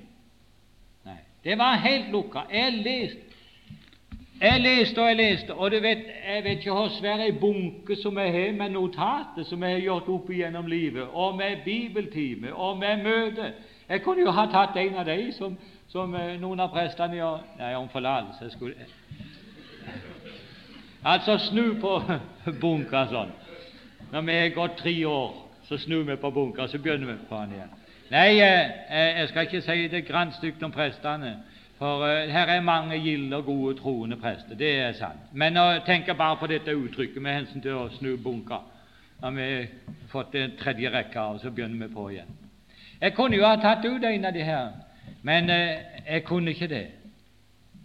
Nei, 1.04 1.18
det 1.44 1.58
var 1.58 1.80
helt 1.84 2.10
lukka. 2.12 2.46
Jeg 2.52 2.72
leste 2.72 3.32
jeg 4.42 4.58
leste 4.60 4.98
og 4.98 5.08
jeg 5.08 5.16
leste, 5.16 5.54
og 5.54 5.70
du 5.70 5.76
vet, 5.78 5.98
jeg 6.26 6.44
vet 6.44 6.58
ikke 6.58 6.72
hvor 6.74 6.88
svær 6.90 7.20
ei 7.22 7.30
bunke 7.30 7.94
som 7.96 8.16
jeg 8.18 8.32
har 8.34 8.56
med 8.58 8.72
notater 8.74 9.44
som 9.46 9.62
jeg 9.62 9.76
har 9.76 9.84
gjort 9.84 10.08
opp 10.10 10.30
igjennom 10.34 10.66
livet, 10.66 11.04
og 11.12 11.36
med 11.38 11.60
bibeltime 11.64 12.50
og 12.54 12.78
med 12.78 13.04
møte. 13.04 13.52
Jeg 13.88 14.02
kunne 14.02 14.24
jo 14.26 14.34
ha 14.34 14.46
tatt 14.50 14.76
en 14.76 14.98
av 14.98 15.06
de 15.06 15.28
som, 15.36 15.54
som 15.88 16.14
eh, 16.18 16.34
noen 16.42 16.60
av 16.60 16.72
prestene 16.74 17.20
gjør 17.20 17.38
Nei, 17.60 17.70
om 17.78 17.86
forlatelse 17.92 18.50
skulle 18.50 18.88
Altså 21.04 21.38
snu 21.38 21.78
på 21.82 21.94
bunka 22.62 23.06
sånn. 23.14 23.30
Når 24.10 24.26
vi 24.26 24.38
har 24.40 24.54
gått 24.56 24.78
tre 24.82 24.96
år, 25.06 25.41
så 25.68 25.78
snur 25.78 26.02
vi 26.02 26.16
på 26.16 26.30
bunka, 26.30 26.66
så 26.66 26.78
begynner 26.78 27.06
vi 27.06 27.18
på 27.28 27.36
den 27.36 27.52
igjen. 27.52 27.78
Nei, 28.12 28.40
eh, 28.40 28.70
eh, 28.90 29.18
jeg 29.20 29.28
skal 29.28 29.42
ikke 29.42 29.60
si 29.64 29.88
det 29.88 30.06
grann 30.06 30.32
stygt 30.32 30.62
om 30.62 30.72
prestene. 30.72 31.36
For 31.78 32.04
uh, 32.04 32.30
her 32.30 32.46
er 32.46 32.60
mange 32.60 32.98
gilde 33.00 33.36
og 33.36 33.44
gode 33.44 33.78
troende 33.78 34.16
prester, 34.16 34.54
det 34.54 34.68
er 34.78 34.92
sant. 34.92 35.30
Men 35.32 35.56
å 35.56 35.80
tenke 35.86 36.14
bare 36.14 36.36
på 36.38 36.46
dette 36.46 36.76
uttrykket 36.76 37.22
med 37.22 37.34
hensyn 37.40 37.62
til 37.64 37.74
å 37.74 37.88
snu 37.96 38.12
bunker 38.22 38.60
Når 39.22 39.30
vi 39.30 39.46
har 39.48 39.66
fått 40.10 40.34
en 40.34 40.54
tredje 40.58 40.90
rekke 40.90 41.20
og 41.20 41.40
så 41.40 41.50
begynner 41.50 41.86
vi 41.86 41.94
på 41.94 42.08
igjen. 42.10 42.30
Jeg 43.00 43.14
kunne 43.14 43.36
jo 43.36 43.46
ha 43.46 43.56
tatt 43.56 43.84
ut 43.84 44.04
en 44.04 44.24
av 44.24 44.34
de 44.34 44.44
her, 44.44 44.68
men 45.22 45.48
jeg 45.48 46.24
kunne 46.24 46.50
ikke 46.50 46.68
det. 46.70 46.86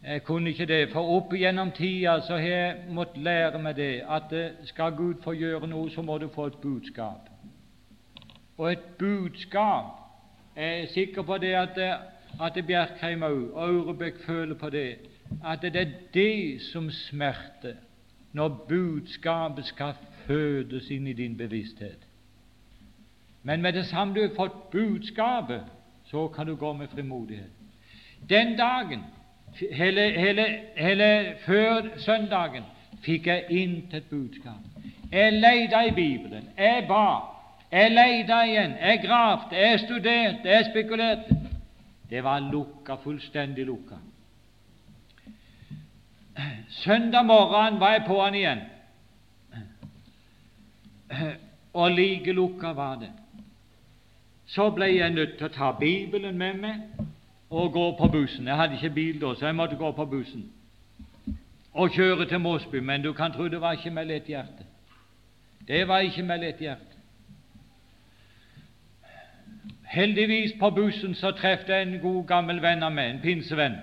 Jeg 0.03 0.23
kunne 0.23 0.49
ikke 0.49 0.65
det, 0.65 0.82
for 0.91 1.15
opp 1.17 1.34
gjennom 1.34 1.71
tida 1.71 2.19
så 2.21 2.38
har 2.38 2.49
jeg 2.49 2.75
måttet 2.93 3.23
lære 3.23 3.61
meg 3.61 3.75
det 3.78 3.91
at 4.09 4.34
skal 4.65 4.93
Gud 4.97 5.23
få 5.23 5.34
gjøre 5.34 5.69
noe, 5.69 5.89
så 5.89 6.01
må 6.01 6.17
du 6.17 6.28
få 6.34 6.51
et 6.51 6.61
budskap. 6.61 7.30
Og 8.58 8.72
et 8.72 8.86
budskap 8.99 9.86
Jeg 10.55 10.82
er 10.82 10.88
sikker 10.88 11.22
på 11.22 11.38
det 11.38 11.53
at 11.53 11.78
at 12.41 12.66
Bjerkreim 12.66 13.24
òg 13.24 13.53
og 13.53 13.70
Aurebekk 13.70 14.20
føler 14.26 14.55
på 14.55 14.70
det, 14.70 14.97
at 15.45 15.62
det 15.62 15.76
er 15.76 15.93
det 16.14 16.62
som 16.62 16.89
smerter 16.91 17.80
når 18.34 18.49
budskapet 18.70 19.66
skal 19.66 19.93
fødes 20.28 20.89
inn 20.93 21.08
i 21.08 21.14
din 21.14 21.38
bevissthet. 21.38 22.08
Men 23.43 23.62
med 23.62 23.74
det 23.74 23.86
samme 23.86 24.14
du 24.14 24.22
har 24.22 24.36
fått 24.36 24.70
budskapet, 24.72 25.64
så 26.05 26.28
kan 26.28 26.47
du 26.47 26.55
gå 26.55 26.74
med 26.74 26.88
frimodighet. 26.88 27.51
Den 28.30 28.58
dagen, 28.58 29.01
hele, 29.72 30.10
hele, 30.20 30.45
hele 30.76 31.36
før 31.45 31.97
søndagen, 31.97 32.64
fikk 33.01 33.28
jeg 33.28 33.45
intet 33.49 34.10
budskap. 34.10 34.62
Jeg 35.12 35.34
leita 35.34 35.82
i 35.88 35.91
Bibelen, 35.91 36.49
jeg 36.58 36.86
ba, 36.88 37.36
jeg 37.72 37.91
leita 37.91 38.41
igjen, 38.47 38.76
jeg 38.82 39.01
gravde, 39.03 39.55
jeg 39.55 39.80
studerte, 39.80 40.49
jeg 40.49 40.65
spekulerte. 40.72 41.38
Det 42.09 42.24
var 42.24 42.39
lukka, 42.39 42.95
fullstendig 43.03 43.65
lukka. 43.65 43.95
Søndag 46.70 47.26
morgen 47.26 47.80
var 47.80 47.91
jeg 47.91 48.03
på 48.07 48.22
han 48.22 48.36
igjen, 48.36 48.59
og 51.74 51.91
like 51.91 52.32
lukka 52.32 52.72
var 52.74 52.95
det. 52.95 53.11
Så 54.47 54.70
ble 54.70 54.86
jeg 54.95 55.11
nødt 55.11 55.38
til 55.38 55.49
å 55.49 55.51
ta 55.51 55.72
Bibelen 55.80 56.38
med 56.38 56.59
meg 56.61 57.07
og 57.49 57.74
gå 57.74 57.88
på 57.99 58.07
bussen. 58.11 58.47
Jeg 58.47 58.55
hadde 58.55 58.78
ikke 58.80 58.95
bil 58.95 59.20
da, 59.22 59.34
så 59.36 59.49
jeg 59.49 59.55
måtte 59.55 59.76
gå 59.76 59.91
på 59.91 60.05
bussen 60.05 60.45
og 61.78 61.91
kjøre 61.93 62.26
til 62.26 62.39
Mosby. 62.39 62.80
Men 62.80 63.03
du 63.03 63.13
kan 63.13 63.32
tro 63.32 63.47
det 63.47 63.61
var 63.61 63.78
ikke 63.78 63.91
med 63.93 64.07
lett 64.09 64.30
hjerte. 64.30 64.65
Det 65.68 65.88
var 65.88 65.99
ikke 65.99 66.24
med 66.24 66.39
lett 66.41 66.61
hjerte. 66.61 66.97
Heldigvis 69.98 70.52
på 70.60 70.70
bussen 70.70 71.16
så 71.16 71.32
traff 71.32 71.64
jeg 71.68 71.82
en 71.82 72.00
god, 72.00 72.26
gammel 72.30 72.60
venn 72.62 72.84
av 72.86 72.91
meg, 72.93 73.16
en 73.16 73.22
pinsevenn. 73.22 73.80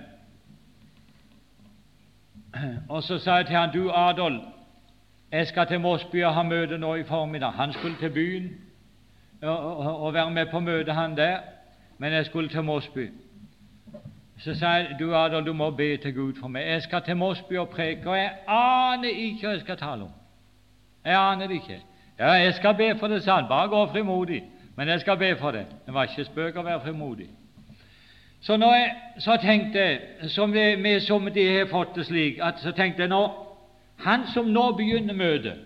Og 2.89 3.03
så 3.03 3.17
sa 3.19 3.41
jeg 3.41 3.49
til 3.49 3.57
han, 3.57 3.73
du 3.73 3.89
Adolf, 3.91 4.45
jeg 5.31 5.47
skal 5.47 5.67
til 5.67 5.81
Mosby 5.83 6.23
og 6.23 6.33
ha 6.37 6.43
møte 6.47 6.77
nå 6.79 6.93
i 6.95 7.03
formiddag. 7.03 7.51
Han 7.57 7.73
skulle 7.73 7.99
til 7.99 8.13
byen 8.15 8.47
og, 9.41 9.57
og, 9.57 10.03
og 10.05 10.13
være 10.13 10.31
med 10.31 10.45
på 10.51 10.59
møte, 10.59 10.93
han 10.95 11.17
der, 11.17 11.37
men 11.97 12.13
jeg 12.13 12.25
skulle 12.25 12.49
til 12.49 12.63
Mosby. 12.63 13.09
Så 14.39 14.55
sa 14.55 14.77
jeg, 14.77 14.95
du 14.99 15.15
Adolf, 15.15 15.45
du 15.45 15.53
må 15.53 15.69
be 15.71 15.97
til 15.97 16.15
Gud 16.15 16.33
for 16.39 16.47
meg. 16.47 16.67
Jeg 16.67 16.81
skal 16.81 17.03
til 17.03 17.17
Mosby 17.17 17.57
og 17.57 17.69
preke, 17.69 18.09
og 18.09 18.17
jeg 18.17 18.31
aner 18.47 19.09
ikke 19.09 19.47
hva 19.47 19.57
jeg 19.57 19.67
skal 19.67 19.77
tale 19.77 20.07
om. 20.07 20.15
Jeg 21.05 21.19
aner 21.19 21.47
det 21.47 21.59
ikke. 21.59 21.81
Ja, 22.19 22.31
jeg 22.31 22.53
skal 22.53 22.75
be 22.75 22.93
for 22.99 23.07
det, 23.07 23.23
sa 23.23 23.35
han. 23.35 23.51
Bare 23.51 23.67
gå 23.67 23.85
frimodig. 23.91 24.43
Men 24.75 24.87
jeg 24.87 24.99
skal 25.01 25.17
be 25.17 25.35
for 25.39 25.51
det. 25.51 25.65
Det 25.85 25.93
var 25.93 26.03
ikke 26.03 26.25
spøk 26.27 26.57
å 26.57 26.63
være 26.63 26.81
frimodig. 26.81 27.29
Så, 28.41 28.57
når 28.57 28.73
jeg, 28.73 28.91
så 29.19 29.37
tenkte 29.41 29.79
jeg, 29.79 29.99
som 30.29 30.51
det, 30.53 30.79
med 30.79 30.99
som 31.01 31.29
de 31.33 31.45
har 31.57 31.69
fått 31.71 31.95
det 31.95 32.05
slik, 32.05 32.39
at 32.41 32.59
så 32.61 32.71
tenkte 32.71 33.01
jeg 33.01 33.09
nå 33.09 33.23
Han 33.97 34.27
som 34.27 34.45
nå 34.51 34.71
begynner 34.75 35.15
møtet, 35.15 35.61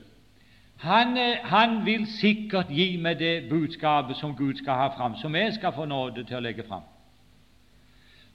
han, 0.78 1.18
han, 1.44 1.86
vil 1.86 2.06
sikkert 2.08 2.70
gi 2.70 2.98
meg 3.02 3.18
det 3.20 3.50
budskapet 3.50 4.16
som 4.16 4.36
Gud 4.36 4.62
skal 4.62 4.74
ha 4.74 4.88
fram, 4.94 5.16
som 5.18 5.36
jeg 5.36 5.54
skal 5.54 5.74
få 5.74 5.86
nåde 5.86 6.24
til 6.24 6.38
å 6.38 6.44
legge 6.46 6.64
fram. 6.68 6.86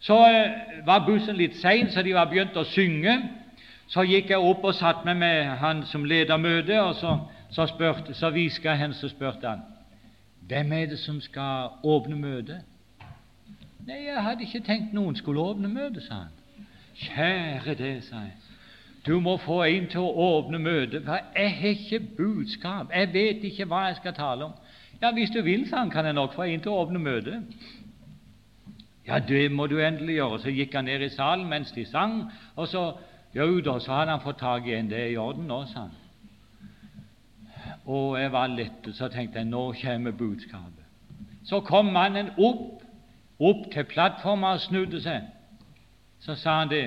Så 0.01 0.19
eh, 0.27 0.83
var 0.85 1.07
bussen 1.07 1.39
litt 1.39 1.55
sein, 1.57 1.89
så 1.91 2.03
de 2.03 2.13
var 2.13 2.27
begynt 2.29 2.57
å 2.59 2.67
synge. 2.69 3.15
Så 3.87 4.03
gikk 4.03 4.35
jeg 4.35 4.43
opp 4.43 4.67
og 4.67 4.75
satte 4.75 5.07
meg 5.07 5.17
med 5.23 5.55
han 5.63 5.87
som 5.87 6.05
leder 6.05 6.37
møtet, 6.37 6.81
og 6.83 6.99
så, 6.99 7.15
så, 7.55 7.69
så 8.13 8.33
hviska 8.35 8.75
jeg 8.75 8.83
hen, 8.83 8.99
så 8.99 9.09
spurte 9.09 9.49
han 9.49 9.63
hvem 10.49 10.73
er 10.73 10.87
det 10.87 10.99
som 10.99 11.21
skal 11.21 11.69
åpne 11.83 12.17
møtet? 12.17 12.65
Nei, 13.87 14.01
jeg 14.07 14.23
hadde 14.23 14.45
ikke 14.45 14.65
tenkt 14.65 14.93
noen 14.97 15.17
skulle 15.17 15.41
åpne 15.41 15.69
møtet, 15.69 16.05
sa 16.07 16.25
han. 16.25 16.67
Kjære 16.95 17.75
det, 17.79 17.95
sa 18.05 18.25
jeg. 18.25 18.35
Du 19.07 19.21
må 19.21 19.37
få 19.37 19.63
en 19.65 19.87
til 19.93 20.01
å 20.01 20.13
åpne 20.39 20.59
møtet, 20.59 21.05
for 21.05 21.21
jeg 21.37 21.57
har 21.61 21.75
ikke 21.77 22.01
budskap. 22.17 22.93
Jeg 22.95 23.13
vet 23.13 23.45
ikke 23.45 23.67
hva 23.69 23.87
jeg 23.89 23.99
skal 24.01 24.15
tale 24.17 24.49
om. 24.49 24.55
Ja, 25.03 25.11
hvis 25.13 25.33
du 25.35 25.43
vil, 25.45 25.67
sa 25.69 25.83
han, 25.83 25.91
kan 25.91 26.07
jeg 26.07 26.17
nok 26.17 26.33
få 26.37 26.47
en 26.49 26.63
til 26.65 26.73
å 26.73 26.85
åpne 26.85 27.03
møtet. 27.03 27.57
Ja, 29.07 29.19
det 29.19 29.51
må 29.53 29.67
du 29.67 29.77
endelig 29.81 30.17
gjøre. 30.17 30.39
Så 30.41 30.55
gikk 30.55 30.77
han 30.79 30.89
ned 30.89 31.05
i 31.05 31.11
salen 31.13 31.49
mens 31.49 31.73
de 31.77 31.85
sang, 31.89 32.23
og 32.57 32.69
så 32.69 32.93
Jo 33.35 33.61
da, 33.67 33.81
så 33.83 33.91
hadde 33.91 34.13
han 34.13 34.21
fått 34.23 34.39
tak 34.39 34.67
i 34.71 34.77
en. 34.77 34.87
Det 34.87 34.95
er 34.95 35.09
i 35.11 35.17
orden 35.19 35.49
nå, 35.51 35.57
sa 35.67 35.89
han. 35.89 35.95
Og 37.85 38.21
jeg 38.21 38.33
var 38.33 38.47
lettet, 38.47 38.97
så 38.97 39.09
tenkte 39.09 39.39
jeg 39.39 39.49
nå 39.49 39.75
kommer 39.83 40.11
budskapet. 40.11 40.85
Så 41.45 41.61
kom 41.61 41.93
mannen 41.93 42.31
opp, 42.39 42.83
opp 43.41 43.67
til 43.73 43.85
plattformen 43.85 44.57
og 44.57 44.61
snudde 44.61 45.01
seg. 45.05 45.27
Så 46.21 46.35
sa 46.41 46.59
han 46.63 46.71
det. 46.71 46.87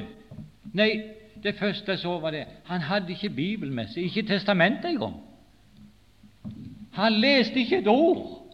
Nei, 0.74 0.89
det 1.43 1.56
første 1.60 1.91
jeg 1.91 2.00
så, 2.00 2.20
var 2.20 2.32
det 2.32 2.45
han 2.66 2.82
hadde 2.82 3.14
ikke 3.14 3.30
Bibelen 3.30 3.76
med 3.76 3.88
seg, 3.93 4.04
ikke 4.04 4.28
testamentet 4.28 4.89
engang. 4.89 5.20
Han 6.98 7.14
leste 7.14 7.60
ikke 7.60 7.78
et 7.78 7.88
ord. 7.88 8.48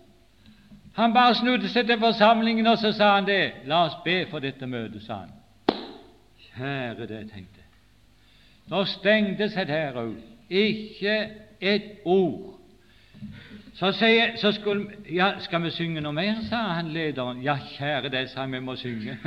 Han 0.93 1.13
bare 1.13 1.35
snudde 1.35 1.69
seg 1.69 1.87
til 1.87 1.99
forsamlingen, 1.99 2.67
og 2.67 2.77
så 2.77 2.91
sa 2.91 3.15
han 3.15 3.25
det. 3.25 3.53
La 3.65 3.85
oss 3.85 3.95
be 4.05 4.25
for 4.29 4.43
dette 4.43 4.67
møtet, 4.67 5.01
sa 5.05 5.23
han. 5.23 5.31
Kjære 6.49 7.07
det, 7.07 7.21
tenkte 7.31 7.61
jeg. 7.61 7.69
Nå 8.69 8.83
stengte 8.91 9.49
seg 9.49 9.71
her 9.71 9.97
òg. 10.03 10.13
Ikke 10.49 11.15
et 11.63 11.83
ord. 12.05 12.53
Så, 13.73 13.89
jeg, 14.01 14.33
så 14.37 14.51
skulle, 14.51 14.85
ja, 15.11 15.31
Skal 15.39 15.63
vi 15.63 15.69
synge 15.71 16.01
noe 16.01 16.13
mer? 16.13 16.35
sa 16.49 16.55
han 16.77 16.91
lederen. 16.93 17.41
Ja, 17.43 17.57
kjære 17.77 18.09
deg, 18.13 18.29
sa 18.29 18.45
vi 18.45 18.59
må 18.59 18.75
synge. 18.75 19.17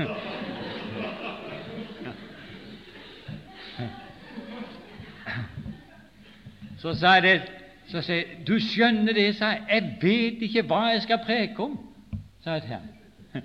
Så 6.79 6.95
sa 6.95 7.21
det 7.21 7.41
så 7.87 8.03
sa 8.03 8.23
Du 8.47 8.59
skjønner 8.61 9.13
det, 9.13 9.37
sa 9.37 9.53
jeg. 9.69 9.83
Vet 10.03 10.43
ikke 10.43 10.63
hva 10.67 10.89
jeg 10.93 11.03
skal 11.03 11.23
preke 11.25 11.63
om, 11.63 11.79
sa 12.45 12.59
jeg 12.59 12.63
til 12.63 12.75
ham. 12.75 13.43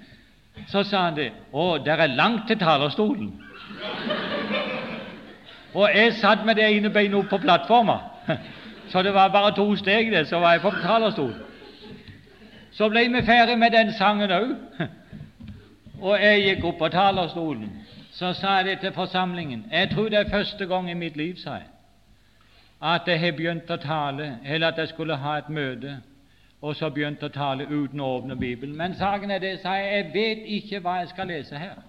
Så 0.68 0.84
sa 0.84 1.06
han 1.08 1.18
det. 1.18 1.32
Å, 1.54 1.78
det 1.82 1.94
er 1.94 2.16
langt 2.16 2.48
til 2.50 2.60
talerstolen. 2.60 3.32
Og 5.74 5.88
jeg 5.96 6.14
satt 6.20 6.46
med 6.46 6.60
det 6.60 6.68
ene 6.68 6.92
beinet 6.94 7.18
opp 7.22 7.30
på 7.32 7.42
plattforma 7.42 7.98
så 8.92 9.02
det 9.02 9.14
var 9.14 9.28
bare 9.28 9.56
to 9.56 9.76
steg, 9.76 10.12
det, 10.12 10.28
så 10.28 10.40
var 10.40 10.52
jeg 10.52 10.62
på 10.62 10.72
talerstolen. 10.82 11.36
Så 12.72 12.90
ble 12.90 13.08
vi 13.14 13.22
ferdig 13.26 13.58
med 13.60 13.72
den 13.72 13.94
sangen 13.94 14.32
òg, 14.32 14.52
og 16.08 16.22
jeg 16.22 16.42
gikk 16.44 16.66
opp 16.66 16.78
på 16.80 16.90
talerstolen. 16.92 17.70
Så 18.12 18.34
sa 18.34 18.58
jeg 18.58 18.66
det 18.66 18.80
til 18.80 18.94
forsamlingen. 18.94 19.66
Jeg 19.72 19.90
tror 19.90 20.10
det 20.10 20.20
er 20.20 20.30
første 20.30 20.66
gang 20.68 20.92
i 20.92 20.94
mitt 20.94 21.18
liv, 21.18 21.36
sa 21.38 21.54
jeg, 21.62 21.68
at 22.82 23.08
jeg 23.08 23.20
har 23.20 23.36
begynt 23.38 23.72
å 23.72 23.78
tale, 23.80 24.38
eller 24.46 24.68
at 24.68 24.78
jeg 24.78 24.88
skulle 24.88 25.16
ha 25.16 25.38
et 25.38 25.50
møte, 25.50 25.98
og 26.62 26.76
så 26.76 26.90
begynt 26.90 27.24
å 27.24 27.32
tale 27.34 27.66
uten 27.70 28.00
å 28.00 28.10
åpne 28.18 28.36
Bibelen. 28.36 28.76
Men 28.78 28.96
saken 28.96 29.32
er 29.32 29.40
det, 29.40 29.60
sa 29.62 29.76
jeg, 29.80 29.94
jeg 29.96 30.14
vet 30.14 30.48
ikke 30.58 30.80
hva 30.80 31.00
jeg 31.00 31.10
skal 31.10 31.32
lese 31.32 31.58
her. 31.58 31.80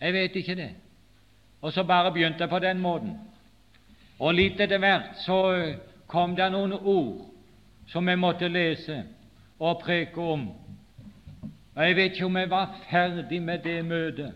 Jeg 0.00 0.12
vet 0.12 0.36
ikke 0.36 0.54
det. 0.54 0.70
Og 1.60 1.72
så 1.72 1.84
bare 1.84 2.12
begynte 2.12 2.40
jeg 2.40 2.50
på 2.50 2.58
den 2.58 2.80
måten. 2.80 3.18
Og 4.20 4.34
litt 4.36 4.60
etter 4.60 4.80
hvert 4.80 5.16
så 5.24 5.40
kom 6.10 6.36
det 6.36 6.50
noen 6.52 6.74
ord 6.76 7.26
som 7.90 8.08
jeg 8.08 8.20
måtte 8.20 8.48
lese 8.48 9.02
og 9.58 9.80
preke 9.80 10.20
om. 10.20 10.48
Og 11.74 11.82
Jeg 11.86 11.96
vet 11.96 12.12
ikke 12.12 12.26
om 12.26 12.36
jeg 12.36 12.50
var 12.50 12.76
ferdig 12.90 13.42
med 13.42 13.58
det 13.64 13.84
møtet. 13.84 14.32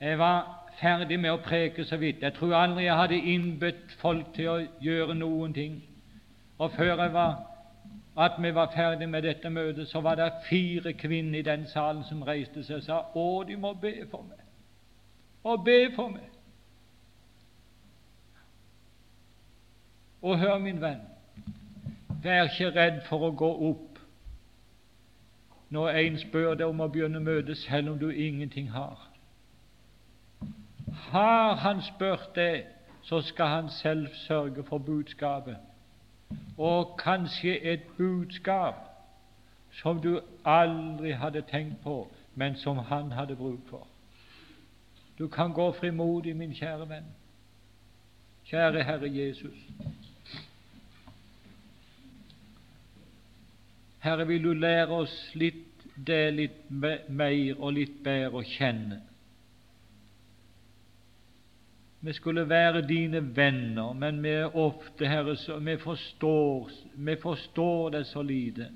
Jeg 0.00 0.18
var 0.18 0.68
ferdig 0.80 1.18
med 1.20 1.32
å 1.32 1.42
preke 1.42 1.84
så 1.84 1.96
vidt. 1.96 2.22
Jeg 2.22 2.34
tror 2.36 2.54
aldri 2.54 2.84
jeg 2.84 2.96
hadde 2.96 3.20
innbudt 3.32 3.94
folk 4.02 4.32
til 4.34 4.48
å 4.52 4.58
gjøre 4.84 5.16
noen 5.18 5.54
ting. 5.54 5.80
Og 6.58 6.72
før 6.76 6.92
jeg 7.02 7.12
var, 7.14 7.36
at 8.18 8.38
vi 8.42 8.54
var 8.54 8.72
ferdig 8.74 9.08
med 9.08 9.22
dette 9.22 9.50
møtet, 9.50 9.88
så 9.88 10.00
var 10.00 10.18
det 10.18 10.32
fire 10.48 10.92
kvinner 10.92 11.38
i 11.38 11.46
den 11.46 11.66
salen 11.66 12.04
som 12.04 12.22
reiste 12.22 12.64
seg 12.66 12.80
og 12.80 12.86
sa 12.86 13.02
å, 13.14 13.28
de 13.46 13.56
må 13.56 13.72
be 13.78 13.94
for 14.10 14.26
meg. 14.26 14.42
Og 15.44 15.64
be 15.64 15.80
for 15.94 16.10
meg. 16.12 16.37
Og 20.22 20.38
hør, 20.38 20.58
min 20.58 20.80
venn, 20.80 21.00
vær 22.22 22.48
ikke 22.48 22.70
redd 22.74 23.04
for 23.06 23.28
å 23.28 23.34
gå 23.38 23.50
opp 23.70 23.84
når 25.70 25.88
en 26.00 26.18
spør 26.18 26.54
deg 26.56 26.66
om 26.66 26.80
å 26.80 26.88
begynne 26.88 27.20
møtet, 27.20 27.58
selv 27.60 27.92
om 27.92 27.98
du 28.00 28.08
ingenting 28.10 28.70
har. 28.72 29.04
Har 31.10 31.54
han 31.62 31.82
spurt 31.84 32.30
deg, 32.34 32.64
så 33.02 33.20
skal 33.20 33.46
han 33.46 33.68
selv 33.70 34.08
sørge 34.26 34.64
for 34.64 34.78
budskapet, 34.78 35.56
og 36.56 36.96
kanskje 36.98 37.54
et 37.60 37.84
budskap 37.96 38.88
som 39.80 40.00
du 40.00 40.20
aldri 40.44 41.12
hadde 41.12 41.44
tenkt 41.52 41.82
på, 41.84 42.08
men 42.34 42.56
som 42.56 42.78
han 42.78 43.12
hadde 43.12 43.36
bruk 43.36 43.60
for. 43.70 43.86
Du 45.18 45.28
kan 45.28 45.52
gå 45.52 45.72
frimodig, 45.72 46.36
min 46.36 46.54
kjære 46.54 46.88
venn. 46.88 47.08
Kjære 48.44 48.84
Herre 48.84 49.08
Jesus. 49.12 49.56
Herre, 54.04 54.26
vil 54.28 54.42
du 54.42 54.52
lære 54.54 55.02
oss 55.02 55.14
litt 55.34 55.64
det 55.94 56.24
litt 56.34 56.58
mer 56.70 57.58
og 57.58 57.72
litt 57.74 58.02
bedre 58.04 58.38
å 58.38 58.46
kjenne 58.46 59.00
vi 62.00 62.12
skulle 62.12 62.48
være 62.48 62.82
dine 62.86 63.36
venner, 63.36 63.92
men 63.92 64.22
vi 64.22 64.28
er 64.28 64.56
ofte, 64.56 65.06
Herre, 65.06 65.34
vi 65.60 65.76
forstår, 65.76 66.70
vi 66.94 67.16
forstår 67.16 67.90
det 67.90 68.04
så 68.06 68.22
lite. 68.22 68.68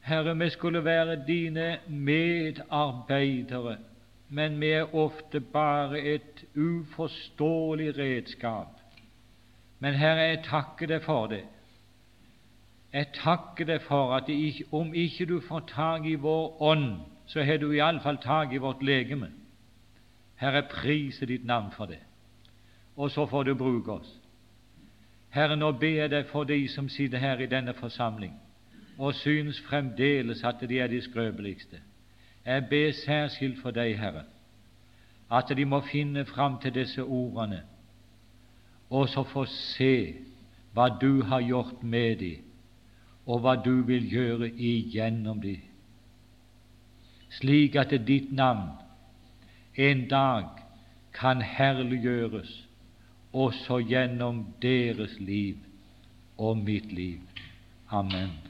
Herre, 0.00 0.34
vi 0.34 0.50
skulle 0.50 0.84
være 0.84 1.24
dine 1.26 1.78
medarbeidere, 1.88 3.76
men 4.28 4.60
vi 4.60 4.72
er 4.72 4.94
ofte 4.96 5.40
bare 5.40 6.00
et 6.00 6.44
uforståelig 6.56 7.98
redskap. 7.98 8.80
Men 9.78 9.94
Herre, 9.94 10.30
jeg 10.32 10.44
takker 10.48 10.86
deg 10.88 11.04
for 11.04 11.28
det. 11.28 11.44
Jeg 12.92 13.06
takker 13.14 13.64
deg 13.68 13.82
for 13.84 14.14
at 14.16 14.30
om 14.72 14.94
ikke 14.94 15.26
du 15.26 15.40
får 15.40 15.60
tak 15.68 16.06
i 16.06 16.14
vår 16.14 16.62
ånd, 16.62 17.00
så 17.26 17.42
har 17.44 17.58
du 17.60 17.70
iallfall 17.72 18.16
tak 18.22 18.52
i 18.52 18.60
vårt 18.62 18.82
legeme. 18.82 19.30
Herre, 20.36 20.62
prise 20.62 21.26
ditt 21.26 21.44
navn 21.44 21.70
for 21.76 21.86
det. 21.86 22.00
Og 22.96 23.10
så 23.10 23.26
får 23.26 23.42
du 23.44 23.54
bruke 23.54 23.92
oss. 23.92 24.18
Herre, 25.30 25.56
nå 25.56 25.72
ber 25.72 26.00
jeg 26.00 26.10
deg 26.10 26.26
for 26.32 26.44
de 26.44 26.68
som 26.68 26.88
sitter 26.88 27.18
her 27.18 27.40
i 27.40 27.46
denne 27.50 27.74
forsamling 27.74 28.32
og 28.98 29.14
synes 29.14 29.60
fremdeles 29.60 30.44
at 30.44 30.64
de 30.68 30.80
er 30.80 30.86
de 30.86 31.00
skrøpeligste. 31.02 31.78
Jeg 32.46 32.66
ber 32.70 32.92
særskilt 32.92 33.60
for 33.62 33.70
deg, 33.70 33.98
Herre, 33.98 34.24
at 35.30 35.52
de 35.56 35.64
må 35.64 35.80
finne 35.80 36.24
fram 36.24 36.58
til 36.60 36.74
disse 36.74 37.04
ordene, 37.04 37.62
og 38.90 39.08
så 39.08 39.22
få 39.22 39.44
se 39.44 40.16
hva 40.74 40.88
du 41.00 41.22
har 41.22 41.40
gjort 41.40 41.82
med 41.82 42.16
dem, 42.16 42.47
og 43.28 43.42
hva 43.44 43.58
du 43.60 43.82
vil 43.86 44.08
gjøre 44.08 44.48
igjennom 44.56 45.42
dem, 45.44 45.60
slik 47.38 47.76
at 47.76 47.92
ditt 48.08 48.32
navn 48.32 48.70
en 49.78 50.06
dag 50.08 50.48
kan 51.14 51.42
herliggjøres 51.44 52.50
også 53.32 53.82
gjennom 53.84 54.46
deres 54.62 55.18
liv 55.20 55.56
og 56.38 56.56
mitt 56.56 56.92
liv. 56.92 57.20
Amen. 57.90 58.47